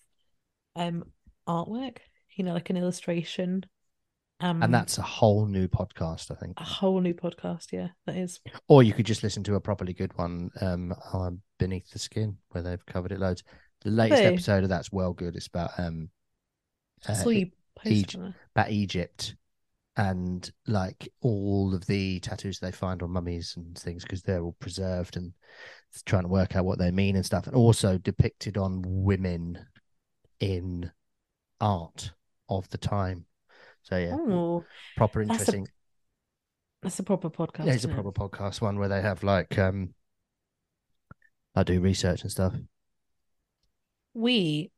um 0.77 1.05
artwork. 1.47 1.99
You 2.37 2.45
know, 2.45 2.55
like 2.55 2.71
an 2.71 2.77
illustration. 2.77 3.65
Um, 4.41 4.63
and 4.63 4.75
that's 4.75 4.99
a 4.99 5.03
whole 5.03 5.47
new 5.47 5.69
podcast, 5.69 6.31
I 6.31 6.35
think. 6.35 6.59
a 6.59 6.65
whole 6.65 7.01
new 7.01 7.15
podcast. 7.15 7.73
Yeah, 7.73 7.89
that 8.07 8.17
is. 8.17 8.41
Or 8.67 8.83
you 8.83 8.93
could 8.93 9.07
just 9.07 9.23
listen 9.23 9.45
to 9.45 9.55
a 9.55 9.61
properly 9.61 9.93
good 9.93 10.17
one 10.19 10.51
um, 10.61 10.93
on 11.13 11.41
Beneath 11.59 11.91
the 11.91 11.99
Skin, 11.99 12.37
where 12.51 12.63
they've 12.63 12.85
covered 12.87 13.13
it 13.13 13.21
loads. 13.21 13.45
The 13.85 13.91
latest 13.91 14.23
they? 14.23 14.29
episode 14.29 14.65
of 14.65 14.69
that's 14.69 14.91
well 14.91 15.13
good. 15.13 15.37
It's 15.37 15.47
about 15.47 15.71
um, 15.79 16.09
I 17.07 17.13
uh, 17.13 17.15
saw 17.15 17.29
you 17.29 17.51
post 17.77 17.93
Egypt. 17.93 18.17
on 18.17 18.29
it. 18.31 18.35
about 18.55 18.71
Egypt 18.71 19.37
and 19.97 20.51
like 20.67 21.09
all 21.21 21.75
of 21.75 21.87
the 21.87 22.19
tattoos 22.21 22.59
they 22.59 22.73
find 22.73 23.03
on 23.03 23.11
mummies 23.11 23.55
and 23.57 23.77
things 23.77 24.03
because 24.03 24.23
they're 24.23 24.43
all 24.43 24.57
preserved 24.59 25.17
and 25.17 25.33
trying 26.07 26.23
to 26.23 26.29
work 26.29 26.57
out 26.57 26.65
what 26.65 26.79
they 26.79 26.91
mean 26.91 27.15
and 27.17 27.27
stuff. 27.27 27.47
And 27.47 27.55
also 27.55 27.99
depicted 27.99 28.57
on 28.57 28.83
women 28.85 29.59
in 30.41 30.91
art 31.61 32.13
of 32.59 32.69
the 32.71 32.79
time. 32.79 33.25
So 33.83 33.97
yeah, 33.97 34.15
Oh, 34.19 34.65
proper 34.97 35.25
that's 35.25 35.31
a 35.31 35.33
interesting. 35.57 35.69
that's 36.83 36.99
a 36.99 37.03
proper 37.03 37.31
podcast. 37.31 37.67
Yeah, 37.67 37.73
it's 37.75 37.85
a 37.85 37.91
it? 37.91 37.95
proper 37.95 38.13
podcast 38.13 38.61
one 38.61 38.79
where 38.79 38.89
they 38.89 39.01
have 39.01 39.23
like 39.23 39.59
um 39.59 39.95
I 41.55 41.63
do 41.65 41.81
research 41.81 42.23
and 42.23 42.31
stuff. 42.31 42.55
We 44.15 44.71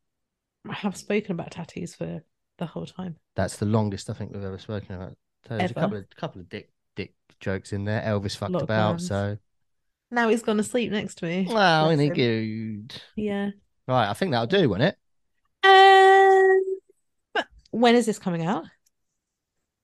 have 0.68 0.96
spoken 0.96 1.32
about 1.32 1.50
tattoos 1.50 1.94
for 1.94 2.22
the 2.58 2.66
whole 2.66 2.86
time. 2.86 3.16
That's 3.36 3.56
the 3.56 3.66
longest 3.66 4.08
I 4.10 4.12
think 4.14 4.32
we've 4.32 4.44
ever 4.44 4.58
spoken 4.58 4.94
about. 4.94 5.16
So 5.48 5.56
there's 5.58 5.70
a 5.72 5.74
couple 5.74 5.98
of 5.98 6.04
couple 6.16 6.40
of 6.40 6.48
dick 6.48 6.70
dick 6.96 7.14
jokes 7.40 7.72
in 7.72 7.84
there. 7.84 8.00
Elvis 8.02 8.36
fucked 8.36 8.54
about, 8.54 9.00
so 9.00 9.36
Now 10.10 10.28
he's 10.28 10.42
gone 10.42 10.56
to 10.56 10.62
sleep 10.62 10.90
next 10.92 11.16
to 11.16 11.26
me. 11.26 11.46
wow, 11.48 11.84
Bless 11.86 11.94
isn't 11.98 12.06
him. 12.06 12.14
good? 12.86 13.02
Yeah. 13.16 13.50
Right, 13.86 14.08
I 14.08 14.14
think 14.14 14.30
that'll 14.32 14.46
do, 14.46 14.68
won't 14.70 14.82
it? 14.82 14.96
But 15.62 15.68
when 17.74 17.96
is 17.96 18.06
this 18.06 18.18
coming 18.18 18.44
out? 18.44 18.64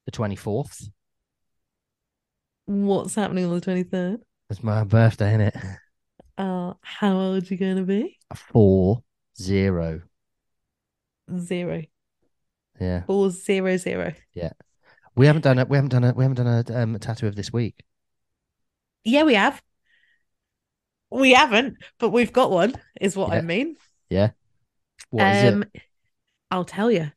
The 0.06 0.12
twenty 0.12 0.36
fourth. 0.36 0.88
What's 2.66 3.16
happening 3.16 3.46
on 3.46 3.58
the 3.58 3.60
23rd? 3.60 4.18
It's 4.48 4.62
my 4.62 4.84
birthday, 4.84 5.30
isn't 5.30 5.40
it? 5.40 5.56
Uh, 6.38 6.74
how 6.82 7.18
old 7.18 7.42
are 7.42 7.46
you 7.46 7.56
going 7.56 7.76
to 7.76 7.82
be? 7.82 8.16
Four 8.34 9.02
zero. 9.36 10.02
Zero. 11.36 11.82
Yeah, 12.80 13.02
Four 13.06 13.30
zero 13.30 13.76
zero. 13.76 14.12
Yeah. 14.34 14.52
we 15.16 15.26
haven't 15.26 15.42
done 15.42 15.58
it. 15.58 15.68
We 15.68 15.76
haven't 15.76 15.90
done 15.90 16.04
it. 16.04 16.14
We 16.14 16.22
haven't 16.22 16.36
done 16.36 16.64
a 16.68 16.82
um, 16.82 16.98
tattoo 17.00 17.26
of 17.26 17.34
this 17.34 17.52
week. 17.52 17.82
Yeah, 19.04 19.24
we 19.24 19.34
have. 19.34 19.60
We 21.10 21.32
haven't, 21.32 21.76
but 21.98 22.10
we've 22.10 22.32
got 22.32 22.52
one, 22.52 22.74
is 23.00 23.16
what 23.16 23.32
I 23.32 23.40
mean. 23.40 23.76
Yeah. 24.08 24.30
What 25.10 25.26
is 25.26 25.52
um, 25.52 25.64
it? 25.74 25.82
I'll 26.52 26.64
tell 26.64 26.90
you. 26.90 27.10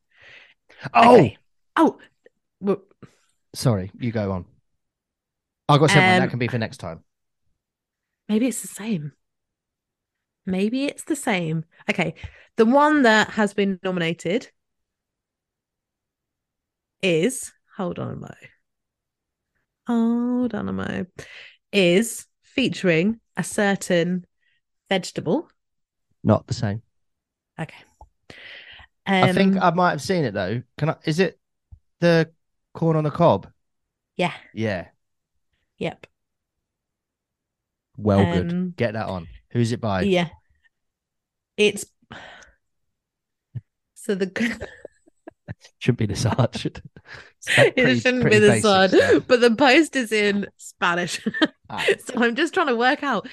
Oh, 0.94 1.18
Okay. 1.18 1.38
Oh, 1.76 2.00
well, 2.62 2.82
sorry. 3.56 3.92
You 4.00 4.12
go 4.12 4.32
on. 4.32 4.46
I 5.70 5.78
got 5.78 5.92
something 5.92 6.18
that 6.18 6.24
Um, 6.24 6.30
can 6.30 6.40
be 6.40 6.48
for 6.48 6.58
next 6.58 6.78
time. 6.78 7.04
maybe 8.28 8.48
it's 8.48 8.62
the 8.62 8.68
same. 8.68 9.14
Maybe 10.46 10.86
it's 10.86 11.06
the 11.06 11.16
same. 11.16 11.66
Okay. 11.90 12.16
The 12.58 12.66
one 12.66 13.04
that 13.04 13.32
has 13.32 13.54
been 13.54 13.80
nominated 13.84 14.52
is, 17.02 17.52
hold 17.78 18.00
on 18.00 18.12
a 18.12 18.16
mo. 18.16 18.28
Hold 19.88 20.54
on 20.54 20.70
a 20.70 20.74
mo. 20.74 21.06
Is 21.72 22.28
featuring 22.44 23.20
a 23.38 23.44
certain 23.44 24.26
vegetable. 24.90 25.50
Not 26.24 26.48
the 26.48 26.54
same. 26.54 26.82
Okay. 27.60 27.84
I 29.06 29.34
think 29.34 29.56
Um, 29.58 29.64
I 29.64 29.72
might 29.72 29.92
have 29.92 30.02
seen 30.02 30.24
it 30.24 30.34
though. 30.34 30.62
Can 30.78 30.90
I? 30.92 30.96
Is 31.06 31.20
it 31.20 31.40
the 32.00 32.32
corn 32.74 32.96
on 32.96 33.04
the 33.04 33.12
cob? 33.12 33.48
yeah. 34.16 34.34
Yeah. 34.54 34.88
Yep. 35.78 36.08
Well, 37.98 38.24
good. 38.34 38.52
Um, 38.52 38.74
Get 38.78 38.94
that 38.94 39.08
on. 39.08 39.28
Who's 39.52 39.72
it 39.72 39.82
by? 39.82 40.04
Yeah. 40.04 40.30
It's 41.58 41.86
so 43.96 44.16
the 44.16 44.68
Should 45.80 45.98
be 45.98 46.06
this 46.06 46.24
hard. 46.24 46.56
Should 46.58 46.82
pretty- 47.46 47.82
it 47.82 48.00
shouldn't 48.02 48.30
be 48.30 48.40
this 48.40 48.64
hard, 48.66 48.92
stuff. 48.92 49.24
but 49.28 49.42
the 49.42 49.56
post 49.56 49.96
is 49.96 50.12
in 50.12 50.48
Spanish. 50.58 51.20
Ah. 51.70 51.84
so 52.06 52.22
I'm 52.22 52.36
just 52.36 52.54
trying 52.54 52.68
to 52.68 52.76
work 52.76 53.02
out. 53.04 53.28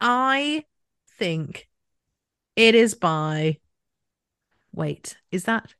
I 0.00 0.64
think 1.18 1.66
it 2.56 2.74
is 2.74 2.94
by. 2.94 3.58
Wait, 4.72 5.16
is 5.30 5.44
that? 5.44 5.74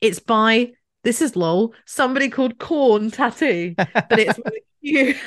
It's 0.00 0.18
by. 0.20 0.72
This 1.04 1.20
is 1.20 1.34
lol. 1.36 1.74
Somebody 1.84 2.28
called 2.28 2.58
Corn 2.58 3.10
Tattoo, 3.10 3.74
but 3.76 4.18
it's 4.18 4.38
Q. 4.84 5.14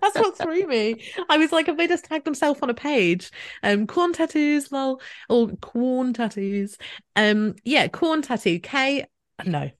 That's 0.00 0.18
what 0.18 0.38
threw 0.38 0.66
me. 0.66 1.02
I 1.28 1.36
was 1.36 1.50
like, 1.50 1.66
have 1.66 1.76
they 1.76 1.88
just 1.88 2.04
tagged 2.04 2.24
themselves 2.24 2.60
on 2.62 2.70
a 2.70 2.74
page? 2.74 3.30
Um, 3.64 3.88
corn 3.88 4.12
tattoos, 4.12 4.70
lol, 4.70 5.00
or 5.28 5.48
corn 5.56 6.12
tattoos. 6.12 6.78
Um, 7.16 7.56
yeah, 7.64 7.88
corn 7.88 8.22
tattoo. 8.22 8.60
K, 8.60 9.06
no, 9.44 9.70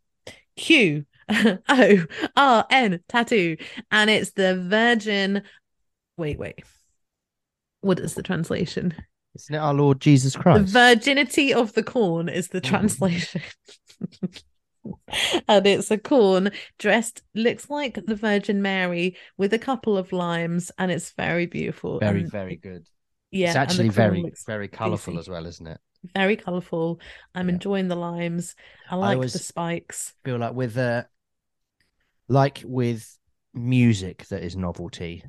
Q 0.56 1.06
O 1.68 2.06
R 2.36 2.66
N 2.70 3.00
tattoo, 3.08 3.56
and 3.90 4.10
it's 4.10 4.32
the 4.32 4.60
Virgin. 4.68 5.42
Wait, 6.16 6.38
wait. 6.38 6.64
What 7.82 8.00
is 8.00 8.14
the 8.14 8.22
translation? 8.22 8.94
Isn't 9.34 9.54
it 9.54 9.58
our 9.58 9.74
Lord 9.74 10.00
Jesus 10.00 10.34
Christ? 10.36 10.72
The 10.72 10.94
virginity 10.94 11.54
of 11.54 11.72
the 11.74 11.82
corn 11.82 12.28
is 12.28 12.48
the 12.48 12.60
translation. 12.60 13.42
and 15.48 15.66
it's 15.66 15.90
a 15.90 15.98
corn 15.98 16.50
dressed, 16.78 17.22
looks 17.34 17.70
like 17.70 17.98
the 18.06 18.16
Virgin 18.16 18.60
Mary 18.62 19.16
with 19.36 19.52
a 19.54 19.58
couple 19.58 19.96
of 19.96 20.12
limes, 20.12 20.72
and 20.78 20.90
it's 20.90 21.12
very 21.12 21.46
beautiful. 21.46 22.00
very, 22.00 22.22
and 22.22 22.30
very 22.30 22.56
good. 22.56 22.86
yeah, 23.30 23.48
it's 23.48 23.56
actually 23.56 23.88
very, 23.88 24.24
very 24.46 24.68
colourful 24.68 25.18
as 25.18 25.28
well, 25.28 25.46
isn't 25.46 25.66
it? 25.66 25.78
very 26.14 26.34
colourful. 26.34 26.98
I'm 27.34 27.48
Yeah. 27.48 27.54
enjoying 27.56 27.88
the 27.88 27.94
limes. 27.96 28.54
I 28.90 28.96
like 28.96 29.16
always- 29.16 29.34
the 29.34 29.38
spikes. 29.38 30.14
feel 30.24 30.38
like 30.38 30.54
with 30.54 30.78
uh 30.78 31.04
like 32.26 32.62
with 32.64 33.18
music 33.52 34.26
that 34.28 34.42
is 34.42 34.56
novelty 34.56 35.22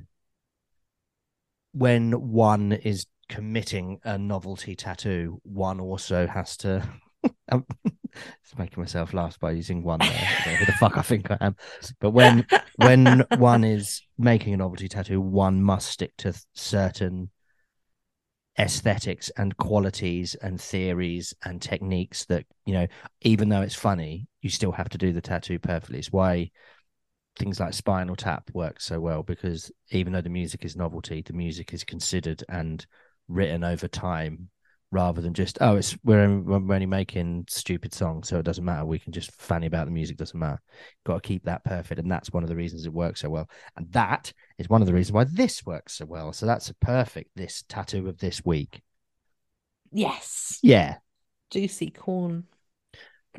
when 1.74 2.32
one 2.32 2.72
is 2.72 3.06
committing 3.32 3.98
a 4.04 4.18
novelty 4.18 4.76
tattoo 4.76 5.40
one 5.44 5.80
also 5.80 6.28
has 6.28 6.58
to 6.58 6.84
I'm 7.50 7.66
just 8.44 8.60
making 8.60 8.82
myself 8.82 9.14
laugh 9.14 9.40
by 9.40 9.52
using 9.52 9.84
one 9.84 10.00
there. 10.00 10.10
Who 10.10 10.66
the 10.66 10.74
fuck 10.74 10.98
I 10.98 11.02
think 11.02 11.32
I 11.32 11.38
am. 11.40 11.56
But 12.00 12.12
when 12.12 12.46
when 12.76 13.24
one 13.38 13.64
is 13.64 14.02
making 14.18 14.54
a 14.54 14.58
novelty 14.58 14.90
tattoo, 14.90 15.22
one 15.22 15.62
must 15.64 15.90
stick 15.90 16.12
to 16.18 16.34
certain 16.54 17.30
aesthetics 18.60 19.30
and 19.38 19.56
qualities 19.56 20.36
and 20.36 20.60
theories 20.60 21.34
and 21.46 21.62
techniques 21.62 22.26
that 22.26 22.46
you 22.66 22.74
know 22.74 22.86
even 23.22 23.48
though 23.48 23.62
it's 23.62 23.74
funny 23.74 24.28
you 24.42 24.50
still 24.50 24.74
have 24.74 24.90
to 24.90 24.98
do 24.98 25.14
the 25.14 25.22
tattoo 25.22 25.58
perfectly 25.58 25.98
it's 25.98 26.12
why 26.12 26.52
things 27.40 27.62
like 27.62 27.74
spinal 27.74 28.16
tap 28.16 28.52
work 28.54 28.82
so 28.82 29.00
well 29.00 29.24
because 29.24 29.72
even 29.92 30.12
though 30.12 30.20
the 30.20 30.30
music 30.30 30.66
is 30.66 30.76
novelty 30.76 31.22
the 31.22 31.32
music 31.32 31.74
is 31.74 31.86
considered 31.86 32.44
and 32.50 32.86
written 33.32 33.64
over 33.64 33.88
time 33.88 34.50
rather 34.92 35.22
than 35.22 35.34
just 35.34 35.58
oh 35.62 35.78
it's 35.78 35.98
we're 36.04 36.20
only, 36.20 36.42
we're 36.42 36.76
only 36.76 36.86
making 36.86 37.46
stupid 37.48 37.94
songs 37.94 38.28
so 38.28 38.38
it 38.38 38.44
doesn't 38.44 38.66
matter. 38.66 38.86
We 38.86 39.00
can 39.00 39.14
just 39.14 39.32
fanny 39.32 39.68
about 39.68 39.86
the 39.86 39.92
music 39.92 40.18
doesn't 40.18 40.38
matter. 40.38 40.62
Got 41.06 41.24
to 41.24 41.28
keep 41.28 41.46
that 41.46 41.64
perfect 41.64 42.00
and 42.00 42.12
that's 42.12 42.32
one 42.32 42.44
of 42.44 42.50
the 42.50 42.56
reasons 42.56 42.86
it 42.86 42.94
works 42.94 43.22
so 43.22 43.30
well. 43.30 43.50
And 43.78 43.92
that 43.94 44.34
is 44.58 44.70
one 44.70 44.82
of 44.82 44.88
the 44.88 44.94
reasons 44.94 45.14
why 45.14 45.24
this 45.24 45.66
works 45.66 45.94
so 45.94 46.06
well. 46.06 46.34
So 46.34 46.46
that's 46.46 46.70
a 46.70 46.76
perfect 46.76 47.32
this 47.36 47.64
tattoo 47.70 48.10
of 48.10 48.18
this 48.20 48.44
week. 48.44 48.82
Yes, 49.94 50.60
yeah. 50.62 50.98
Juicy 51.50 51.92
corn. 51.92 52.46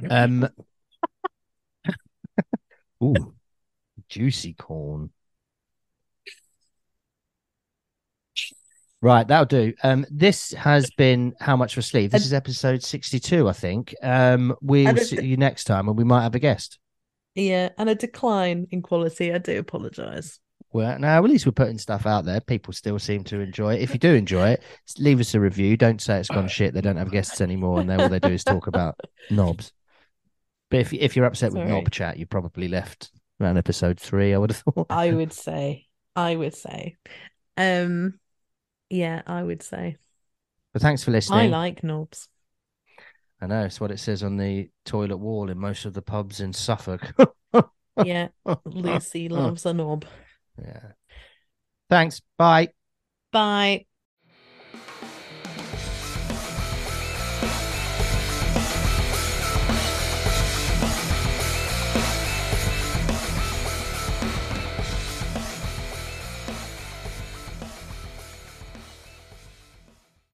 um 0.08 0.48
ooh 3.04 3.34
juicy 4.08 4.54
corn 4.54 5.10
Right, 9.02 9.26
that'll 9.26 9.46
do. 9.46 9.74
Um, 9.82 10.06
this 10.10 10.52
has 10.52 10.88
been 10.92 11.34
how 11.40 11.56
much 11.56 11.74
for 11.74 11.80
a 11.80 11.82
sleeve. 11.82 12.12
This 12.12 12.24
is 12.24 12.32
episode 12.32 12.84
sixty-two, 12.84 13.48
I 13.48 13.52
think. 13.52 13.96
Um, 14.00 14.54
we'll 14.62 14.96
see 14.96 15.20
you 15.20 15.36
next 15.36 15.64
time, 15.64 15.88
and 15.88 15.98
we 15.98 16.04
might 16.04 16.22
have 16.22 16.36
a 16.36 16.38
guest. 16.38 16.78
Yeah, 17.34 17.70
and 17.76 17.88
a 17.88 17.96
decline 17.96 18.68
in 18.70 18.80
quality. 18.80 19.32
I 19.32 19.38
do 19.38 19.58
apologize. 19.58 20.38
Well, 20.72 21.00
now 21.00 21.18
at 21.18 21.28
least 21.28 21.46
we're 21.46 21.52
putting 21.52 21.78
stuff 21.78 22.06
out 22.06 22.24
there. 22.24 22.40
People 22.40 22.72
still 22.72 23.00
seem 23.00 23.24
to 23.24 23.40
enjoy 23.40 23.74
it. 23.74 23.82
If 23.82 23.92
you 23.92 23.98
do 23.98 24.14
enjoy 24.14 24.50
it, 24.50 24.62
leave 24.98 25.18
us 25.18 25.34
a 25.34 25.40
review. 25.40 25.76
Don't 25.76 26.00
say 26.00 26.20
it's 26.20 26.28
gone 26.28 26.46
shit. 26.46 26.72
They 26.72 26.80
don't 26.80 26.96
have 26.96 27.10
guests 27.10 27.40
anymore, 27.40 27.80
and 27.80 27.90
they, 27.90 27.96
all 27.96 28.08
they 28.08 28.20
do 28.20 28.28
is 28.28 28.44
talk 28.44 28.68
about 28.68 29.00
knobs. 29.30 29.72
But 30.70 30.78
if 30.78 30.92
if 30.92 31.16
you're 31.16 31.26
upset 31.26 31.52
with 31.52 31.68
knob 31.68 31.90
chat, 31.90 32.18
you 32.18 32.26
probably 32.26 32.68
left 32.68 33.10
around 33.40 33.58
episode 33.58 33.98
three. 33.98 34.32
I 34.32 34.38
would 34.38 34.52
have 34.52 34.58
thought. 34.74 34.86
I 34.90 35.10
would 35.10 35.32
say. 35.32 35.88
I 36.14 36.36
would 36.36 36.54
say. 36.54 36.96
Um, 37.56 38.20
yeah, 38.92 39.22
I 39.26 39.42
would 39.42 39.62
say. 39.62 39.96
But 40.72 40.82
thanks 40.82 41.02
for 41.02 41.10
listening. 41.10 41.40
I 41.40 41.48
like 41.48 41.82
knobs. 41.82 42.28
I 43.40 43.46
know 43.46 43.64
it's 43.64 43.80
what 43.80 43.90
it 43.90 43.98
says 43.98 44.22
on 44.22 44.36
the 44.36 44.70
toilet 44.84 45.16
wall 45.16 45.50
in 45.50 45.58
most 45.58 45.84
of 45.84 45.94
the 45.94 46.02
pubs 46.02 46.40
in 46.40 46.52
Suffolk. 46.52 47.12
Yeah, 48.04 48.28
Lucie 48.64 49.28
loves 49.28 49.66
a 49.66 49.74
knob. 49.74 50.06
yeah. 50.58 50.92
Thanks. 51.90 52.22
Bye. 52.38 52.70
Bye. 53.32 53.86